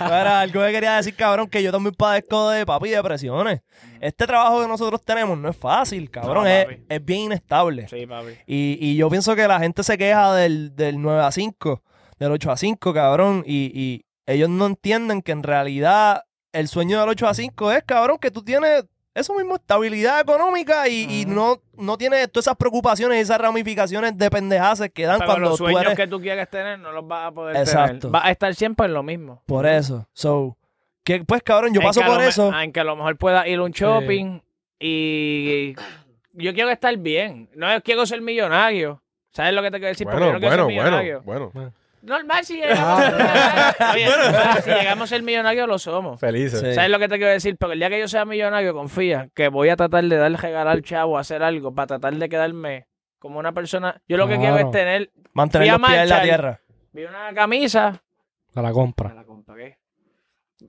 [0.00, 3.62] Algo que quería decir, cabrón, que yo también padezco de papi depresiones.
[4.00, 6.44] Este trabajo que nosotros tenemos no es fácil, cabrón.
[6.44, 7.88] No, es, es bien inestable.
[7.88, 8.32] Sí, papi.
[8.46, 11.82] Y, y yo pienso que la gente se queja del, del 9 a 5,
[12.18, 13.44] del 8 a 5, cabrón.
[13.46, 17.84] Y, y ellos no entienden que en realidad el sueño del 8 a 5 es,
[17.84, 18.84] cabrón, que tú tienes
[19.14, 24.16] eso mismo, estabilidad económica y, y no, no tienes todas esas preocupaciones y esas ramificaciones
[24.16, 25.96] de pendejaces que dan cuando los tú sueños eres...
[25.96, 27.98] que tú quieres tener no los vas a poder Exacto.
[27.98, 28.12] tener.
[28.12, 29.42] Vas a estar siempre en lo mismo.
[29.46, 30.06] Por eso.
[30.12, 30.56] So,
[31.16, 32.52] que pues, cabrón, yo En paso que a por lo me- eso.
[32.60, 34.40] En que a lo mejor pueda ir a un shopping
[34.78, 35.74] y
[36.32, 37.48] yo quiero estar bien.
[37.54, 39.02] No quiero ser millonario.
[39.30, 40.06] ¿Sabes lo que te quiero decir?
[40.06, 41.22] Porque yo Bueno, no quiero bueno, ser millonario.
[41.24, 41.72] bueno, bueno.
[42.02, 43.92] Normal, si llegamos, a ser millonario.
[43.94, 46.20] Oye, normal, si llegamos a ser millonario, lo somos.
[46.20, 46.60] Felices.
[46.60, 46.74] Sí.
[46.74, 47.56] ¿Sabes lo que te quiero decir?
[47.58, 50.68] Pero el día que yo sea millonario, confía que voy a tratar de darle regalar
[50.68, 52.86] al chavo, hacer algo para tratar de quedarme
[53.18, 54.00] como una persona.
[54.06, 55.10] Yo lo que quiero es tener.
[55.32, 56.22] Mantener fui a los pies en la marchar.
[56.24, 56.60] tierra.
[56.92, 58.02] Vi una camisa,
[58.54, 59.14] A la me compra.
[59.14, 59.78] la compré.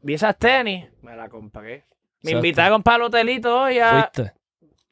[0.02, 1.86] Vi esas tenis, me la compré.
[2.22, 2.38] Me Exacto.
[2.38, 3.80] invitaron para el hotelito hoy.
[3.80, 4.34] a- Fuiste.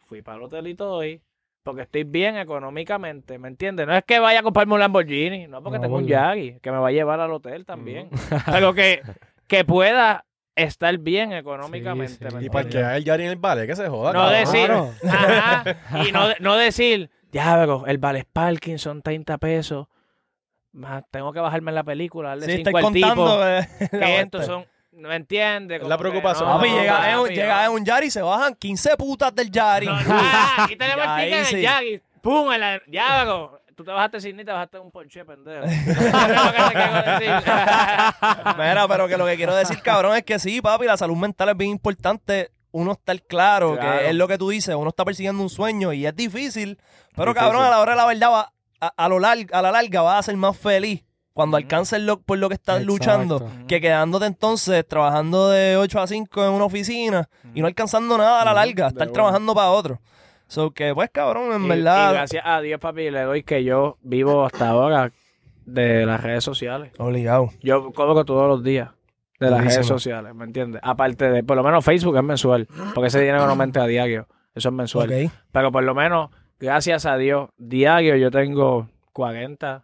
[0.07, 1.21] Fui para el hotelito hoy.
[1.63, 3.85] Porque estoy bien económicamente, ¿me entiendes?
[3.87, 6.71] No es que vaya a comprarme un Lamborghini, no, porque No, tengo un Yagi que
[6.71, 8.09] me va a llevar al hotel también.
[8.45, 9.01] Pero que,
[9.47, 10.23] que pueda
[10.55, 12.13] estar bien económicamente.
[12.13, 12.35] Sí, sí.
[12.37, 14.13] ¿me Y para que el Yari en el vale, que se joda.
[14.13, 14.39] No cabrón.
[14.39, 14.71] decir,
[15.11, 15.63] ajá,
[16.07, 19.87] y no, no decir, ya, pero el vale parking son 30 pesos,
[20.71, 23.49] más tengo que bajarme en la película, darle Sí, 5 estoy al tipo, contando.
[23.49, 24.65] eh, la que estos son,
[24.97, 25.79] no entiende.
[25.79, 26.49] Como la que preocupación.
[26.49, 27.63] no, Papi, no, llega, en un, papi, llega no.
[27.63, 29.85] en un Yari y se bajan 15 putas del Yari.
[29.85, 29.93] No,
[30.57, 31.55] aquí tenemos el Ahí ticket sí.
[31.55, 33.25] del Yagi, pum, en la, ya,
[33.75, 35.63] tú te bajaste sin ni te bajaste en un Porsche, pendejo.
[35.65, 37.31] Eso es lo que te quiero decir.
[38.57, 41.49] Mira, pero que lo que quiero decir, cabrón, es que sí, papi, la salud mental
[41.49, 42.51] es bien importante.
[42.71, 43.99] Uno estar claro, Claro.
[43.99, 46.77] que es lo que tú dices, uno está persiguiendo un sueño y es difícil,
[47.15, 47.35] pero Difícil.
[47.51, 50.01] cabrón, a la hora de la verdad, va, a, a lo lar- a la larga
[50.01, 51.03] vas a ser más feliz
[51.37, 52.91] cuando alcances lo, por lo que estás Exacto.
[52.93, 58.17] luchando, que quedándote entonces trabajando de 8 a 5 en una oficina y no alcanzando
[58.17, 59.99] nada a la larga, estar trabajando para otro.
[60.47, 62.09] So que, pues, cabrón, en Y- verdad...
[62.09, 65.11] Y gracias a Dios, papi, le doy que yo vivo hasta ahora
[65.65, 66.91] de las redes sociales.
[66.97, 67.49] Obligado.
[67.61, 68.89] Yo cobro todos los días
[69.39, 70.81] de las redes sociales, ¿me entiendes?
[70.83, 73.87] Aparte de, por lo menos Facebook es mensual, porque ese dinero no me entra a
[73.87, 75.07] diario, eso es mensual.
[75.13, 75.31] Ok.
[75.51, 79.83] Pero por lo menos, gracias a Dios, diario yo tengo 40,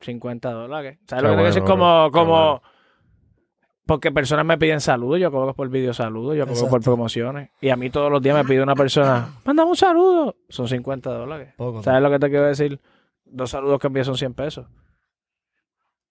[0.00, 0.98] 50 dólares.
[1.06, 1.62] ¿Sabes Qué lo que te quiero decir?
[1.62, 2.62] bueno, Como, qué como, bueno.
[3.86, 7.50] porque personas me piden saludos, yo cobro por video saludos, yo cobro por promociones.
[7.60, 11.10] Y a mí todos los días me pide una persona, mándame un saludo, son 50
[11.10, 11.54] dólares.
[11.56, 12.80] Poco, ¿Sabes lo que te quiero decir?
[13.24, 14.66] Dos saludos que envío son 100 pesos.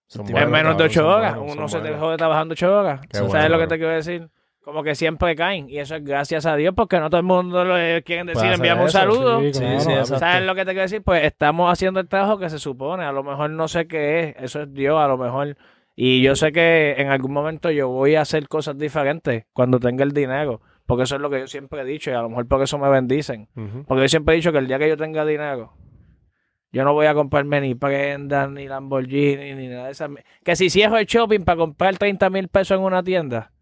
[0.07, 1.35] Son En en buenos, menos de cabrón, 8 son horas.
[1.37, 1.99] buenos, Uno se te buenos.
[1.99, 3.01] jode trabajando 8 horas.
[3.09, 4.29] Qué ¿Sabes lo que te quiero decir?
[4.67, 5.69] Como que siempre caen.
[5.69, 8.51] Y eso es gracias a Dios porque no todo el mundo lo eh, quieren decir,
[8.51, 9.39] enviamos un saludo.
[9.39, 9.79] Sí, Sí, claro.
[9.79, 10.19] sí, exacto.
[10.19, 11.01] ¿Sabes lo que te quiero decir?
[11.01, 13.05] Pues estamos haciendo el trabajo que se supone.
[13.05, 14.35] A lo mejor no sé qué es.
[14.43, 15.55] Eso es Dios, a lo mejor.
[15.95, 20.03] Y yo sé que en algún momento yo voy a hacer cosas diferentes cuando tenga
[20.03, 20.59] el dinero.
[20.85, 22.11] Porque eso es lo que yo siempre he dicho.
[22.11, 23.47] Y a lo mejor por eso me bendicen.
[23.87, 25.71] Porque yo siempre he dicho que el día que yo tenga dinero,
[26.73, 30.11] yo no voy a comprarme ni prendas, ni Lamborghini, ni nada de esas.
[30.43, 33.53] Que si cierro el shopping para comprar 30 mil pesos en una tienda,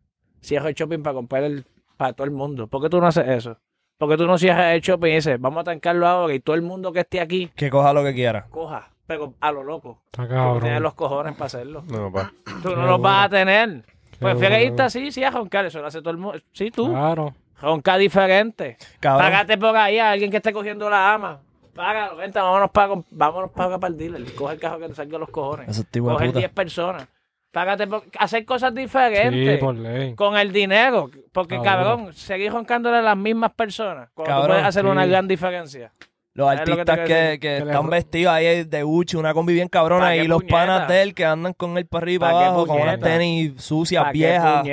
[0.46, 1.66] cierro el shopping para comprar el,
[1.98, 2.68] para todo el mundo.
[2.68, 3.58] ¿Por qué tú no haces eso?
[3.98, 6.62] Porque tú no cierras el shopping y dices, vamos a trancarlo ahora y todo el
[6.62, 8.46] mundo que esté aquí, Que coja lo que quiera.
[8.50, 8.90] coja.
[9.08, 10.02] Pero a lo loco.
[10.08, 10.84] Está Tú no tienes cabrón.
[10.84, 11.84] los cojones para hacerlo.
[11.88, 12.32] No, pa.
[12.44, 13.00] Tú no Qué los bueno.
[13.00, 13.84] vas a tener.
[14.20, 15.66] Pues Qué fíjate, así, sí, a roncar.
[15.66, 16.40] Eso lo hace todo el mundo.
[16.54, 16.90] Sí, tú.
[16.90, 17.36] Claro.
[17.62, 18.78] Roncar diferente.
[19.00, 19.28] Cabrón.
[19.32, 21.40] Págate por ahí a alguien que esté cogiendo la ama.
[21.76, 24.34] Págalo, vente, vámonos para vámonos para para el dealer.
[24.34, 25.68] Coge el carro que te salga los cojones.
[25.68, 26.40] Coge puta.
[26.40, 27.08] 10 personas.
[27.56, 30.14] Págate por hacer cosas Sí, diferentes por ley.
[30.14, 31.10] con el dinero.
[31.32, 31.98] Porque, Cabrón.
[32.00, 34.10] cabrón, seguir roncándole a las mismas personas.
[34.14, 35.10] Cuando tú Cabrón, puedes hacer una sí.
[35.10, 35.92] gran diferencia.
[36.34, 39.54] Los ¿Sabes lo que te artistas que, que están vestidos ahí de Gucci, una combi
[39.54, 40.54] bien cabrona, ¿Pa' y los puñeta?
[40.58, 43.00] panas de él que andan con él para arriba y ¿Pa' para abajo, con unas
[43.00, 44.66] tenis sucias, ¿Pa' qué viejas.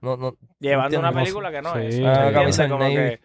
[0.00, 1.80] No, no, Llevando una película que no Sí.
[1.84, 2.00] es.
[2.04, 2.94] Ah, camisa Navy.
[2.96, 3.20] que,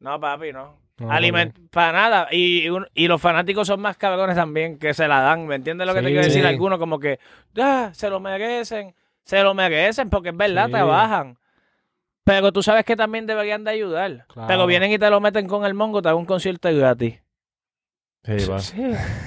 [0.00, 0.81] no, papi, no.
[1.02, 2.28] No, Aliment para nada.
[2.30, 2.68] Y,
[3.06, 5.46] los fanáticos son más cabrones también que se la dan.
[5.46, 6.42] ¿Me entiendes lo que te quiero decir?
[6.42, 6.46] Sí.
[6.48, 7.18] Algunos como que
[7.58, 8.94] ah, se lo merecen.
[9.24, 10.72] Se lo merecen porque es verdad, Sí.
[10.72, 11.38] trabajan.
[12.24, 14.26] Pero tú sabes que también deberían de ayudar.
[14.28, 14.48] Claro.
[14.48, 17.20] Pero vienen y te lo meten con el mongo, te dan un concierto gratis.
[18.24, 18.60] Sí, va.
[18.60, 18.80] Sí,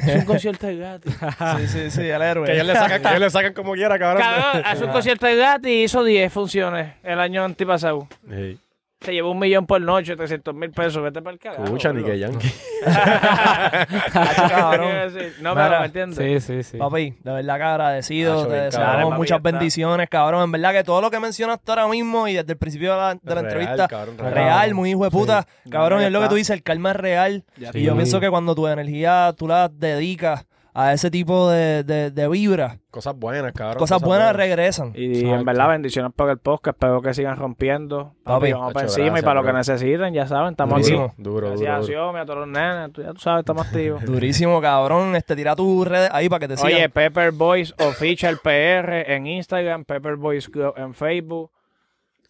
[0.07, 1.17] es un concierto gratis.
[1.59, 2.45] Sí, sí, sí, el héroe.
[2.45, 4.23] Que ellos le sacan, que ellos le sacan como quiera, cabrón.
[4.23, 8.07] Cabrón, hace un concierto gratis y hizo 10 funciones el año antipasado.
[8.29, 8.57] Sí.
[9.05, 11.01] Se llevó un millón por noche, 300 mil pesos.
[11.03, 11.63] Vete para el carajo.
[11.63, 12.51] Escucha, ni que Yankee.
[15.41, 16.17] No, Mira, pero ¿me entiendes?
[16.17, 16.77] Sí, sí, sí.
[16.77, 19.09] Papi, de verdad que agradecido, te bien, deseamos cabrón.
[19.11, 19.51] Papi, muchas está.
[19.51, 20.43] bendiciones, cabrón.
[20.43, 23.13] En verdad que todo lo que mencionaste ahora mismo y desde el principio de la,
[23.15, 24.73] de la Real, entrevista, cabrón, real, real.
[24.73, 25.47] muy hijo de puta.
[25.69, 27.43] Cabrón, es lo que tú dices, el karma es real.
[27.57, 30.45] Ya Y yo pienso que cuando tu energía tú la dedicas
[30.77, 33.77] a ese tipo de, de, de vibra, Cosas buenas, cabrón.
[33.77, 34.91] cosas buenas regresan.
[34.93, 35.35] Y Exacto.
[35.39, 36.75] en verdad, bendiciones por el podcast.
[36.75, 38.13] Espero que sigan rompiendo.
[38.23, 39.57] Papi, vamos para encima y gracias, para lo que bro.
[39.57, 41.05] necesiten, ya saben, estamos Durísimo.
[41.05, 41.13] aquí.
[41.17, 41.85] Duro, Gracias a duro.
[41.87, 42.91] Xiaomi, a todos los nenes.
[42.91, 44.03] Tú, ya tú sabes, estamos activos.
[44.05, 45.15] Durísimo, cabrón.
[45.15, 46.73] Este, tira tus redes ahí para que te sigan.
[46.73, 51.51] Oye, Pepper Boys Official PR en Instagram, Pepper Boys Club en Facebook,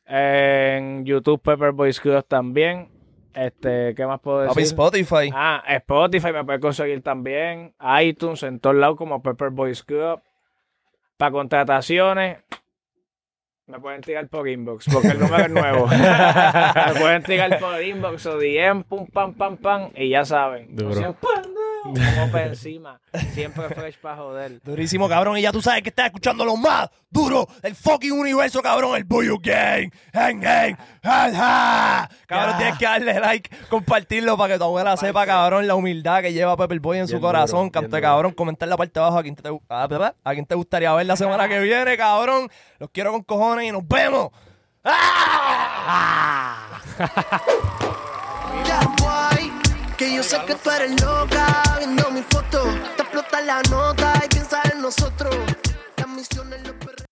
[0.06, 2.90] en YouTube Pepper Boys Club también.
[3.36, 4.74] Este, ¿qué más puedo Papi, decir?
[4.74, 5.30] Spotify.
[5.34, 10.22] Ah, Spotify me puedes conseguir también, iTunes en todos lados como Pepper Boys Club.
[11.18, 12.38] Para contrataciones
[13.68, 15.88] me pueden tirar por inbox porque el número es nuevo.
[15.88, 20.76] me pueden tirar por inbox o DM, pum, pam, pam, pam y ya saben.
[20.76, 20.92] Duro.
[20.92, 23.00] O sea, pendejo, Como por encima,
[23.34, 24.60] siempre fresh para joder.
[24.64, 25.38] Durísimo, cabrón.
[25.38, 28.96] Y ya tú sabes que estás escuchando lo más duro del fucking universo, cabrón.
[28.96, 29.92] El Buyu Gang.
[30.12, 30.32] Ja,
[31.04, 32.10] ja.
[32.26, 36.34] Cabrón, tienes que darle like, compartirlo para que tu abuela sepa, cabrón, la humildad que
[36.34, 37.70] lleva Pepper Boy en su Bien corazón.
[37.70, 40.92] Canto cabrón, comentar la parte de abajo a quien te, a, a quien te gustaría
[40.94, 42.50] ver la semana que viene, cabrón.
[42.80, 44.32] Los quiero con cojones y nos vemos.
[44.84, 46.82] ¡Ah!
[49.98, 52.64] Que yo sé que tú eres loca, viendo mi foto.
[52.98, 55.34] Te explota la nota y piensa en nosotros.
[55.96, 56.85] La misión es lo que.